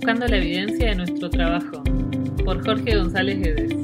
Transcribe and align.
Buscando 0.00 0.26
la 0.28 0.38
evidencia 0.38 0.88
de 0.88 0.94
nuestro 0.94 1.28
trabajo, 1.28 1.82
por 2.42 2.64
Jorge 2.64 2.96
González 2.96 3.38
Guedes. 3.38 3.74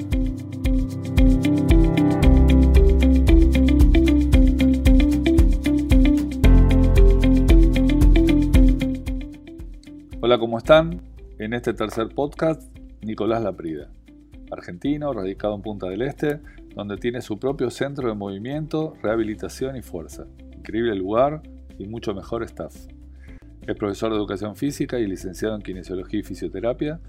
Hola, 10.22 10.38
¿cómo 10.38 10.56
están? 10.56 11.02
En 11.38 11.52
este 11.52 11.74
tercer 11.74 12.08
podcast, 12.14 12.62
Nicolás 13.02 13.42
Laprida, 13.42 13.90
argentino, 14.50 15.12
radicado 15.12 15.54
en 15.54 15.60
Punta 15.60 15.88
del 15.88 16.00
Este, 16.00 16.40
donde 16.74 16.96
tiene 16.96 17.20
su 17.20 17.38
propio 17.38 17.68
centro 17.68 18.08
de 18.08 18.14
movimiento, 18.14 18.94
rehabilitación 19.02 19.76
y 19.76 19.82
fuerza. 19.82 20.24
Increíble 20.56 20.94
lugar 20.94 21.42
y 21.78 21.86
mucho 21.86 22.14
mejor 22.14 22.42
staff. 22.44 22.74
Es 23.66 23.74
profesor 23.74 24.12
de 24.12 24.16
educación 24.16 24.54
física 24.54 25.00
y 25.00 25.06
licenciado 25.08 25.56
en 25.56 25.62
kinesiología 25.62 26.20
y 26.20 26.22
fisioterapia. 26.22 27.00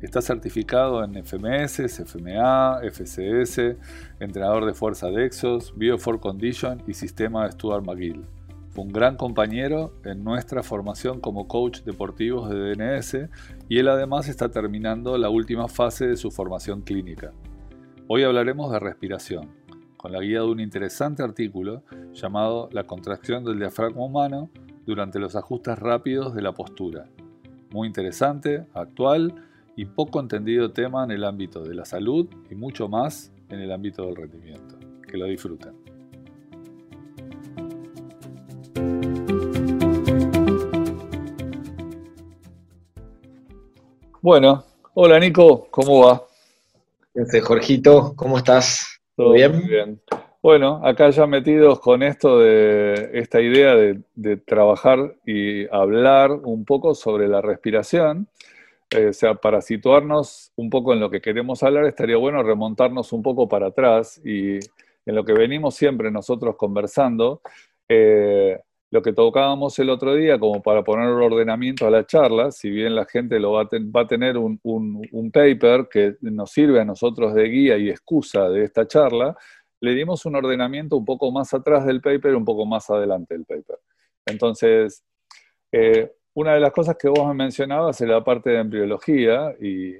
Está 0.00 0.22
certificado 0.22 1.04
en 1.04 1.14
FMS, 1.22 1.80
FMA, 2.04 2.80
FCS, 2.82 3.76
entrenador 4.18 4.64
de 4.64 4.72
fuerza 4.72 5.10
Dexos, 5.10 5.74
Bio4 5.74 6.18
Condition 6.18 6.82
y 6.86 6.94
sistema 6.94 7.50
Stuart 7.50 7.84
McGill. 7.84 8.24
Fue 8.70 8.84
un 8.84 8.92
gran 8.92 9.16
compañero 9.16 9.92
en 10.04 10.24
nuestra 10.24 10.62
formación 10.62 11.20
como 11.20 11.48
coach 11.48 11.82
deportivo 11.82 12.48
de 12.48 12.74
DNS 12.74 13.28
y 13.68 13.78
él 13.78 13.88
además 13.88 14.28
está 14.28 14.50
terminando 14.50 15.18
la 15.18 15.28
última 15.28 15.68
fase 15.68 16.06
de 16.06 16.16
su 16.16 16.30
formación 16.30 16.80
clínica. 16.80 17.32
Hoy 18.08 18.22
hablaremos 18.22 18.72
de 18.72 18.78
respiración, 18.78 19.50
con 19.98 20.12
la 20.12 20.20
guía 20.20 20.40
de 20.40 20.46
un 20.46 20.60
interesante 20.60 21.22
artículo 21.22 21.82
llamado 22.14 22.70
La 22.72 22.84
contracción 22.84 23.44
del 23.44 23.58
diafragma 23.58 24.02
humano 24.02 24.50
durante 24.86 25.18
los 25.18 25.36
ajustes 25.36 25.78
rápidos 25.78 26.34
de 26.34 26.42
la 26.42 26.52
postura. 26.52 27.06
Muy 27.70 27.88
interesante, 27.88 28.64
actual 28.72 29.34
y 29.76 29.84
poco 29.84 30.20
entendido 30.20 30.70
tema 30.70 31.04
en 31.04 31.10
el 31.10 31.24
ámbito 31.24 31.62
de 31.62 31.74
la 31.74 31.84
salud 31.84 32.28
y 32.50 32.54
mucho 32.54 32.88
más 32.88 33.32
en 33.50 33.60
el 33.60 33.72
ámbito 33.72 34.06
del 34.06 34.16
rendimiento. 34.16 34.78
Que 35.06 35.18
lo 35.18 35.26
disfruten. 35.26 35.74
Bueno, 44.22 44.64
hola 44.94 45.20
Nico, 45.20 45.68
¿cómo 45.70 46.06
va? 46.06 46.22
Este, 47.14 47.40
Jorgito, 47.40 48.14
¿cómo 48.16 48.38
estás? 48.38 49.00
¿Todo 49.14 49.32
bien? 49.32 49.52
Muy 49.52 49.68
bien. 49.68 50.00
Bueno, 50.46 50.80
acá 50.84 51.10
ya 51.10 51.26
metidos 51.26 51.80
con 51.80 52.04
esto 52.04 52.38
de 52.38 53.10
esta 53.14 53.40
idea 53.40 53.74
de, 53.74 54.36
trabajar 54.36 55.16
y 55.26 55.66
hablar 55.74 56.30
un 56.30 56.64
poco 56.64 56.94
sobre 56.94 57.26
la 57.26 57.40
respiración, 57.40 58.28
eh, 58.90 59.12
sea, 59.12 59.34
para 59.34 59.60
situarnos 59.60 60.52
un 60.54 60.70
poco 60.70 60.92
en 60.92 61.00
lo 61.00 61.10
que 61.10 61.20
queremos 61.20 61.64
hablar, 61.64 61.84
estaría 61.86 62.16
bueno 62.16 62.44
remontarnos 62.44 63.12
un 63.12 63.24
poco 63.24 63.48
para 63.48 63.66
atrás 63.66 64.24
y 64.24 64.60
en 65.04 65.14
lo 65.16 65.24
que 65.24 65.32
venimos 65.32 65.74
siempre 65.74 66.12
nosotros 66.12 66.54
conversando, 66.56 67.40
eh, 67.88 68.56
lo 68.92 69.02
que 69.02 69.12
tocábamos 69.12 69.76
el 69.80 69.90
otro 69.90 70.14
día 70.14 70.38
como 70.38 70.62
para 70.62 70.84
poner 70.84 71.06
el 71.08 71.22
ordenamiento 71.22 71.88
a 71.88 71.90
la 71.90 72.06
charla, 72.06 72.52
si 72.52 72.70
bien 72.70 72.94
la 72.94 73.04
gente 73.04 73.40
lo 73.40 73.50
va 73.50 73.62
a, 73.62 74.06
tener 74.06 74.38
un, 74.38 74.60
un 74.62 75.30
paper 75.32 75.88
que 75.90 76.14
nos 76.20 76.52
sirve 76.52 76.80
a 76.80 76.84
nosotros 76.84 77.34
de 77.34 77.48
guía 77.48 77.76
y 77.78 77.90
excusa 77.90 78.48
de 78.48 78.62
esta 78.62 78.86
charla, 78.86 79.36
le 79.80 79.94
dimos 79.94 80.24
un 80.26 80.36
ordenamiento 80.36 80.96
un 80.96 81.04
poco 81.04 81.30
más 81.30 81.52
atrás 81.54 81.84
del 81.86 82.00
paper, 82.00 82.34
un 82.34 82.44
poco 82.44 82.66
más 82.66 82.88
adelante 82.90 83.34
del 83.34 83.44
paper. 83.44 83.78
Entonces, 84.24 85.04
eh, 85.72 86.12
una 86.34 86.54
de 86.54 86.60
las 86.60 86.72
cosas 86.72 86.96
que 86.96 87.08
vos 87.08 87.26
me 87.28 87.34
mencionabas 87.34 88.00
es 88.00 88.08
la 88.08 88.22
parte 88.22 88.50
de 88.50 88.60
embriología 88.60 89.54
y, 89.60 89.96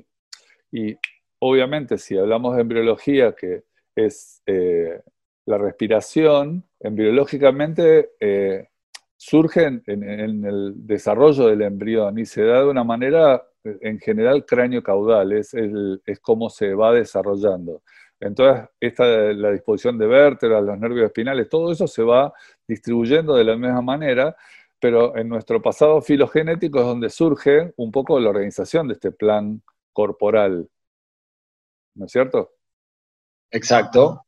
obviamente 1.39 1.97
si 1.97 2.19
hablamos 2.19 2.55
de 2.55 2.63
embriología, 2.63 3.35
que 3.35 3.65
es 3.95 4.43
eh, 4.47 5.01
la 5.47 5.59
respiración, 5.59 6.65
embriológicamente 6.81 8.11
eh, 8.21 8.69
surge 9.17 9.65
en, 9.65 10.45
el 10.45 10.75
desarrollo 10.87 11.47
del 11.47 11.63
embrión 11.63 12.19
y 12.19 12.27
se 12.27 12.45
da 12.45 12.61
de 12.61 12.69
una 12.69 12.85
manera, 12.85 13.43
en 13.65 13.99
general, 13.99 14.45
cráneo 14.45 14.83
caudal, 14.83 15.33
es, 15.33 15.55
es 15.55 16.21
cómo 16.21 16.51
se 16.51 16.75
va 16.75 16.93
desarrollando. 16.93 17.83
Entonces, 18.21 18.69
esta, 18.81 19.05
la 19.05 19.51
disposición 19.53 19.99
de 19.99 20.07
vértebras, 20.07 20.63
los 20.65 20.79
nervios 20.79 21.07
espinales, 21.07 21.49
todo 21.49 21.73
eso 21.73 21.87
se 21.87 22.03
va 22.03 22.33
distribuyendo 22.67 23.35
de 23.35 23.45
la 23.45 23.57
misma 23.57 23.83
manera, 23.83 24.37
pero 24.81 25.17
en 25.17 25.29
nuestro 25.29 25.61
pasado 25.61 26.01
filogenético 26.01 26.81
es 26.81 26.87
donde 26.87 27.11
surge 27.11 27.73
un 27.77 27.91
poco 27.91 28.19
la 28.19 28.31
organización 28.31 28.89
de 28.89 28.95
este 28.95 29.13
plan 29.13 29.63
corporal. 29.93 30.69
¿No 31.95 32.07
es 32.07 32.13
cierto? 32.13 32.53
Exacto. 33.51 34.27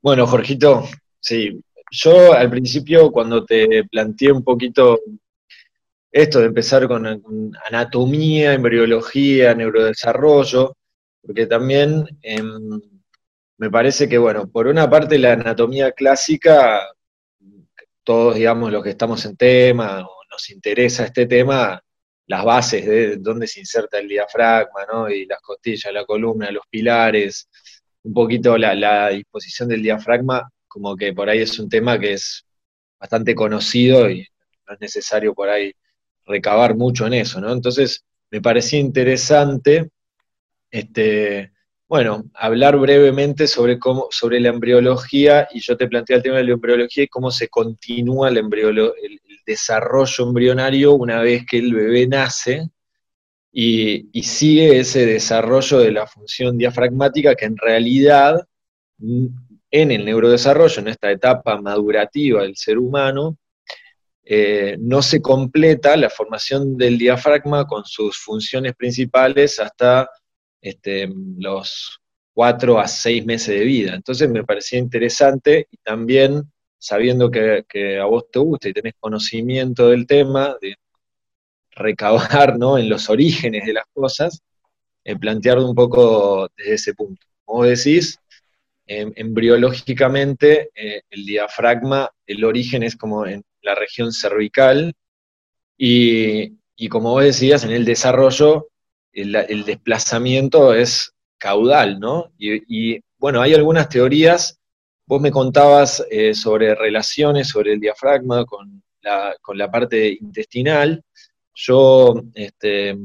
Bueno, 0.00 0.26
Jorgito, 0.26 0.84
sí, 1.20 1.62
yo 1.90 2.32
al 2.32 2.50
principio 2.50 3.10
cuando 3.10 3.44
te 3.44 3.84
planteé 3.84 4.32
un 4.32 4.42
poquito 4.42 4.98
esto 6.10 6.40
de 6.40 6.46
empezar 6.46 6.86
con, 6.88 7.06
anatomía, 7.66 8.52
embriología, 8.54 9.54
neurodesarrollo, 9.54 10.76
porque 11.22 11.46
también 11.46 12.04
em, 12.22 12.80
me 13.62 13.70
parece 13.70 14.08
que, 14.08 14.18
bueno, 14.18 14.50
por 14.50 14.66
una 14.66 14.90
parte 14.90 15.16
la 15.20 15.34
anatomía 15.34 15.92
clásica, 15.92 16.80
todos, 18.02 18.34
digamos, 18.34 18.72
los 18.72 18.82
que 18.82 18.90
estamos 18.90 19.24
en 19.24 19.36
tema 19.36 20.00
o 20.04 20.16
nos 20.28 20.50
interesa 20.50 21.04
este 21.04 21.26
tema, 21.26 21.80
las 22.26 22.44
bases 22.44 22.84
de 22.84 23.16
dónde 23.18 23.46
se 23.46 23.60
inserta 23.60 24.00
el 24.00 24.08
diafragma, 24.08 24.84
¿no? 24.92 25.08
Y 25.08 25.26
las 25.26 25.40
costillas, 25.40 25.94
la 25.94 26.04
columna, 26.04 26.50
los 26.50 26.64
pilares, 26.68 27.48
un 28.02 28.12
poquito 28.12 28.58
la, 28.58 29.10
disposición 29.10 29.68
del 29.68 29.82
diafragma, 29.82 30.50
como 30.66 30.96
que 30.96 31.12
por 31.12 31.30
ahí 31.30 31.38
es 31.42 31.56
un 31.60 31.68
tema 31.68 32.00
que 32.00 32.14
es 32.14 32.44
bastante 32.98 33.32
conocido 33.32 34.10
y 34.10 34.26
no 34.66 34.74
es 34.74 34.80
necesario 34.80 35.34
por 35.34 35.48
ahí 35.48 35.72
recabar 36.26 36.74
mucho 36.74 37.06
en 37.06 37.12
eso, 37.14 37.40
¿no? 37.40 37.52
Entonces, 37.52 38.04
me 38.28 38.40
parecía 38.42 38.80
interesante 38.80 39.88
este, 40.68 41.52
bueno, 41.92 42.24
hablar 42.32 42.78
brevemente 42.78 43.46
sobre, 43.46 43.78
cómo, 43.78 44.06
sobre 44.10 44.40
la 44.40 44.48
embriología, 44.48 45.46
y 45.52 45.60
yo 45.60 45.76
te 45.76 45.86
planteé 45.86 46.16
el 46.16 46.22
tema 46.22 46.38
de 46.38 46.44
la 46.44 46.52
embriología 46.52 47.04
y 47.04 47.08
cómo 47.08 47.30
se 47.30 47.48
continúa 47.48 48.30
el, 48.30 48.38
el, 48.38 49.20
desarrollo 49.44 50.24
embrionario 50.24 50.94
una 50.94 51.20
vez 51.20 51.44
que 51.44 51.58
el 51.58 51.74
bebé 51.74 52.06
nace 52.06 52.66
y, 53.52 54.08
sigue 54.22 54.78
ese 54.78 55.04
desarrollo 55.04 55.80
de 55.80 55.92
la 55.92 56.06
función 56.06 56.56
diafragmática 56.56 57.34
que 57.34 57.44
en 57.44 57.58
realidad 57.58 58.40
en 58.98 59.90
el 59.90 60.06
neurodesarrollo, 60.06 60.80
en 60.80 60.88
esta 60.88 61.10
etapa 61.10 61.60
madurativa 61.60 62.40
del 62.40 62.56
ser 62.56 62.78
humano, 62.78 63.36
eh, 64.24 64.78
no 64.80 65.02
se 65.02 65.20
completa 65.20 65.94
la 65.98 66.08
formación 66.08 66.74
del 66.78 66.96
diafragma 66.96 67.66
con 67.66 67.84
sus 67.84 68.16
funciones 68.16 68.74
principales 68.76 69.60
hasta 69.60 70.08
este, 70.62 71.10
los 71.38 72.00
cuatro 72.32 72.78
a 72.78 72.88
seis 72.88 73.24
meses 73.26 73.58
de 73.58 73.64
vida. 73.64 73.94
Entonces 73.94 74.30
me 74.30 74.44
parecía 74.44 74.78
interesante 74.78 75.68
y 75.70 75.76
también 75.78 76.50
sabiendo 76.78 77.30
que, 77.30 77.98
a 78.00 78.04
vos 78.06 78.24
te 78.32 78.38
gusta 78.38 78.68
y 78.68 78.72
tenés 78.72 78.94
conocimiento 78.98 79.88
del 79.88 80.06
tema, 80.06 80.56
de 80.60 80.76
recabar 81.72 82.58
¿no? 82.58 82.78
en 82.78 82.88
los 82.88 83.10
orígenes 83.10 83.66
de 83.66 83.74
las 83.74 83.84
cosas, 83.92 84.40
en 85.04 85.18
plantearlo 85.18 85.68
un 85.68 85.74
poco 85.74 86.48
desde 86.56 86.74
ese 86.74 86.94
punto. 86.94 87.26
Como 87.44 87.64
decís, 87.64 88.18
em, 88.86 89.12
embriológicamente 89.16 90.70
eh, 90.74 91.02
el 91.10 91.26
diafragma, 91.26 92.10
el 92.26 92.44
origen 92.44 92.82
es 92.82 92.96
como 92.96 93.26
en 93.26 93.42
la 93.62 93.74
región 93.74 94.12
cervical 94.12 94.94
y, 95.76 96.58
y 96.76 96.88
como 96.88 97.10
vos 97.10 97.24
decías, 97.24 97.64
en 97.64 97.70
el 97.72 97.84
desarrollo 97.84 98.71
el, 99.12 99.64
desplazamiento 99.64 100.74
es 100.74 101.12
caudal, 101.38 101.98
¿no? 102.00 102.32
Y, 102.38 103.00
bueno, 103.18 103.40
hay 103.40 103.54
algunas 103.54 103.88
teorías, 103.88 104.58
vos 105.06 105.20
me 105.20 105.30
contabas 105.30 106.04
eh, 106.10 106.34
sobre 106.34 106.74
relaciones, 106.74 107.48
sobre 107.48 107.74
el 107.74 107.80
diafragma 107.80 108.44
con 108.44 108.82
la, 109.02 109.70
parte 109.70 110.16
intestinal, 110.20 111.02
yo 111.54 112.22
este, 112.34 112.96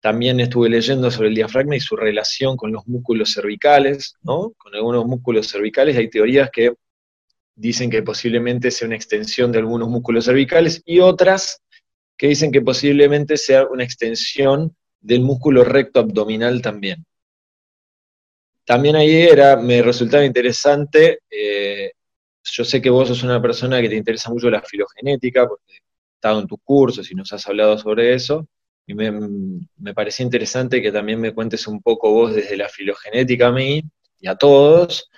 también 0.00 0.40
estuve 0.40 0.68
leyendo 0.68 1.10
sobre 1.10 1.28
el 1.28 1.34
diafragma 1.34 1.76
y 1.76 1.80
su 1.80 1.96
relación 1.96 2.56
con 2.56 2.72
los 2.72 2.86
músculos 2.86 3.32
cervicales, 3.32 4.14
¿no? 4.22 4.52
Con 4.56 4.74
algunos 4.74 5.06
músculos 5.06 5.48
cervicales 5.48 5.96
hay 5.96 6.08
teorías 6.08 6.50
que 6.50 6.72
dicen 7.54 7.90
que 7.90 8.02
posiblemente 8.02 8.70
sea 8.70 8.86
una 8.86 8.96
extensión 8.96 9.52
de 9.52 9.58
algunos 9.58 9.88
músculos 9.88 10.24
cervicales 10.24 10.82
y 10.84 11.00
otras 11.00 11.62
que 12.16 12.28
dicen 12.28 12.50
que 12.50 12.62
posiblemente 12.62 13.36
sea 13.36 13.66
una 13.66 13.84
extensión 13.84 14.74
del 15.00 15.20
músculo 15.20 15.64
recto 15.64 16.00
abdominal 16.00 16.60
también. 16.62 17.04
También 18.64 18.96
ahí 18.96 19.22
era, 19.22 19.56
me 19.56 19.82
resultaba 19.82 20.24
interesante, 20.24 21.20
eh, 21.30 21.92
yo 22.44 22.64
sé 22.64 22.80
que 22.80 22.90
vos 22.90 23.08
sos 23.08 23.22
una 23.22 23.40
persona 23.42 23.80
que 23.80 23.88
te 23.88 23.96
interesa 23.96 24.30
mucho 24.30 24.50
la 24.50 24.62
filogenética, 24.62 25.48
porque 25.48 25.72
he 25.72 26.14
estado 26.14 26.40
en 26.40 26.46
tus 26.46 26.58
cursos 26.62 27.10
y 27.10 27.14
nos 27.14 27.32
has 27.32 27.46
hablado 27.48 27.76
sobre 27.78 28.14
eso, 28.14 28.46
y 28.86 28.94
me, 28.94 29.10
me, 29.10 29.94
parecía 29.94 30.24
interesante 30.24 30.82
que 30.82 30.92
también 30.92 31.20
me 31.20 31.32
cuentes 31.32 31.66
un 31.66 31.80
poco 31.80 32.12
vos 32.12 32.34
desde 32.34 32.56
la 32.56 32.68
filogenética 32.68 33.48
a 33.48 33.52
mí 33.52 33.82
y 34.20 34.28
a 34.28 34.36
todos, 34.36 35.10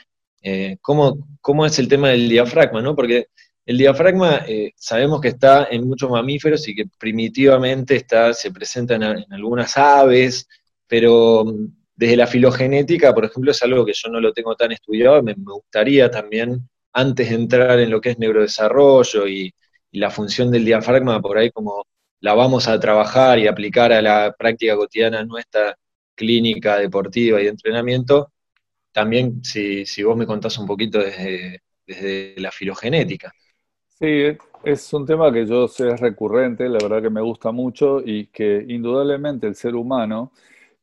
eh, 0.42 0.76
cómo, 0.80 1.26
cómo, 1.40 1.64
es 1.66 1.78
el 1.78 1.88
tema 1.88 2.10
del 2.10 2.28
diafragma, 2.28 2.82
¿no? 2.82 2.94
Porque 2.94 3.28
el 3.64 3.78
diafragma 3.78 4.44
eh, 4.46 4.72
sabemos 4.76 5.20
que 5.20 5.28
está 5.28 5.68
en 5.70 5.86
muchos 5.86 6.10
mamíferos 6.10 6.66
y 6.68 6.74
que 6.74 6.86
primitivamente 6.98 7.96
está, 7.96 8.34
se 8.34 8.50
presenta 8.50 8.96
en, 8.96 9.04
algunas 9.32 9.76
aves, 9.76 10.48
pero 10.86 11.44
mm, 11.44 11.66
desde 11.94 12.16
la 12.16 12.26
filogenética, 12.26 13.14
por 13.14 13.24
ejemplo, 13.24 13.52
es 13.52 13.62
algo 13.62 13.84
que 13.84 13.92
yo 13.94 14.10
no 14.10 14.20
lo 14.20 14.32
tengo 14.32 14.56
tan 14.56 14.72
estudiado, 14.72 15.22
me, 15.22 15.34
gustaría 15.34 16.10
también, 16.10 16.68
antes 16.92 17.28
de 17.30 17.36
entrar 17.36 17.78
en 17.80 17.90
lo 17.90 18.00
que 18.00 18.10
es 18.10 18.18
neurodesarrollo 18.18 19.26
y, 19.28 19.54
la 19.92 20.10
función 20.10 20.50
del 20.50 20.64
diafragma, 20.64 21.20
por 21.20 21.36
ahí 21.36 21.50
como 21.50 21.84
la 22.20 22.32
vamos 22.34 22.66
a 22.66 22.80
trabajar 22.80 23.38
y 23.38 23.46
aplicar 23.46 23.92
a 23.92 24.00
la 24.00 24.34
práctica 24.38 24.74
cotidiana 24.74 25.22
nuestra 25.24 25.76
clínica 26.14 26.78
deportiva 26.78 27.42
y 27.42 27.46
entrenamiento, 27.48 28.32
también 28.92 29.44
si, 29.44 29.86
si 29.86 30.02
vos 30.02 30.16
me 30.16 30.26
contás 30.26 30.56
un 30.58 30.66
poquito 30.66 30.98
desde, 30.98 31.62
desde 31.86 32.34
la 32.38 32.50
filogenética. 32.50 33.34
Sí, 34.02 34.36
es 34.64 34.92
un 34.94 35.06
tema 35.06 35.32
que 35.32 35.46
yo 35.46 35.68
sé 35.68 35.92
es 35.92 36.00
recurrente, 36.00 36.68
la 36.68 36.78
verdad 36.82 37.02
que 37.02 37.08
me 37.08 37.20
gusta 37.20 37.52
mucho 37.52 38.00
y 38.04 38.26
que 38.26 38.64
indudablemente 38.66 39.46
el 39.46 39.54
ser 39.54 39.76
humano, 39.76 40.32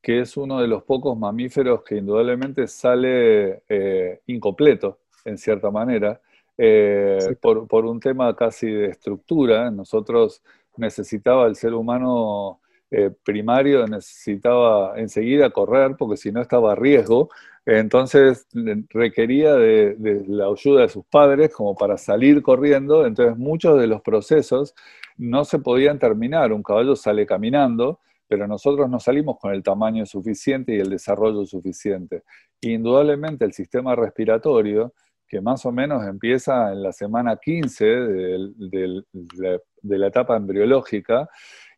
que 0.01 0.21
es 0.21 0.37
uno 0.37 0.61
de 0.61 0.69
los 0.69 0.83
pocos 0.83 1.17
mamíferos 1.17 1.83
que 1.83 1.97
indudablemente 1.97 2.65
sale 2.67 3.63
eh, 3.67 4.21
incompleto, 4.27 4.99
en 5.25 5.37
cierta 5.37 5.69
manera, 5.69 6.21
eh, 6.57 7.35
por, 7.41 7.67
por, 7.67 7.85
un 7.85 7.99
tema 7.99 8.33
casi 8.37 8.71
de 8.71 8.85
estructura. 8.85 9.69
Nosotros 9.69 10.41
necesitaba 10.77 11.45
el 11.47 11.57
ser 11.57 11.73
humano 11.73 12.61
eh, 12.89 13.11
primario, 13.23 13.85
necesitaba 13.85 14.97
enseguida 14.97 15.49
correr 15.49 15.95
porque 15.97 16.15
si 16.15 16.31
no 16.31 16.41
estaba 16.41 16.71
a 16.71 16.75
riesgo 16.75 17.29
entonces 17.77 18.47
requería 18.89 19.53
de, 19.53 19.95
la 20.27 20.47
ayuda 20.47 20.81
de 20.81 20.89
sus 20.89 21.05
padres 21.05 21.53
como 21.53 21.75
para 21.75 21.97
salir 21.97 22.41
corriendo, 22.41 23.05
entonces 23.05 23.37
muchos 23.37 23.79
de 23.79 23.85
los 23.85 24.01
procesos 24.01 24.73
no 25.17 25.45
se 25.45 25.59
podían 25.59 25.99
terminar, 25.99 26.51
un 26.51 26.63
caballo 26.63 26.95
sale 26.95 27.27
caminando, 27.27 27.99
pero 28.27 28.47
nosotros 28.47 28.89
no 28.89 28.99
salimos 28.99 29.37
con 29.39 29.53
el 29.53 29.61
tamaño 29.61 30.05
suficiente 30.05 30.75
y 30.75 30.79
el 30.79 30.89
desarrollo 30.89 31.45
suficiente. 31.45 32.23
Indudablemente 32.61 33.45
el 33.45 33.53
sistema 33.53 33.95
respiratorio, 33.95 34.93
que 35.27 35.41
más 35.41 35.63
o 35.65 35.71
menos 35.71 36.03
empieza 36.07 36.71
en 36.71 36.81
la 36.81 36.91
semana 36.91 37.37
15 37.37 37.85
de, 37.85 39.03
de 39.13 39.97
la 39.97 40.07
etapa 40.07 40.37
embriológica, 40.37 41.29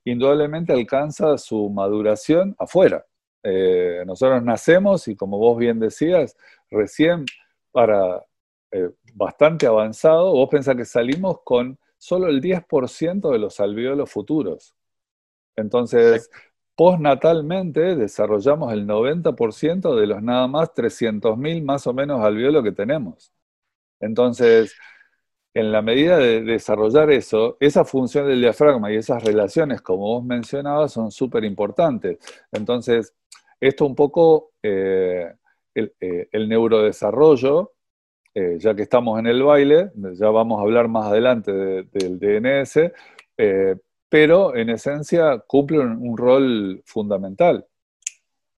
indudablemente 0.06 0.72
alcanza 0.72 1.38
su 1.38 1.70
maduración 1.70 2.56
afuera 2.58 3.06
eh, 3.44 4.04
nosotros 4.06 4.44
nacemos 4.44 5.08
y 5.08 5.16
como 5.16 5.38
vos 5.38 5.58
bien 5.58 5.80
decías, 5.80 6.36
recién 6.70 7.26
para 7.72 8.24
eh, 8.72 8.90
bastante 9.14 9.68
avanzado, 9.68 10.34
vos 10.34 10.50
pensás 10.50 10.76
que 10.76 10.86
salimos 10.86 11.40
con 11.44 11.78
solo 11.98 12.28
el 12.28 12.42
10% 12.42 13.32
de 13.32 13.40
los 13.40 13.60
alveolos 13.60 14.12
futuros. 14.12 14.76
Entonces, 15.56 16.30
postnatalmente 16.76 17.96
desarrollamos 17.96 18.74
el 18.74 18.88
90% 18.88 19.96
de 19.96 20.08
los 20.08 20.24
nada 20.24 20.48
más 20.48 20.74
300.000 20.74 21.64
más 21.64 21.86
o 21.88 21.94
menos 21.94 22.22
alveolos 22.22 22.64
que 22.64 22.72
tenemos. 22.72 23.32
Entonces, 24.00 24.76
en 25.54 25.72
la 25.72 25.82
medida 25.82 26.18
de 26.18 26.42
desarrollar 26.42 27.12
eso, 27.12 27.58
esa 27.60 27.84
función 27.84 28.28
del 28.28 28.42
diafragma 28.42 28.92
y 28.92 28.96
esas 28.96 29.24
relaciones, 29.24 29.82
como 29.82 30.04
vos 30.04 30.24
mencionabas, 30.24 30.94
son 30.94 31.12
súper 31.12 31.44
importantes. 31.44 32.18
Entonces, 32.52 33.14
esto 33.60 33.86
un 33.86 33.96
poco, 33.96 34.52
eh, 34.64 35.32
eh, 35.76 36.28
el, 36.32 36.50
neurodesarrollo, 36.50 37.74
eh, 38.34 38.58
ya 38.60 38.74
que 38.74 38.84
estamos 38.84 39.20
en 39.20 39.28
el 39.28 39.44
baile, 39.44 39.92
ya 40.14 40.30
vamos 40.30 40.60
a 40.60 40.64
hablar 40.64 40.88
más 40.88 41.08
adelante 41.08 41.52
del 41.52 42.20
DNS, 42.20 42.92
pero 44.10 44.56
en 44.56 44.70
esencia 44.70 45.40
cumple 45.46 45.80
un, 45.80 46.18
rol 46.18 46.82
fundamental. 46.86 47.66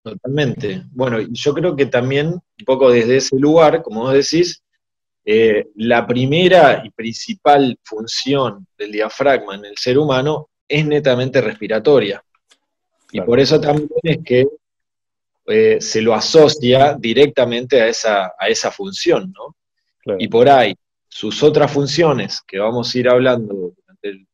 Totalmente. 0.02 0.82
Bueno, 0.92 1.18
yo 1.20 1.54
creo 1.54 1.76
que 1.76 1.86
también, 1.86 2.28
un 2.28 2.64
poco 2.66 2.90
desde 2.90 3.16
ese 3.16 3.38
lugar, 3.38 3.82
como 3.82 4.02
vos 4.02 4.12
decís, 4.12 4.63
la 5.26 6.06
primera 6.06 6.82
y 6.84 6.90
principal 6.90 7.78
función 7.82 8.66
del 8.76 8.92
diafragma 8.92 9.54
en 9.54 9.64
el 9.64 9.76
ser 9.78 9.98
humano 9.98 10.50
es 10.68 10.86
netamente 10.86 11.40
respiratoria. 11.40 12.22
Y 13.12 13.20
por 13.20 13.38
eso 13.38 13.60
también 13.60 13.88
es 14.02 14.18
que 14.24 14.46
eh, 15.46 15.80
se 15.80 16.02
lo 16.02 16.14
asocia 16.14 16.96
directamente 16.98 17.80
a 17.80 17.86
esa, 17.86 18.32
a 18.38 18.48
esa 18.48 18.70
función, 18.70 19.32
¿no? 19.32 19.54
Y 20.18 20.28
por 20.28 20.48
ahí, 20.48 20.74
sus 21.08 21.42
otras 21.42 21.70
funciones, 21.72 22.42
que 22.46 22.58
vamos 22.58 22.94
a 22.94 22.98
ir 22.98 23.08
hablando 23.08 23.54
durante 23.54 24.08
el 24.08 24.26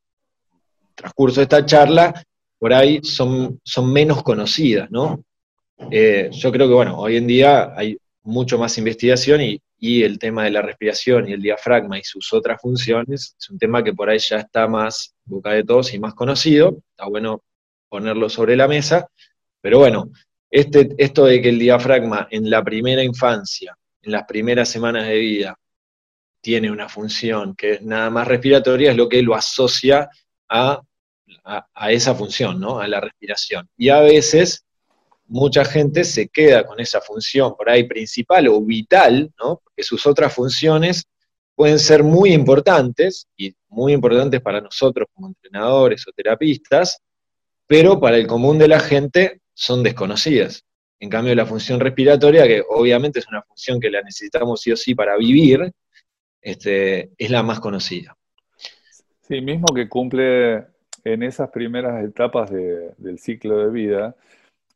transcurso 0.95 1.41
de 1.41 1.45
esta 1.45 1.65
charla, 1.65 2.25
por 2.59 2.73
ahí 2.73 3.01
son, 3.03 3.61
son 3.63 3.93
menos 3.93 4.23
conocidas, 4.23 4.91
¿no? 4.91 5.23
Eh, 5.91 6.29
yo 6.33 6.51
creo 6.51 6.69
que, 6.69 6.75
bueno, 6.75 6.99
hoy 6.99 7.17
en 7.17 7.27
día 7.27 7.73
hay 7.77 7.97
mucho 8.23 8.59
más 8.59 8.77
investigación 8.79 9.41
y, 9.41 9.61
y, 9.81 10.03
el 10.03 10.19
tema 10.19 10.45
de 10.45 10.51
la 10.51 10.63
respiración 10.63 11.29
y 11.29 11.33
el 11.33 11.43
diafragma 11.43 11.99
y 11.99 12.05
sus 12.05 12.33
otras 12.33 12.61
funciones 12.61 13.35
es 13.39 13.51
un 13.51 13.59
tema 13.59 13.83
que 13.83 13.95
por 13.95 14.11
ahí 14.11 14.19
ya 14.19 14.39
está 14.39 14.69
más 14.69 15.15
boca 15.25 15.53
de 15.53 15.65
todos 15.65 15.93
y 15.95 15.99
más 15.99 16.15
conocido, 16.15 16.79
está 16.91 17.09
bueno 17.09 17.43
ponerlo 17.89 18.29
sobre 18.29 18.57
la 18.57 18.69
mesa, 18.69 19.09
pero 19.61 19.79
bueno, 19.79 20.11
este, 20.51 20.91
esto 20.99 21.25
de 21.25 21.41
que 21.41 21.49
el 21.49 21.59
diafragma 21.59 22.29
en 22.31 22.51
la 22.51 22.63
primera 22.63 23.03
infancia, 23.03 23.77
en 24.03 24.13
las 24.13 24.25
primeras 24.25 24.69
semanas 24.69 25.07
de 25.07 25.19
vida, 25.19 25.57
tiene 26.41 26.71
una 26.71 26.89
función 26.89 27.55
que 27.55 27.73
es 27.73 27.83
nada 27.83 28.11
más 28.11 28.27
respiratoria, 28.27 28.91
es 28.91 28.97
lo 28.97 29.09
que 29.09 29.23
lo 29.23 29.35
asocia 29.35 30.09
a, 30.49 30.81
esa 31.89 32.15
función, 32.15 32.61
¿no? 32.61 32.81
a 32.81 32.89
la 32.89 33.01
respiración. 33.01 33.69
Y 33.77 33.91
a 33.91 34.01
veces 34.01 34.65
mucha 35.31 35.65
gente 35.65 36.03
se 36.03 36.29
queda 36.29 36.67
con 36.67 36.81
esa 36.81 37.01
función 37.01 37.55
por 37.57 37.71
ahí 37.71 37.85
principal 37.85 38.49
o 38.49 38.61
vital, 38.61 39.33
¿no? 39.41 39.61
porque 39.63 39.85
sus 39.85 40.05
otras 40.07 40.35
funciones 40.35 41.05
pueden 41.55 41.79
ser 41.79 42.03
muy 42.03 42.33
importantes 42.33 43.29
y 43.37 43.55
muy 43.69 43.93
importantes 43.93 44.41
para 44.41 44.61
nosotros 44.61 45.07
como 45.15 45.29
entrenadores 45.29 46.07
o 46.09 46.13
terapistas, 46.13 47.01
pero 47.67 48.01
para 48.01 48.17
el 48.17 48.27
común 48.27 48.59
de 48.59 48.67
la 48.67 48.81
gente 48.81 49.41
son 49.55 49.85
desconocidas. 49.85 50.65
En 50.99 51.09
cambio, 51.09 51.35
la 51.35 51.47
función 51.47 51.79
respiratoria, 51.79 52.47
que 52.47 52.63
obviamente 52.69 53.21
es 53.21 53.29
una 53.29 53.43
función 53.43 53.79
que 53.79 53.91
la 53.91 54.03
necesitamos 54.03 54.61
sí 54.61 54.73
o 54.73 54.77
sí 54.77 54.95
para 54.97 55.17
vivir, 55.17 55.73
este, 56.43 57.13
es 57.17 57.31
la 57.31 57.43
más 57.45 57.61
conocida. 57.61 58.17
Sí, 59.21 59.41
mismo 59.41 59.67
que 59.75 59.89
cumple 59.89 60.65
en 61.05 61.23
esas 61.23 61.51
primeras 61.51 62.05
etapas 62.05 62.51
del 62.51 63.19
ciclo 63.19 63.59
de 63.59 63.71
vida, 63.71 64.17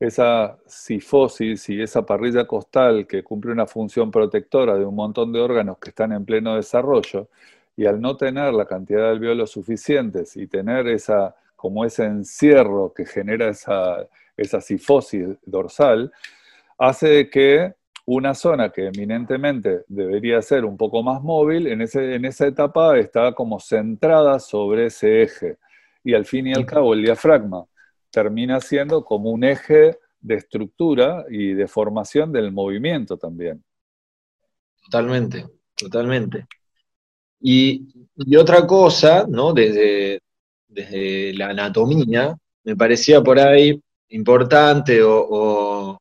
esa 0.06 0.58
sifosis 0.66 1.68
y 1.68 1.80
esa 1.80 2.04
parrilla 2.04 2.46
costal 2.46 3.06
que 3.06 3.22
cumple 3.22 3.52
una 3.52 3.66
función 3.66 4.10
protectora 4.10 4.76
de 4.76 4.84
un 4.84 4.94
montón 4.94 5.32
de 5.32 5.40
órganos 5.40 5.78
que 5.78 5.90
están 5.90 6.12
en 6.12 6.24
pleno 6.24 6.56
desarrollo, 6.56 7.28
y 7.76 7.86
al 7.86 8.00
no 8.00 8.16
tener 8.16 8.52
la 8.54 8.66
cantidad 8.66 9.00
de 9.00 9.08
alveolos 9.10 9.50
suficientes 9.50 10.36
y 10.36 10.46
tener 10.46 10.86
esa, 10.88 11.34
como 11.56 11.84
ese 11.84 12.04
encierro 12.04 12.92
que 12.94 13.04
genera 13.04 13.48
esa, 13.48 14.06
esa 14.36 14.60
sifosis 14.60 15.26
dorsal, 15.44 16.12
hace 16.78 17.28
que 17.28 17.74
una 18.06 18.34
zona 18.34 18.70
que 18.70 18.86
eminentemente 18.86 19.84
debería 19.88 20.40
ser 20.42 20.64
un 20.64 20.76
poco 20.76 21.02
más 21.02 21.22
móvil, 21.22 21.66
en, 21.66 21.80
ese, 21.80 22.14
en 22.14 22.24
esa 22.26 22.46
etapa 22.46 22.98
está 22.98 23.32
como 23.32 23.58
centrada 23.58 24.38
sobre 24.38 24.86
ese 24.86 25.22
eje. 25.22 25.56
Y 26.04 26.14
al 26.14 26.26
fin 26.26 26.46
y 26.46 26.52
al 26.52 26.66
cabo 26.66 26.92
el 26.92 27.02
diafragma 27.02 27.64
termina 28.14 28.60
siendo 28.60 29.04
como 29.04 29.30
un 29.30 29.42
eje 29.42 29.98
de 30.20 30.36
estructura 30.36 31.24
y 31.28 31.52
de 31.52 31.66
formación 31.66 32.30
del 32.30 32.52
movimiento 32.52 33.16
también. 33.16 33.64
Totalmente, 34.84 35.44
totalmente. 35.76 36.46
Y, 37.40 37.88
otra 38.38 38.64
cosa, 38.66 39.26
¿no? 39.28 39.52
Desde, 39.52 40.20
desde 40.68 41.34
la 41.34 41.48
anatomía, 41.48 42.36
me 42.62 42.76
parecía 42.76 43.20
por 43.20 43.40
ahí 43.40 43.82
importante 44.10 45.02
o, 45.02 45.98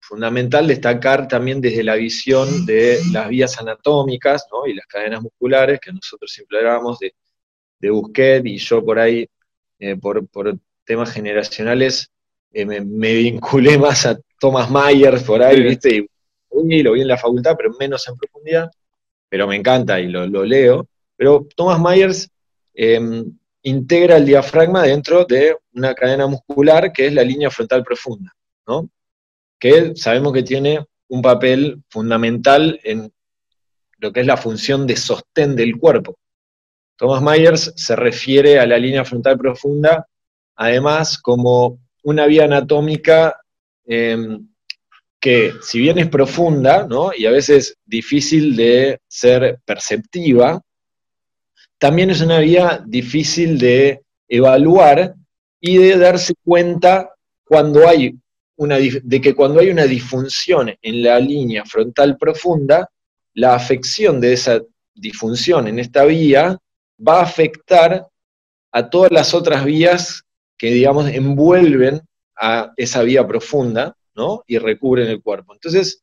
fundamental 0.00 0.68
destacar 0.68 1.26
también 1.26 1.60
desde 1.60 1.82
la 1.82 1.96
visión 1.96 2.64
de 2.64 3.00
las 3.10 3.28
vías 3.28 3.58
anatómicas 3.58 4.46
y 4.68 4.74
las 4.74 4.86
cadenas 4.86 5.20
musculares, 5.20 5.80
que 5.80 5.92
nosotros 5.92 6.30
siempre 6.30 6.58
hablábamos 6.58 7.00
de, 7.00 7.12
de 7.80 7.90
Busquet, 7.90 8.46
y 8.46 8.56
yo 8.56 8.84
por 8.84 9.00
ahí, 9.00 9.28
eh, 9.80 9.96
por, 9.96 10.24
temas 10.86 11.12
generacionales, 11.12 12.10
eh, 12.52 12.64
me, 12.64 13.12
vinculé 13.12 13.76
más 13.78 14.06
a 14.06 14.18
Thomas 14.40 14.70
Myers 14.70 15.22
por 15.24 15.42
ahí, 15.42 15.62
¿viste? 15.62 16.06
Y, 16.68 16.82
lo 16.82 16.92
vi 16.92 17.02
en 17.02 17.08
la 17.08 17.18
facultad, 17.18 17.54
pero 17.56 17.74
menos 17.78 18.08
en 18.08 18.16
profundidad, 18.16 18.70
pero 19.28 19.46
me 19.46 19.56
encanta 19.56 20.00
y 20.00 20.08
lo, 20.08 20.26
leo. 20.44 20.88
Pero 21.14 21.46
Thomas 21.54 21.78
Myers 21.78 22.30
em, 22.72 23.36
integra 23.62 24.16
el 24.16 24.24
diafragma 24.24 24.84
dentro 24.84 25.24
de 25.26 25.56
una 25.74 25.94
cadena 25.94 26.26
muscular 26.26 26.92
que 26.92 27.06
es 27.06 27.12
la 27.12 27.22
línea 27.22 27.50
frontal 27.50 27.84
profunda, 27.84 28.34
¿no? 28.66 28.88
que 29.58 29.94
sabemos 29.96 30.32
que 30.32 30.42
tiene 30.42 30.84
un 31.08 31.22
papel 31.22 31.82
fundamental 31.88 32.80
en 32.84 33.12
lo 33.98 34.12
que 34.12 34.20
es 34.20 34.26
la 34.26 34.36
función 34.36 34.86
de 34.86 34.96
sostén 34.96 35.56
del 35.56 35.78
cuerpo. 35.78 36.16
Thomas 36.96 37.22
Myers 37.22 37.72
se 37.76 37.96
refiere 37.96 38.58
a 38.58 38.66
la 38.66 38.78
línea 38.78 39.04
frontal 39.04 39.38
profunda, 39.38 40.06
además, 40.56 41.18
como 41.18 41.78
una 42.02 42.26
vía 42.26 42.44
anatómica 42.44 43.36
em, 43.84 44.48
que, 45.20 45.52
si 45.62 45.78
bien 45.78 45.98
es 45.98 46.08
profunda, 46.08 46.86
¿no? 46.86 47.10
y 47.16 47.26
a 47.26 47.30
veces 47.30 47.76
difícil 47.84 48.56
de 48.56 49.00
ser 49.06 49.60
perceptiva, 49.64 50.60
también 51.78 52.10
es 52.10 52.20
una 52.20 52.38
vía 52.40 52.82
difícil 52.86 53.58
de 53.58 54.02
evaluar 54.28 55.14
y 55.60 55.78
de 55.78 55.96
darse 55.98 56.34
cuenta 56.42 57.10
cuando 57.44 57.86
hay 57.86 58.14
una, 58.56 58.76
de 58.78 59.20
que 59.20 59.34
cuando 59.34 59.60
hay 59.60 59.70
una 59.70 59.84
disfunción 59.84 60.74
en 60.80 61.02
la 61.02 61.20
línea 61.20 61.64
frontal 61.64 62.16
profunda, 62.16 62.88
la 63.34 63.54
afección 63.54 64.20
de 64.20 64.32
esa 64.32 64.60
disfunción 64.94 65.68
en 65.68 65.78
esta 65.78 66.04
vía 66.04 66.56
va 67.06 67.20
a 67.20 67.24
afectar 67.24 68.06
a 68.72 68.90
todas 68.90 69.12
las 69.12 69.34
otras 69.34 69.64
vías 69.64 70.25
que, 70.56 70.70
digamos, 70.70 71.08
envuelven 71.08 72.00
a 72.36 72.72
esa 72.76 73.02
vía 73.02 73.26
profunda, 73.26 73.96
¿no? 74.14 74.42
Y 74.46 74.58
recubren 74.58 75.08
el 75.08 75.22
cuerpo. 75.22 75.54
Entonces, 75.54 76.02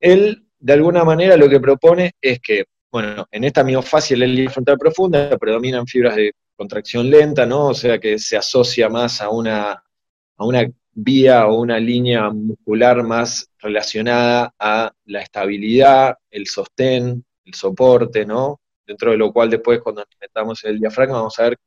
él, 0.00 0.46
de 0.58 0.72
alguna 0.72 1.04
manera, 1.04 1.36
lo 1.36 1.48
que 1.48 1.60
propone 1.60 2.12
es 2.20 2.40
que, 2.40 2.64
bueno, 2.90 3.26
en 3.30 3.44
esta 3.44 3.64
miofascia, 3.64 4.16
la 4.16 4.26
línea 4.26 4.50
frontal 4.50 4.78
profunda, 4.78 5.36
predominan 5.38 5.86
fibras 5.86 6.16
de 6.16 6.32
contracción 6.56 7.10
lenta, 7.10 7.46
¿no? 7.46 7.68
O 7.68 7.74
sea, 7.74 7.98
que 7.98 8.18
se 8.18 8.36
asocia 8.36 8.88
más 8.88 9.20
a 9.20 9.30
una, 9.30 9.72
a 9.72 10.44
una 10.44 10.66
vía 10.92 11.46
o 11.46 11.60
una 11.60 11.78
línea 11.78 12.30
muscular 12.30 13.02
más 13.02 13.48
relacionada 13.58 14.54
a 14.58 14.92
la 15.06 15.22
estabilidad, 15.22 16.16
el 16.30 16.46
sostén, 16.46 17.24
el 17.44 17.54
soporte, 17.54 18.26
¿no? 18.26 18.60
Dentro 18.86 19.10
de 19.12 19.16
lo 19.16 19.32
cual 19.32 19.50
después 19.50 19.80
cuando 19.80 20.04
metamos 20.20 20.62
el 20.64 20.78
diafragma 20.78 21.16
vamos 21.16 21.38
a 21.38 21.44
ver 21.44 21.58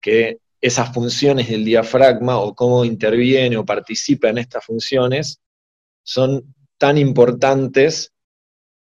que 0.00 0.38
esas 0.60 0.92
funciones 0.92 1.48
del 1.48 1.64
diafragma 1.64 2.38
o 2.38 2.54
cómo 2.54 2.84
interviene 2.84 3.56
o 3.56 3.64
participa 3.64 4.28
en 4.28 4.38
estas 4.38 4.64
funciones 4.64 5.40
son 6.02 6.54
tan 6.76 6.98
importantes 6.98 8.12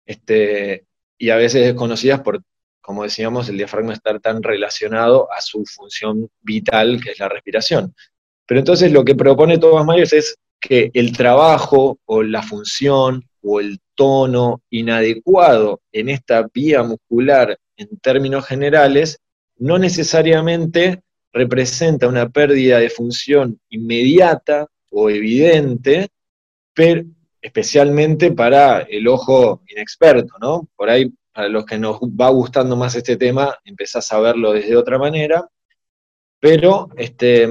este, 0.05 0.85
y 1.17 1.29
a 1.29 1.35
veces 1.35 1.65
desconocidas 1.65 2.21
por, 2.21 2.41
como 2.81 3.03
decíamos, 3.03 3.49
el 3.49 3.57
diafragma 3.57 3.93
estar 3.93 4.19
tan 4.19 4.43
relacionado 4.43 5.31
a 5.31 5.41
su 5.41 5.65
función 5.65 6.29
vital 6.41 7.01
que 7.03 7.11
es 7.11 7.19
la 7.19 7.29
respiración. 7.29 7.93
Pero 8.45 8.59
entonces 8.59 8.91
lo 8.91 9.03
que 9.03 9.15
propone 9.15 9.57
Thomas 9.57 9.85
Myers 9.85 10.13
es 10.13 10.35
que 10.59 10.91
el 10.93 11.15
trabajo 11.15 11.99
o 12.05 12.23
la 12.23 12.43
función 12.43 13.23
o 13.41 13.59
el 13.59 13.79
tono 13.95 14.61
inadecuado 14.69 15.81
en 15.91 16.09
esta 16.09 16.47
vía 16.53 16.83
muscular 16.83 17.57
en 17.77 17.97
términos 17.99 18.45
generales 18.45 19.19
no 19.57 19.77
necesariamente 19.77 21.01
representa 21.35 22.07
una 22.07 22.29
pérdida 22.29 22.79
de 22.79 22.89
función 22.89 23.59
inmediata 23.69 24.67
o 24.89 25.09
evidente, 25.09 26.07
pero 26.73 27.03
especialmente 27.41 28.31
para 28.31 28.79
el 28.83 29.05
ojo 29.09 29.61
inexperto, 29.67 30.33
¿no? 30.39 30.69
Por 30.77 30.89
ahí, 30.89 31.11
para 31.33 31.49
los 31.49 31.65
que 31.65 31.77
nos 31.77 31.99
va 31.99 32.29
gustando 32.29 32.77
más 32.77 32.95
este 32.95 33.17
tema, 33.17 33.53
empezás 33.65 34.09
a 34.13 34.19
verlo 34.21 34.53
desde 34.53 34.77
otra 34.77 34.97
manera, 34.97 35.45
pero 36.39 36.87
este, 36.95 37.49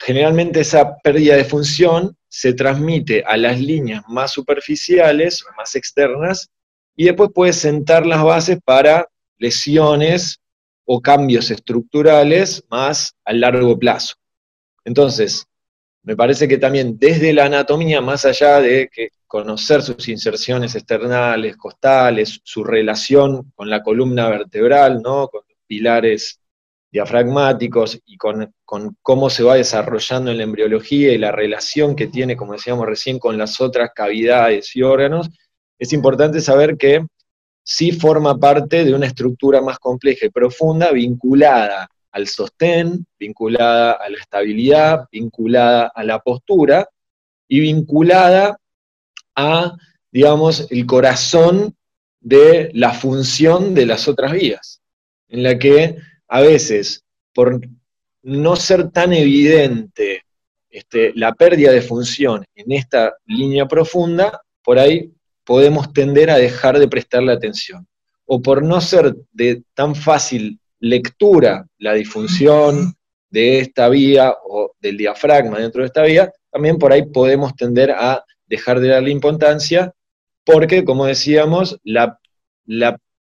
generalmente 0.00 0.60
esa 0.60 0.96
pérdida 0.98 1.36
de 1.36 1.44
función 1.44 2.16
se 2.28 2.54
transmite 2.54 3.22
a 3.24 3.36
las 3.36 3.60
líneas 3.60 4.02
más 4.08 4.32
superficiales 4.32 5.44
más 5.56 5.76
externas 5.76 6.50
y 6.96 7.04
después 7.04 7.30
puede 7.32 7.52
sentar 7.52 8.04
las 8.04 8.24
bases 8.24 8.58
para 8.64 9.08
lesiones 9.38 10.41
o 10.84 11.00
cambios 11.00 11.50
estructurales 11.50 12.64
más 12.70 13.14
a 13.24 13.32
largo 13.32 13.78
plazo. 13.78 14.14
Entonces, 14.84 15.46
me 16.02 16.16
parece 16.16 16.48
que 16.48 16.58
también 16.58 16.98
desde 16.98 17.32
la 17.32 17.46
anatomía, 17.46 18.00
más 18.00 18.24
allá 18.24 18.60
de 18.60 18.88
que 18.92 19.10
conocer 19.26 19.82
sus 19.82 20.08
inserciones 20.08 20.74
externales, 20.74 21.56
costales, 21.56 22.40
su 22.42 22.64
relación 22.64 23.52
con 23.54 23.70
la 23.70 23.82
columna 23.82 24.28
vertebral, 24.28 25.00
¿no? 25.00 25.28
con 25.28 25.42
los 25.48 25.58
pilares 25.66 26.40
diafragmáticos 26.90 27.98
y 28.04 28.18
con, 28.18 28.52
cómo 29.00 29.30
se 29.30 29.42
va 29.42 29.54
desarrollando 29.54 30.30
en 30.30 30.36
la 30.36 30.42
embriología 30.42 31.12
y 31.12 31.18
la 31.18 31.32
relación 31.32 31.96
que 31.96 32.08
tiene, 32.08 32.36
como 32.36 32.52
decíamos 32.52 32.86
recién, 32.86 33.18
con 33.18 33.38
las 33.38 33.60
otras 33.60 33.92
cavidades 33.94 34.76
y 34.76 34.82
órganos, 34.82 35.30
es 35.78 35.92
importante 35.94 36.40
saber 36.42 36.76
que 36.76 37.06
sí 37.62 37.92
forma 37.92 38.38
parte 38.38 38.84
de 38.84 38.94
una 38.94 39.06
estructura 39.06 39.60
más 39.60 39.78
compleja 39.78 40.26
y 40.26 40.30
profunda 40.30 40.90
vinculada 40.92 41.88
al 42.10 42.28
sostén, 42.28 43.06
vinculada 43.18 43.92
a 43.92 44.08
la 44.08 44.18
estabilidad, 44.18 45.06
vinculada 45.10 45.90
a 45.94 46.04
la 46.04 46.18
postura 46.18 46.88
y 47.48 47.60
vinculada 47.60 48.58
a, 49.34 49.76
digamos, 50.10 50.70
el 50.70 50.86
corazón 50.86 51.74
de 52.20 52.70
la 52.74 52.92
función 52.92 53.74
de 53.74 53.86
las 53.86 54.08
otras 54.08 54.32
vías, 54.32 54.80
en 55.28 55.42
la 55.42 55.58
que 55.58 55.96
a 56.28 56.40
veces, 56.40 57.02
por 57.34 57.60
no 58.22 58.56
ser 58.56 58.90
tan 58.90 59.12
evidente 59.12 60.22
este, 60.70 61.12
la 61.14 61.34
pérdida 61.34 61.72
de 61.72 61.82
función 61.82 62.44
en 62.54 62.72
esta 62.72 63.14
línea 63.26 63.66
profunda, 63.66 64.40
por 64.62 64.78
ahí 64.78 65.12
podemos 65.44 65.92
tender 65.92 66.30
a 66.30 66.36
dejar 66.36 66.78
de 66.78 66.88
prestarle 66.88 67.32
atención. 67.32 67.86
O 68.24 68.40
por 68.40 68.62
no 68.62 68.80
ser 68.80 69.14
de 69.32 69.62
tan 69.74 69.94
fácil 69.94 70.60
lectura 70.78 71.66
la 71.78 71.94
disfunción 71.94 72.94
de 73.30 73.60
esta 73.60 73.88
vía 73.88 74.34
o 74.44 74.72
del 74.80 74.96
diafragma 74.96 75.58
dentro 75.58 75.82
de 75.82 75.86
esta 75.86 76.02
vía, 76.02 76.32
también 76.50 76.78
por 76.78 76.92
ahí 76.92 77.04
podemos 77.06 77.54
tender 77.56 77.90
a 77.90 78.24
dejar 78.46 78.80
de 78.80 78.88
darle 78.88 79.10
importancia, 79.10 79.92
porque, 80.44 80.84
como 80.84 81.06
decíamos, 81.06 81.78
la, 81.84 82.18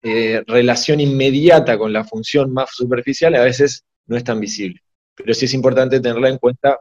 eh, 0.02 0.44
relación 0.46 1.00
inmediata 1.00 1.76
con 1.76 1.92
la 1.92 2.04
función 2.04 2.52
más 2.52 2.70
superficial 2.72 3.34
a 3.34 3.42
veces 3.42 3.84
no 4.06 4.16
es 4.16 4.22
tan 4.22 4.38
visible. 4.38 4.80
Pero 5.16 5.34
sí 5.34 5.46
es 5.46 5.54
importante 5.54 5.98
tenerla 5.98 6.28
en 6.28 6.38
cuenta 6.38 6.78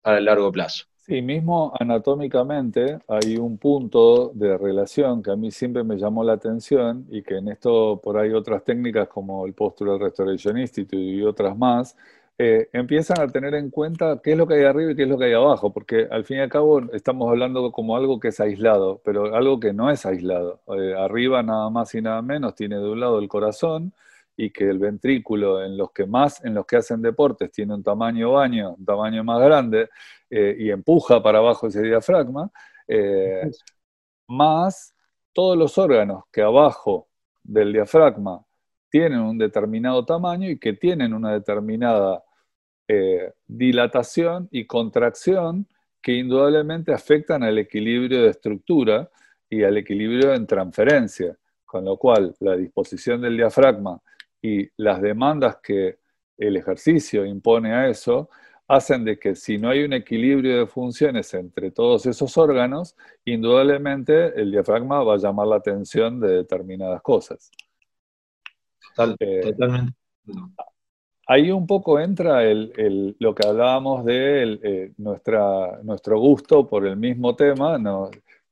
para 0.00 0.18
el 0.18 0.24
largo 0.26 0.52
plazo. 0.52 0.84
Sí, 1.10 1.22
mismo 1.22 1.72
anatómicamente 1.80 3.00
hay 3.08 3.36
un 3.36 3.58
punto 3.58 4.30
de 4.32 4.56
relación 4.56 5.24
que 5.24 5.32
a 5.32 5.36
mí 5.36 5.50
siempre 5.50 5.82
me 5.82 5.96
llamó 5.96 6.22
la 6.22 6.34
atención 6.34 7.04
y 7.10 7.22
que 7.24 7.38
en 7.38 7.48
esto 7.48 8.00
por 8.00 8.16
ahí 8.16 8.30
otras 8.32 8.62
técnicas 8.62 9.08
como 9.08 9.44
el 9.44 9.52
Postural 9.52 9.98
Restoration 9.98 10.56
Institute 10.56 10.96
y 10.96 11.20
otras 11.24 11.58
más 11.58 11.96
eh, 12.38 12.68
empiezan 12.72 13.20
a 13.20 13.26
tener 13.26 13.54
en 13.56 13.70
cuenta 13.70 14.20
qué 14.22 14.32
es 14.32 14.38
lo 14.38 14.46
que 14.46 14.54
hay 14.54 14.62
arriba 14.62 14.92
y 14.92 14.94
qué 14.94 15.02
es 15.02 15.08
lo 15.08 15.18
que 15.18 15.24
hay 15.24 15.32
abajo, 15.32 15.72
porque 15.72 16.06
al 16.08 16.24
fin 16.24 16.36
y 16.36 16.40
al 16.42 16.48
cabo 16.48 16.80
estamos 16.92 17.28
hablando 17.28 17.72
como 17.72 17.96
algo 17.96 18.20
que 18.20 18.28
es 18.28 18.38
aislado, 18.38 19.00
pero 19.04 19.34
algo 19.34 19.58
que 19.58 19.72
no 19.72 19.90
es 19.90 20.06
aislado. 20.06 20.60
Eh, 20.78 20.94
arriba 20.96 21.42
nada 21.42 21.70
más 21.70 21.92
y 21.96 22.02
nada 22.02 22.22
menos 22.22 22.54
tiene 22.54 22.76
de 22.76 22.88
un 22.88 23.00
lado 23.00 23.18
el 23.18 23.26
corazón 23.26 23.92
y 24.42 24.50
que 24.50 24.68
el 24.68 24.78
ventrículo 24.78 25.62
en 25.64 25.76
los 25.76 25.92
que 25.92 26.06
más, 26.06 26.44
en 26.44 26.54
los 26.54 26.66
que 26.66 26.76
hacen 26.76 27.02
deportes, 27.02 27.50
tiene 27.52 27.74
un 27.74 27.82
tamaño 27.82 28.32
baño, 28.32 28.74
un 28.78 28.84
tamaño 28.84 29.22
más 29.24 29.40
grande 29.40 29.88
eh, 30.30 30.56
y 30.58 30.70
empuja 30.70 31.22
para 31.22 31.38
abajo 31.38 31.66
ese 31.66 31.82
diafragma, 31.82 32.50
más 34.26 34.94
todos 35.32 35.56
los 35.56 35.78
órganos 35.78 36.24
que 36.32 36.42
abajo 36.42 37.08
del 37.42 37.72
diafragma 37.72 38.44
tienen 38.90 39.20
un 39.20 39.38
determinado 39.38 40.04
tamaño 40.04 40.50
y 40.50 40.58
que 40.58 40.72
tienen 40.74 41.14
una 41.14 41.32
determinada 41.32 42.22
eh, 42.88 43.32
dilatación 43.46 44.48
y 44.50 44.66
contracción 44.66 45.66
que 46.02 46.12
indudablemente 46.12 46.92
afectan 46.92 47.42
al 47.42 47.58
equilibrio 47.58 48.22
de 48.22 48.30
estructura 48.30 49.08
y 49.48 49.62
al 49.62 49.76
equilibrio 49.76 50.34
en 50.34 50.46
transferencia, 50.46 51.36
con 51.64 51.84
lo 51.84 51.96
cual 51.96 52.34
la 52.40 52.56
disposición 52.56 53.20
del 53.20 53.36
diafragma 53.36 54.00
y 54.42 54.68
las 54.76 55.00
demandas 55.00 55.58
que 55.62 55.98
el 56.38 56.56
ejercicio 56.56 57.24
impone 57.24 57.72
a 57.72 57.88
eso 57.88 58.30
hacen 58.68 59.04
de 59.04 59.18
que 59.18 59.34
si 59.34 59.58
no 59.58 59.68
hay 59.68 59.82
un 59.82 59.92
equilibrio 59.92 60.58
de 60.60 60.66
funciones 60.66 61.34
entre 61.34 61.72
todos 61.72 62.06
esos 62.06 62.38
órganos, 62.38 62.96
indudablemente 63.24 64.40
el 64.40 64.52
diafragma 64.52 65.02
va 65.02 65.14
a 65.14 65.18
llamar 65.18 65.48
la 65.48 65.56
atención 65.56 66.20
de 66.20 66.28
determinadas 66.28 67.02
cosas. 67.02 67.50
Eh, 69.18 69.40
totalmente 69.42 69.92
ahí 71.30 71.52
un 71.52 71.64
poco 71.64 72.00
entra 72.00 72.42
lo 72.42 73.34
que 73.36 73.46
hablábamos 73.46 74.04
de 74.04 74.58
eh, 74.64 74.92
nuestro 74.98 76.18
gusto 76.18 76.66
por 76.66 76.84
el 76.84 76.96
mismo 76.96 77.36
tema. 77.36 77.78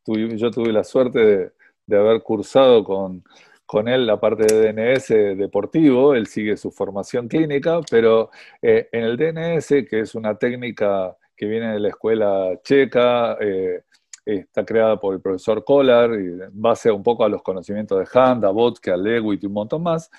yo 0.07 0.51
tuve 0.53 0.73
la 0.73 0.85
suerte 0.85 1.53
de, 1.87 1.97
haber 1.97 2.23
cursado 2.23 2.85
con, 2.85 3.25
con 3.69 3.87
él 3.87 4.07
la 4.07 4.19
parte 4.19 4.47
de 4.47 4.73
DNS 4.73 5.37
deportivo, 5.37 6.15
él 6.15 6.27
sigue 6.27 6.57
su 6.57 6.71
formación 6.71 7.29
clínica, 7.29 7.83
pero 7.91 8.31
eh, 8.63 8.89
en 8.91 9.05
el 9.05 9.19
DNS, 9.19 9.69
que 9.87 10.01
es 10.01 10.15
una 10.15 10.39
técnica 10.39 11.15
que 11.37 11.45
viene 11.45 11.75
de 11.75 11.79
la 11.79 11.89
escuela 11.89 12.59
checa, 12.65 13.37
eh, 13.39 13.83
está 14.25 14.65
creada 14.65 14.99
por 14.99 15.13
el 15.13 15.21
profesor 15.21 15.65
Kollar, 15.67 16.15
y 16.15 16.39
base 16.51 16.91
un 16.91 17.03
poco 17.03 17.27
a 17.27 17.29
los 17.29 17.43
conocimientos 17.43 17.99
de 17.99 18.07
Hand, 18.19 18.47
a 18.47 18.49
Vodka, 18.49 18.95
a 18.95 18.97
Lewitt 18.97 19.43
y 19.43 19.47
un 19.49 19.53
montón 19.53 19.83
más, 19.83 20.11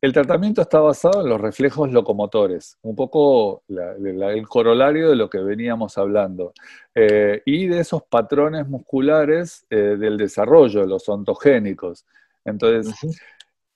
el 0.00 0.14
tratamiento 0.14 0.62
está 0.62 0.80
basado 0.80 1.20
en 1.20 1.28
los 1.28 1.38
reflejos 1.38 1.92
locomotores, 1.92 2.78
un 2.80 2.96
poco 2.96 3.62
el 3.68 4.48
corolario 4.48 5.10
de 5.10 5.16
lo 5.16 5.28
que 5.28 5.40
veníamos 5.40 5.98
hablando, 5.98 6.54
eh, 6.94 7.42
y 7.44 7.66
de 7.66 7.80
esos 7.80 8.04
patrones 8.04 8.66
musculares 8.66 9.66
del 9.68 10.16
desarrollo, 10.16 10.86
los 10.86 11.06
ontogénicos. 11.10 12.06
Entonces, 12.44 12.94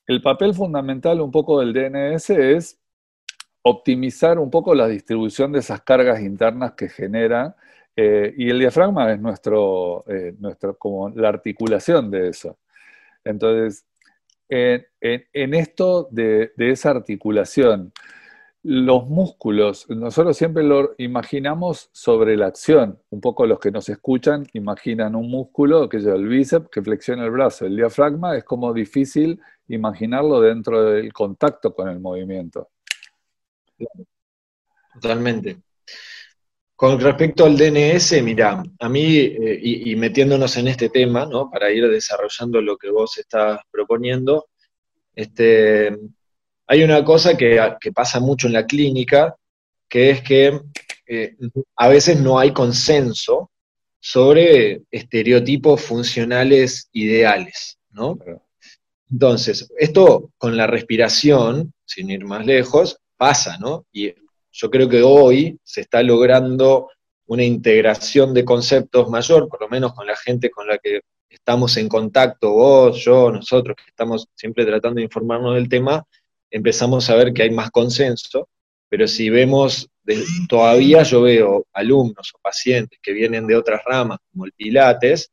el 0.06 0.23
papel 0.23 0.54
fundamental 0.54 1.21
un 1.21 1.30
poco 1.30 1.61
del 1.61 1.73
DNS 1.73 2.30
es 2.30 2.78
optimizar 3.62 4.38
un 4.38 4.50
poco 4.50 4.75
la 4.75 4.87
distribución 4.88 5.52
de 5.52 5.61
esas 5.61 5.83
cargas 5.83 6.21
internas 6.21 6.73
que 6.73 6.88
genera, 6.88 7.56
eh, 7.97 8.35
y 8.37 8.50
el 8.50 8.59
diafragma 8.59 9.12
es 9.12 9.21
nuestro, 9.21 10.04
nuestro, 10.38 10.76
como 10.76 11.09
la 11.11 11.28
articulación 11.28 12.11
de 12.11 12.28
eso. 12.28 12.59
Entonces, 13.25 13.87
en, 14.49 15.54
esto 15.54 16.09
de, 16.11 16.52
esa 16.56 16.90
articulación, 16.90 17.92
los 18.64 19.06
músculos, 19.06 19.88
nosotros 19.90 20.38
siempre 20.38 20.64
lo 20.64 20.94
imaginamos 20.97 21.90
sobre 21.92 22.35
la 22.35 22.47
acción. 22.47 22.99
Un 23.11 23.21
poco 23.21 23.47
los 23.47 23.61
que 23.61 23.71
nos 23.71 23.90
escuchan 23.90 24.47
imaginan 24.54 25.14
un 25.14 25.30
músculo, 25.30 25.87
que 25.87 25.99
es 25.99 26.06
el 26.06 26.26
bíceps, 26.26 26.71
que 26.71 26.80
flexiona 26.80 27.25
el 27.25 27.30
brazo. 27.30 27.66
El 27.66 27.76
diafragma 27.76 28.35
es 28.38 28.44
como 28.44 28.73
difícil 28.73 29.38
imaginarlo 29.68 30.40
dentro 30.40 30.83
del 30.83 31.12
contacto 31.12 31.75
con 31.75 31.90
el 31.90 32.00
movimiento. 32.00 32.71
Totalmente. 34.94 35.59
Con 36.75 36.99
respecto 36.99 37.44
al 37.44 37.59
DNS, 37.59 38.23
mira, 38.23 38.62
a 38.80 38.88
mí, 38.88 39.16
eh, 39.18 39.61
y, 39.62 39.94
metiéndonos 39.94 40.56
en 40.56 40.68
este 40.68 40.88
tema, 40.88 41.26
¿no? 41.26 41.50
Para 41.50 41.71
ir 41.71 41.87
desarrollando 41.88 42.62
lo 42.62 42.78
que 42.78 42.90
vos 42.90 43.18
estás 43.18 43.61
proponiendo, 43.71 44.49
este, 45.14 45.94
hay 46.66 46.83
una 46.83 47.04
cosa 47.04 47.37
que, 47.37 47.59
pasa 47.94 48.21
mucho 48.21 48.47
en 48.47 48.54
la 48.54 48.66
clínica, 48.66 49.37
que 49.88 50.11
es 50.11 50.23
que 50.23 50.61
eh, 51.06 51.37
a 51.76 51.88
veces 51.88 52.18
no 52.21 52.38
hay 52.38 52.52
consenso 52.52 53.50
sobre 54.00 54.83
estereotipos 54.90 55.80
funcionales 55.80 56.88
ideales, 56.92 57.78
¿no? 57.90 58.18
Entonces, 59.11 59.71
esto 59.78 60.30
con 60.38 60.56
la 60.56 60.66
respiración, 60.66 61.73
sin 61.85 62.11
ir 62.11 62.25
más 62.25 62.44
lejos, 62.44 62.99
pasa, 63.16 63.59
¿no? 63.59 63.87
Y 63.92 64.12
yo 64.52 64.71
creo 64.71 64.88
que 64.88 65.02
hoy 65.02 65.59
se 65.62 65.83
está 65.83 66.02
logrando 66.02 66.88
una 67.26 67.44
integración 67.44 68.35
de 68.35 68.44
conceptos 68.44 69.09
mayor, 69.09 69.49
por 69.49 69.61
lo 69.61 69.68
menos 69.68 69.94
con 69.94 70.06
la 70.06 70.16
gente 70.16 70.50
con 70.50 70.66
la 70.66 70.78
que 70.78 71.00
estamos 71.28 71.76
en 71.76 71.88
contacto, 71.88 72.50
vos, 72.52 73.02
yo, 73.04 73.30
nosotros, 73.30 73.76
que 73.76 73.88
estamos 73.88 74.28
siempre 74.35 74.64
tratando 74.64 74.97
de 74.97 75.04
informarnos 75.04 75.54
del 75.54 75.68
tema, 75.68 76.04
empezamos 76.55 77.11
a 77.11 77.17
ver 77.17 77.33
que 77.33 77.43
hay 77.43 77.51
más 77.51 77.71
consenso, 77.73 78.49
pero 78.89 79.09
si 79.09 79.29
vemos, 79.29 79.91
todavía 80.49 81.03
yo 81.03 81.23
veo 81.23 81.67
alumnos 81.73 82.33
o 82.33 82.39
pacientes 82.41 83.01
que 83.03 83.13
vienen 83.13 83.49
de 83.49 83.57
otras 83.57 83.81
ramas, 83.85 84.19
como 84.31 84.45
el 84.45 84.53
Pilates, 84.53 85.33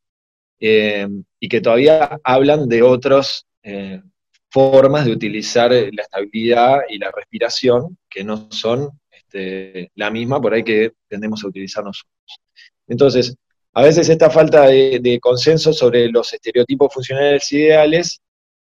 eh, 0.58 1.06
y 1.38 1.48
que 1.48 1.60
todavía 1.60 2.18
hablan 2.24 2.68
de 2.68 2.82
otras 2.82 3.46
eh, 3.62 4.02
formas 4.50 5.04
de 5.04 5.12
utilizar 5.12 5.70
la 5.70 6.02
estabilidad 6.02 6.80
y 6.88 6.98
la 6.98 7.12
respiración 7.12 7.96
que 8.10 8.24
no 8.24 8.48
son 8.50 8.88
este, 9.08 9.92
la 9.94 10.10
misma 10.10 10.40
por 10.40 10.54
ahí 10.54 10.64
que 10.64 10.94
tendemos 11.08 11.44
a 11.44 11.46
utilizar 11.46 11.84
nosotros. 11.84 12.40
Entonces, 12.88 13.36
a 13.74 13.82
veces 13.82 14.08
esta 14.08 14.28
falta 14.28 14.66
de, 14.66 15.20
consenso 15.22 15.72
sobre 15.72 16.08
los 16.08 16.32
estereotipos 16.32 16.92
funcionales 16.92 17.50
ideales 17.52 18.20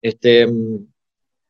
este, 0.03 0.47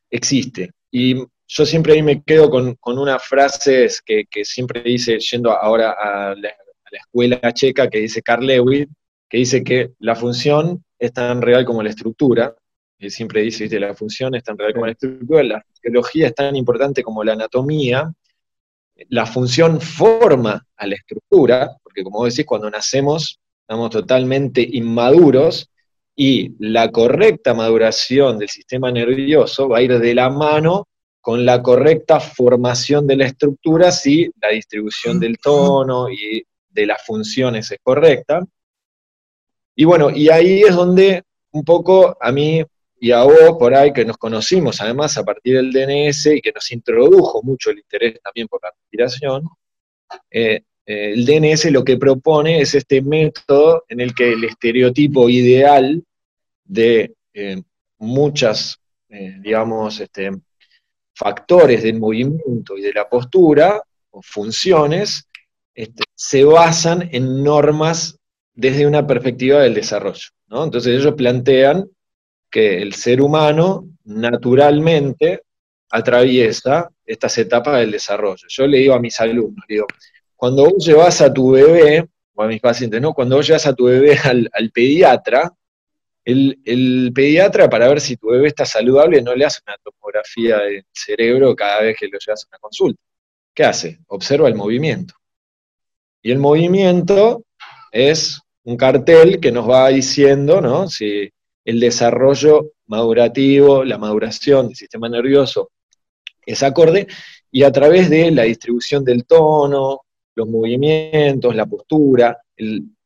existe. 0.09 0.71
Y 0.95 1.17
yo 1.49 1.67
siempre 1.67 1.95
ahí 1.95 2.03
me 2.03 2.23
quedo 2.23 2.51
con, 2.51 2.77
unas 2.85 3.25
frases 3.25 4.03
que, 4.03 4.27
siempre 4.45 4.83
dice, 4.83 5.19
yendo 5.19 5.51
ahora 5.51 5.93
a 5.93 6.35
la, 6.37 6.51
escuela 6.93 7.41
checa, 7.55 7.89
que 7.89 8.01
dice 8.01 8.21
Carl 8.21 8.47
Lewis, 8.47 8.87
que 9.29 9.39
dice 9.39 9.65
que 9.65 9.93
la 9.99 10.15
función 10.15 10.85
es 10.99 11.15
tan 11.15 11.41
real 11.41 11.65
como 11.65 11.83
la 11.83 11.89
estructura. 11.89 12.55
Él 12.99 13.11
siempre 13.11 13.41
dice, 13.41 13.67
que 13.69 13.81
la 13.81 13.95
función 13.95 14.35
es 14.35 14.45
tan 14.45 14.59
real 14.59 14.75
como 14.75 14.85
la 14.85 14.93
estructura, 14.93 15.43
la 15.43 15.63
fisiología 15.63 16.27
es 16.27 16.35
tan 16.35 16.55
importante 16.55 17.03
como 17.03 17.25
la 17.25 17.33
anatomía, 17.33 18.13
la 19.09 19.25
función 19.25 19.81
forma 19.81 20.67
a 20.77 20.87
la 20.87 20.95
estructura, 20.95 21.75
porque 21.83 22.05
como 22.05 22.27
decís, 22.27 22.45
cuando 22.45 22.71
nacemos 22.71 23.41
estamos 23.63 23.91
totalmente 23.91 24.61
inmaduros 24.71 25.71
y 26.15 26.55
la 26.59 26.91
correcta 26.91 27.55
maduración 27.55 28.39
del 28.39 28.49
sistema 28.49 28.91
nervioso 28.91 29.69
va 29.69 29.79
a 29.79 29.83
ir 29.83 29.99
de 29.99 30.15
la 30.15 30.31
mano 30.31 30.89
con 31.21 31.47
la 31.47 31.63
correcta 31.63 32.21
formación 32.21 33.07
de 33.07 33.17
la 33.17 33.27
estructura 33.27 33.93
si 33.93 34.29
la 34.41 34.49
distribución 34.49 35.21
del 35.21 35.39
tono 35.39 36.11
y 36.11 36.45
de 36.69 36.87
las 36.87 37.05
funciones 37.05 37.71
es 37.71 37.79
correcta. 37.83 38.45
Y 39.77 39.85
bueno, 39.85 40.11
y 40.11 40.29
ahí 40.29 40.63
es 40.63 40.75
donde 40.75 41.23
un 41.53 41.65
poco 41.65 42.17
a 42.21 42.33
mí 42.33 42.63
y 42.99 43.11
a 43.11 43.23
vos 43.23 43.57
por 43.59 43.75
ahí 43.75 43.93
que 43.93 44.05
nos 44.05 44.17
conocimos 44.17 44.81
además 44.81 45.17
a 45.17 45.25
partir 45.25 45.57
del 45.57 45.73
DNS 45.73 46.27
y 46.27 46.41
que 46.41 46.53
nos 46.53 46.71
introdujo 46.73 47.43
mucho 47.43 47.71
el 47.71 47.79
interés 47.79 48.21
también 48.23 48.49
por 48.49 48.61
la 48.63 48.71
respiración, 48.71 49.45
eh, 50.31 50.63
el 50.85 51.25
DNS 51.25 51.71
lo 51.71 51.85
que 51.85 51.97
propone 51.97 52.61
es 52.61 52.75
este 52.75 53.03
método 53.03 53.85
en 53.89 54.01
el 54.01 54.15
que 54.15 54.33
el 54.33 54.45
estereotipo 54.45 55.29
ideal 55.29 56.03
de 56.65 57.15
eh, 57.35 57.63
muchas, 57.99 58.79
digamos, 59.09 60.01
este, 60.01 60.31
factores 61.15 61.83
del 61.83 61.99
movimiento 61.99 62.77
y 62.77 62.83
de 62.83 62.93
la 62.93 63.09
postura 63.09 63.81
o 64.11 64.23
funciones 64.23 65.29
este, 65.75 66.05
se 66.15 66.45
basan 66.45 67.09
en 67.13 67.43
normas 67.43 68.19
desde 68.55 68.87
una 68.87 69.07
perspectiva 69.07 69.61
del 69.61 69.75
desarrollo. 69.75 70.29
Entonces 70.51 70.99
ellos 70.99 71.15
plantean 71.15 71.89
que 72.51 72.83
el 72.83 72.93
ser 72.93 73.23
humano 73.23 73.89
naturalmente 74.05 75.43
atraviesa 75.91 76.91
estas 77.05 77.39
etapas 77.39 77.79
del 77.79 77.93
desarrollo. 77.93 78.47
Yo 78.49 78.67
le 78.67 78.79
digo 78.79 78.95
a 78.95 79.01
mis 79.01 79.19
alumnos, 79.21 79.65
digo, 79.67 79.87
cuando 80.43 80.65
vos 80.65 80.85
llevas 80.85 81.21
a 81.21 81.33
tu 81.33 81.53
bebé, 81.53 82.05
o 82.35 82.43
a 82.43 82.49
mis 82.49 82.61
pacientes, 82.61 83.01
¿no? 83.01 83.15
Cuando 83.15 83.37
vos 83.37 83.47
llevas 83.47 83.65
a 83.65 83.77
tu 83.77 83.85
bebé 83.85 84.19
al, 84.25 84.71
pediatra, 84.75 85.55
el, 86.25 87.13
pediatra 87.15 87.71
para 87.71 87.87
ver 87.87 88.01
si 88.01 88.17
tu 88.17 88.27
bebé 88.27 88.49
está 88.49 88.67
saludable 88.67 89.23
no 89.23 89.37
le 89.37 89.45
hace 89.45 89.61
una 89.65 89.77
tomografía 89.85 90.59
del 90.59 90.85
cerebro 90.93 91.55
cada 91.55 91.83
vez 91.83 91.97
que 91.97 92.09
lo 92.09 92.19
llevas 92.19 92.43
a 92.43 92.49
una 92.49 92.59
consulta. 92.59 93.01
¿Qué 93.55 93.63
hace? 93.63 94.01
Observa 94.09 94.49
el 94.49 94.57
movimiento. 94.57 95.15
Y 96.23 96.33
el 96.33 96.41
movimiento 96.41 97.45
es 97.93 98.41
un 98.65 98.77
cartel 98.77 99.39
que 99.39 99.53
nos 99.53 99.71
va 99.71 99.91
diciendo, 99.91 100.61
¿no? 100.61 100.89
Si 100.89 101.31
el 101.65 101.79
desarrollo 101.79 102.73
madurativo, 102.87 103.85
la 103.85 103.97
maduración 103.97 104.67
del 104.67 104.77
sistema 104.77 105.09
nervioso 105.09 105.71
es 106.45 106.65
acorde, 106.65 107.07
y 107.49 107.63
a 107.63 107.71
través 107.71 108.11
de 108.11 108.33
la 108.33 108.43
distribución 108.43 109.05
del 109.05 109.25
tono, 109.25 110.01
los 110.35 110.49
movimientos, 110.49 111.55
la 111.55 111.67
postura, 111.67 112.39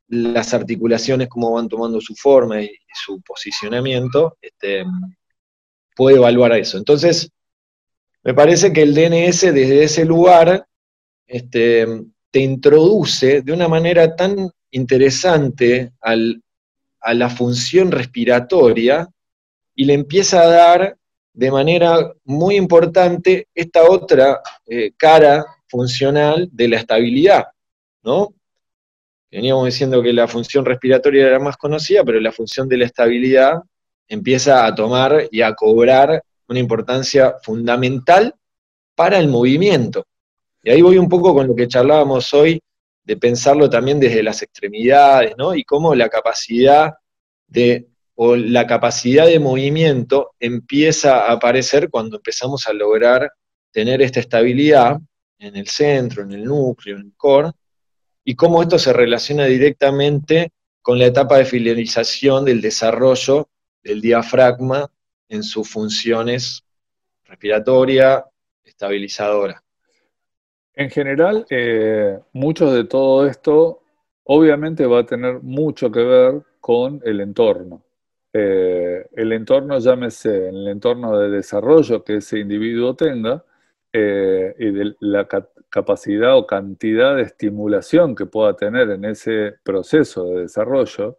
las 0.08 0.54
articulaciones, 0.54 1.28
cómo 1.28 1.52
van 1.52 1.68
tomando 1.68 2.00
su 2.00 2.14
forma 2.14 2.62
y, 2.62 2.70
su 2.94 3.20
posicionamiento, 3.20 4.38
este, 4.40 4.84
puede 5.94 6.16
evaluar 6.16 6.52
eso. 6.52 6.78
Entonces, 6.78 7.30
me 8.22 8.32
parece 8.32 8.72
que 8.72 8.82
el 8.82 8.94
DNS 8.94 9.40
desde 9.40 9.84
ese 9.84 10.04
lugar 10.04 10.66
este, 11.26 11.86
te 12.30 12.40
introduce 12.40 13.42
de 13.42 13.52
una 13.52 13.68
manera 13.68 14.16
tan 14.16 14.50
interesante 14.70 15.92
a 16.00 17.14
la 17.14 17.30
función 17.30 17.90
respiratoria 17.92 19.08
y 19.74 19.84
le 19.84 19.94
empieza 19.94 20.40
a 20.40 20.48
dar 20.48 20.96
de 21.32 21.50
manera 21.50 22.12
muy 22.24 22.56
importante 22.56 23.48
esta 23.54 23.88
otra 23.88 24.40
eh, 24.66 24.92
cara 24.96 25.44
funcional 25.68 26.48
de 26.52 26.68
la 26.68 26.76
estabilidad, 26.76 27.46
¿no? 28.02 28.34
Veníamos 29.30 29.66
diciendo 29.66 30.02
que 30.02 30.12
la 30.12 30.28
función 30.28 30.64
respiratoria 30.64 31.26
era 31.26 31.38
más 31.38 31.56
conocida, 31.56 32.04
pero 32.04 32.20
la 32.20 32.32
función 32.32 32.68
de 32.68 32.78
la 32.78 32.84
estabilidad 32.84 33.60
empieza 34.08 34.64
a 34.64 34.74
tomar 34.74 35.28
y 35.30 35.42
a 35.42 35.54
cobrar 35.54 36.22
una 36.48 36.58
importancia 36.60 37.34
fundamental 37.42 38.34
para 38.94 39.18
el 39.18 39.28
movimiento. 39.28 40.04
Y 40.62 40.70
ahí 40.70 40.82
voy 40.82 40.98
un 40.98 41.08
poco 41.08 41.34
con 41.34 41.48
lo 41.48 41.54
que 41.54 41.68
charlábamos 41.68 42.32
hoy 42.34 42.60
de 43.04 43.16
pensarlo 43.16 43.68
también 43.68 44.00
desde 44.00 44.22
las 44.22 44.42
extremidades, 44.42 45.34
¿no? 45.36 45.54
Y 45.54 45.64
cómo 45.64 45.94
la 45.94 46.08
capacidad 46.08 46.94
de 47.46 47.86
o 48.16 48.34
la 48.34 48.66
capacidad 48.66 49.26
de 49.26 49.38
movimiento 49.38 50.32
empieza 50.40 51.26
a 51.26 51.32
aparecer 51.32 51.90
cuando 51.90 52.16
empezamos 52.16 52.66
a 52.66 52.72
lograr 52.72 53.30
tener 53.70 54.00
esta 54.00 54.20
estabilidad 54.20 54.98
en 55.38 55.56
el 55.56 55.66
centro, 55.68 56.22
en 56.22 56.32
el 56.32 56.44
núcleo, 56.44 56.96
en 56.96 57.06
el 57.06 57.12
core, 57.16 57.50
y 58.24 58.34
cómo 58.34 58.62
esto 58.62 58.78
se 58.78 58.92
relaciona 58.92 59.44
directamente 59.44 60.52
con 60.82 60.98
la 60.98 61.06
etapa 61.06 61.38
de 61.38 61.44
filialización 61.44 62.44
del 62.44 62.60
desarrollo 62.60 63.48
del 63.82 64.00
diafragma 64.00 64.90
en 65.28 65.42
sus 65.42 65.68
funciones 65.68 66.64
respiratoria, 67.24 68.24
estabilizadora. 68.64 69.62
En 70.74 70.90
general, 70.90 71.46
eh, 71.50 72.18
mucho 72.32 72.72
de 72.72 72.84
todo 72.84 73.26
esto 73.26 73.82
obviamente 74.24 74.86
va 74.86 75.00
a 75.00 75.06
tener 75.06 75.40
mucho 75.42 75.90
que 75.90 76.00
ver 76.00 76.42
con 76.60 77.00
el 77.04 77.20
entorno. 77.20 77.84
Eh, 78.32 79.06
el 79.12 79.32
entorno, 79.32 79.78
llámese, 79.78 80.48
el 80.48 80.68
entorno 80.68 81.18
de 81.18 81.30
desarrollo 81.30 82.04
que 82.04 82.16
ese 82.16 82.40
individuo 82.40 82.94
tenga 82.94 83.44
eh, 83.98 84.54
y 84.58 84.70
de 84.72 84.94
la 85.00 85.26
capacidad 85.70 86.36
o 86.36 86.46
cantidad 86.46 87.16
de 87.16 87.22
estimulación 87.22 88.14
que 88.14 88.26
pueda 88.26 88.54
tener 88.54 88.90
en 88.90 89.06
ese 89.06 89.54
proceso 89.64 90.24
de 90.26 90.42
desarrollo. 90.42 91.18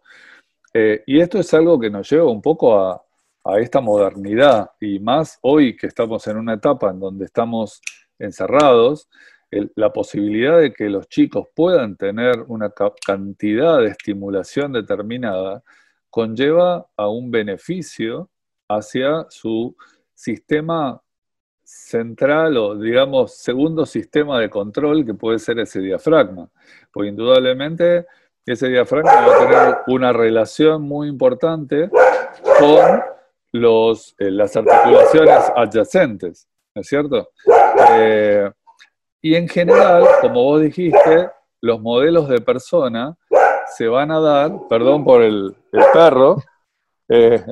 y 1.06 1.20
esto 1.20 1.38
es 1.40 1.52
algo 1.54 1.80
que 1.80 1.90
nos 1.90 2.08
lleva 2.08 2.30
un 2.30 2.42
poco 2.42 2.78
a, 2.78 3.02
a 3.44 3.58
esta 3.58 3.80
modernidad 3.80 4.70
y 4.80 5.00
más 5.00 5.38
hoy 5.42 5.76
que 5.76 5.88
estamos 5.88 6.26
en 6.28 6.36
una 6.36 6.54
etapa 6.54 6.90
en 6.90 7.00
donde 7.00 7.24
estamos 7.24 7.80
encerrados, 8.18 9.08
la 9.50 9.92
posibilidad 9.92 10.60
de 10.60 10.72
que 10.72 10.88
los 10.90 11.08
chicos 11.08 11.48
puedan 11.54 11.96
tener 11.96 12.44
una 12.48 12.72
cantidad 13.04 13.78
de 13.78 13.88
estimulación 13.88 14.72
determinada 14.72 15.62
conlleva 16.10 16.86
a 16.96 17.08
un 17.08 17.30
beneficio 17.30 18.30
hacia 18.68 19.26
su 19.30 19.74
sistema 20.14 21.00
central 21.68 22.56
o, 22.56 22.74
digamos, 22.76 23.36
segundo 23.36 23.84
sistema 23.84 24.40
de 24.40 24.48
control 24.48 25.04
que 25.04 25.12
puede 25.12 25.38
ser 25.38 25.58
ese 25.58 25.80
diafragma. 25.80 26.48
Porque 26.90 27.10
indudablemente 27.10 28.06
ese 28.46 28.68
diafragma 28.68 29.12
va 29.12 29.34
a 29.34 29.38
tener 29.38 29.76
una 29.88 30.12
relación 30.14 30.80
muy 30.80 31.08
importante 31.08 31.90
con 32.58 33.02
los, 33.52 34.14
eh, 34.18 34.30
las 34.30 34.56
articulaciones 34.56 35.52
adyacentes, 35.54 36.48
¿no 36.74 36.80
es 36.80 36.88
cierto? 36.88 37.28
Eh, 37.92 38.50
y 39.20 39.34
en 39.34 39.46
general, 39.46 40.06
como 40.22 40.44
vos 40.44 40.62
dijiste, 40.62 41.28
los 41.60 41.82
modelos 41.82 42.30
de 42.30 42.40
persona 42.40 43.14
se 43.76 43.88
van 43.88 44.10
a 44.10 44.20
dar, 44.20 44.52
perdón 44.70 45.04
por 45.04 45.20
el, 45.20 45.54
perro, 45.92 46.36
eh, 47.10 47.44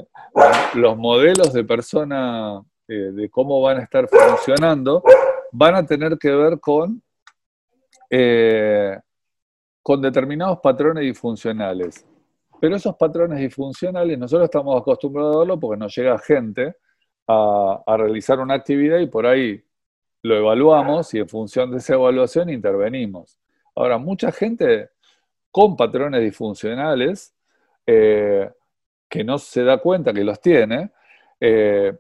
los 0.75 0.97
modelos 0.97 1.53
de 1.53 1.65
persona 1.65 2.63
de 2.89 3.29
cómo 3.31 3.61
van 3.61 3.79
a 3.79 3.83
estar 3.83 4.09
funcionando 4.09 5.03
van 5.53 5.75
a 5.75 5.87
tener 5.87 6.19
que 6.19 6.31
ver 6.31 6.61
con, 6.61 7.03
con 9.83 10.03
determinados 10.03 10.59
patrones 10.61 11.05
disfuncionales. 11.05 12.07
Pero 12.61 12.77
esos 12.77 12.97
patrones 12.97 13.39
disfuncionales 13.39 14.19
nosotros 14.19 14.47
estamos 14.47 14.81
acostumbrados 14.81 15.37
a 15.37 15.39
verlo 15.41 15.61
porque 15.61 15.79
nos 15.79 15.95
llega 15.95 16.19
gente 16.19 16.77
a, 17.27 17.97
realizar 17.97 18.41
una 18.41 18.55
actividad 18.55 18.99
y 18.99 19.07
por 19.07 19.27
ahí 19.27 19.63
lo 20.23 20.37
evaluamos 20.37 21.13
y 21.15 21.19
en 21.19 21.29
función 21.29 21.71
de 21.71 21.79
esa 21.79 21.95
evaluación 21.95 22.51
intervenimos. 22.51 23.39
Ahora, 23.75 23.99
mucha 23.99 24.33
gente 24.33 24.91
con 25.51 25.77
patrones 25.77 26.23
disfuncionales 26.23 27.35
eh, 27.87 28.51
que 29.09 29.25
no 29.25 29.39
se 29.39 29.63
da 29.63 29.79
cuenta 29.79 30.13
que 30.13 30.25
los 30.25 30.41
tiene, 30.41 30.91
eh, 31.41 31.97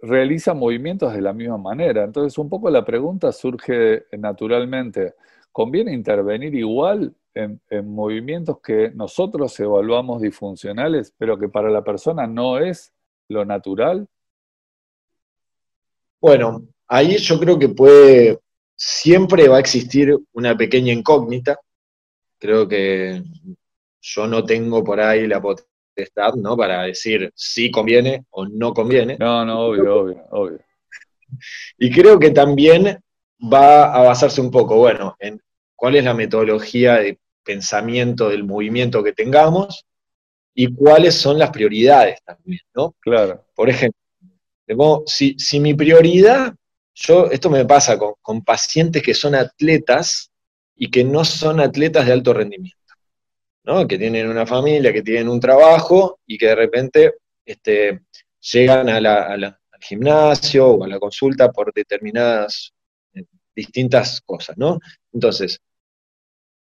realiza 0.00 0.54
movimientos 0.54 1.12
de 1.12 1.20
la 1.20 1.32
misma 1.32 1.58
manera. 1.58 2.04
Entonces, 2.04 2.36
un 2.38 2.48
poco 2.48 2.70
la 2.70 2.84
pregunta 2.84 3.32
surge 3.32 4.06
naturalmente, 4.12 5.14
¿conviene 5.52 5.92
intervenir 5.92 6.54
igual 6.54 7.14
en, 7.34 7.60
movimientos 7.86 8.60
que 8.60 8.90
nosotros 8.90 9.58
evaluamos 9.60 10.22
disfuncionales, 10.22 11.14
pero 11.16 11.38
que 11.38 11.48
para 11.48 11.70
la 11.70 11.84
persona 11.84 12.26
no 12.26 12.58
es 12.58 12.92
lo 13.28 13.44
natural? 13.44 14.06
Bueno, 16.20 16.66
ahí 16.86 17.16
yo 17.16 17.38
creo 17.38 17.58
que 17.58 17.68
puede, 17.68 18.40
siempre 18.74 19.48
va 19.48 19.56
a 19.56 19.60
existir 19.60 20.18
una 20.32 20.56
pequeña 20.56 20.92
incógnita. 20.92 21.58
Creo 22.38 22.66
que 22.68 23.22
yo 24.00 24.26
no 24.26 24.44
tengo 24.44 24.82
por 24.82 25.00
ahí 25.00 25.26
la 25.26 25.40
potestad, 26.00 26.34
¿no? 26.34 26.56
Para 26.56 26.82
decir 26.82 27.30
si 27.34 27.70
conviene 27.70 28.24
o 28.30 28.46
no 28.46 28.72
conviene. 28.72 29.16
No, 29.18 29.44
no, 29.44 29.60
obvio, 29.60 30.02
obvio, 30.02 30.24
obvio. 30.30 30.58
Y 31.78 31.90
creo 31.90 32.18
que 32.18 32.30
también 32.30 32.98
va 33.40 33.94
a 33.94 34.02
basarse 34.02 34.40
un 34.40 34.50
poco, 34.50 34.76
bueno, 34.76 35.16
en 35.18 35.40
cuál 35.76 35.96
es 35.96 36.04
la 36.04 36.14
metodología 36.14 36.96
de 36.96 37.18
pensamiento 37.44 38.28
del 38.28 38.44
movimiento 38.44 39.02
que 39.02 39.12
tengamos 39.12 39.84
y 40.54 40.74
cuáles 40.74 41.14
son 41.14 41.38
las 41.38 41.50
prioridades 41.50 42.22
también, 42.24 42.60
¿no? 42.74 42.94
Claro. 43.00 43.46
Por 43.54 43.70
ejemplo, 43.70 45.04
si, 45.06 45.36
si 45.38 45.60
mi 45.60 45.74
prioridad, 45.74 46.54
yo, 46.94 47.26
esto 47.30 47.48
me 47.48 47.64
pasa 47.64 47.98
con, 47.98 48.14
con, 48.20 48.44
pacientes 48.44 49.02
que 49.02 49.14
son 49.14 49.34
atletas 49.34 50.30
y 50.76 50.90
que 50.90 51.04
no 51.04 51.24
son 51.24 51.60
atletas 51.60 52.06
de 52.06 52.12
alto 52.12 52.34
rendimiento, 52.34 52.79
¿no? 53.64 53.86
Que 53.86 53.98
tienen 53.98 54.28
una 54.28 54.46
familia, 54.46 54.92
que 54.92 55.02
tienen 55.02 55.28
un 55.28 55.40
trabajo 55.40 56.18
y 56.26 56.38
que 56.38 56.46
de 56.46 56.54
repente 56.54 57.14
este, 57.44 58.00
llegan 58.40 58.88
al 58.88 59.58
gimnasio 59.80 60.68
o 60.68 60.84
a 60.84 60.88
la 60.88 60.98
consulta 60.98 61.50
por 61.50 61.72
determinadas 61.72 62.72
eh, 63.14 63.24
distintas 63.54 64.20
cosas, 64.20 64.56
¿no? 64.58 64.78
Entonces, 65.12 65.60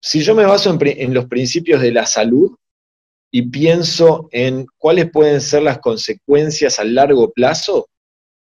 si 0.01 0.21
yo 0.21 0.33
me 0.33 0.45
baso 0.45 0.75
en, 0.79 1.13
los 1.13 1.25
principios 1.25 1.81
de 1.81 1.91
la 1.91 2.05
salud 2.05 2.55
y 3.29 3.43
pienso 3.43 4.27
en 4.31 4.65
cuáles 4.77 5.11
pueden 5.11 5.39
ser 5.41 5.61
las 5.61 5.79
consecuencias 5.79 6.79
a 6.79 6.83
largo 6.83 7.31
plazo, 7.31 7.87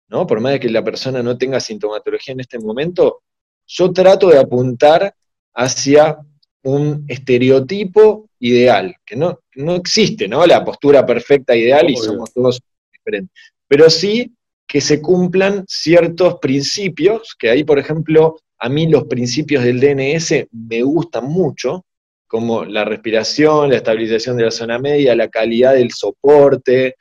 ¿no? 0.08 0.26
Por 0.26 0.40
más 0.40 0.54
de 0.54 0.60
que 0.60 0.70
la 0.70 0.84
persona 0.84 1.22
no 1.22 1.38
tenga 1.38 1.60
sintomatología 1.60 2.34
en 2.34 2.40
este 2.40 2.60
momento, 2.60 3.22
yo 3.68 3.92
trato 3.92 4.30
de 4.30 4.40
apuntar 4.40 5.14
hacia 5.54 6.18
un 6.64 7.06
estereotipo 7.08 8.30
ideal, 8.40 8.96
que 9.06 9.16
no, 9.16 9.40
no 9.56 9.76
existe, 9.76 10.28
¿no? 10.28 10.46
La 10.46 10.64
postura 10.64 11.06
perfecta 11.06 11.56
ideal 11.56 11.90
y 11.90 11.96
somos 11.96 12.34
todos 12.34 12.62
diferentes. 12.92 13.36
Pero 13.68 13.90
sí 13.90 14.34
que 14.68 14.82
se 14.82 15.02
cumplan 15.02 15.66
ciertos 15.68 16.36
principios, 16.40 17.36
que 17.38 17.50
ahí, 17.50 17.64
por 17.64 17.80
ejemplo, 17.80 18.40
a 18.60 18.70
mí 18.70 18.88
los 18.88 19.06
principios 19.06 19.64
del 19.64 19.80
DNS 19.80 20.48
me 20.52 20.84
gustan 20.84 21.26
mucho, 21.26 21.86
como 22.28 22.64
la 22.64 22.86
respiración, 22.86 23.72
la 23.72 23.78
estabilización 23.78 24.38
de 24.38 24.44
la 24.44 24.52
zona 24.52 24.78
media, 24.78 25.16
la 25.16 25.30
calidad 25.30 25.74
del 25.74 25.92
soporte, 25.92 26.96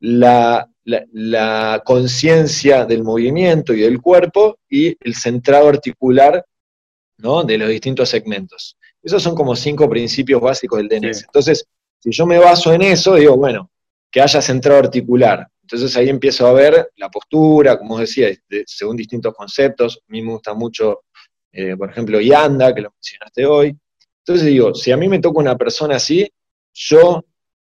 la, 0.00 0.68
conciencia 1.84 2.84
del 2.84 3.04
movimiento 3.04 3.72
y 3.72 3.80
del 3.80 4.00
cuerpo 4.00 4.58
y 4.68 4.96
el 5.00 5.14
centrado 5.14 5.68
articular 5.68 6.44
¿no? 7.18 7.44
de 7.44 7.58
los 7.58 7.68
distintos 7.68 8.08
segmentos. 8.08 8.76
Esos 9.06 9.22
son 9.22 9.36
como 9.36 9.54
cinco 9.54 9.88
principios 9.88 10.40
básicos 10.40 10.78
del 10.80 10.88
DNS. 10.88 11.22
Entonces, 11.26 11.64
si 12.00 12.10
yo 12.10 12.26
me 12.26 12.40
baso 12.40 12.72
en 12.72 12.82
eso, 12.82 13.14
digo, 13.14 13.36
bueno, 13.36 13.70
que 14.10 14.20
haya 14.20 14.42
centrado 14.42 14.80
articular, 14.80 15.46
entonces 15.62 15.96
ahí 15.96 16.08
empiezo 16.08 16.44
a 16.44 16.52
ver 16.52 16.90
la 16.96 17.08
postura, 17.08 17.78
como 17.78 17.94
os 17.94 18.00
decía, 18.00 18.36
según 18.66 18.96
distintos 18.96 19.32
conceptos. 19.32 20.00
A 20.08 20.12
mí 20.12 20.22
me 20.22 20.32
gusta 20.32 20.54
mucho, 20.54 21.02
eh, 21.52 21.76
por 21.76 21.88
ejemplo, 21.88 22.20
Yanda, 22.20 22.74
que 22.74 22.80
lo 22.80 22.90
mencionaste 22.90 23.46
hoy. 23.46 23.76
Entonces 24.24 24.44
digo, 24.44 24.74
si 24.74 24.90
a 24.90 24.96
mí 24.96 25.08
me 25.08 25.20
toca 25.20 25.38
una 25.38 25.56
persona 25.56 25.96
así, 25.96 26.28
yo 26.74 27.24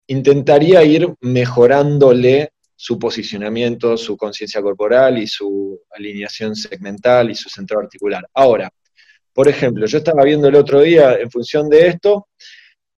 intentaría 0.07 0.83
ir 0.83 1.13
mejorándole 1.21 2.53
su 2.75 2.99
posicionamiento, 2.99 3.99
su 3.99 4.17
conciencia 4.17 4.63
corporal 4.63 5.19
y 5.19 5.27
su 5.27 5.79
alineación 5.91 6.57
segmental 6.57 7.31
y 7.31 7.35
su 7.35 7.51
centro 7.51 7.81
articular. 7.81 8.27
Ahora, 8.33 8.73
por 9.39 9.47
ejemplo, 9.47 9.87
yo 9.87 9.99
estaba 9.99 10.25
viendo 10.25 10.49
el 10.49 10.57
otro 10.57 10.81
día, 10.81 11.15
en 11.15 11.31
función 11.31 11.69
de 11.69 11.87
esto, 11.87 12.27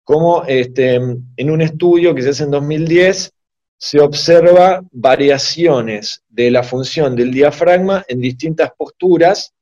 cómo 0.05 0.45
este, 0.47 0.95
en 0.95 1.49
un 1.51 1.61
estudio 1.61 2.15
que 2.15 2.21
se 2.21 2.29
hace 2.29 2.45
en 2.45 2.51
2010, 2.51 3.33
se 3.77 3.99
observa 3.99 4.81
variaciones 4.89 6.23
de 6.29 6.49
la 6.49 6.63
función 6.63 7.13
del 7.13 7.33
diafragma 7.33 8.05
en 8.07 8.21
distintas 8.21 8.71
posturas, 8.77 9.53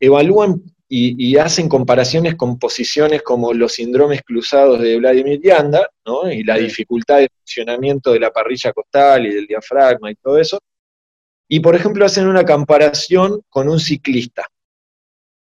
evalúan 0.00 0.60
y, 0.88 1.36
hacen 1.36 1.68
comparaciones 1.68 2.34
con 2.34 2.58
posiciones 2.58 3.22
como 3.22 3.52
los 3.52 3.74
síndromes 3.74 4.22
cruzados 4.22 4.80
de 4.80 4.98
Vladimir 4.98 5.40
Yanda, 5.40 5.88
¿no? 6.04 6.28
y 6.32 6.42
la 6.42 6.56
dificultad 6.56 7.18
de 7.18 7.28
funcionamiento 7.28 8.12
de 8.12 8.18
la 8.18 8.32
parrilla 8.32 8.72
costal 8.72 9.24
y 9.24 9.34
del 9.34 9.46
diafragma 9.46 10.10
y 10.10 10.16
todo 10.16 10.36
eso. 10.36 10.58
Y, 11.46 11.60
por 11.60 11.76
ejemplo, 11.76 12.04
hacen 12.04 12.26
una 12.26 12.44
comparación 12.44 13.40
con 13.48 13.68
un 13.68 13.78
ciclista. 13.78 14.48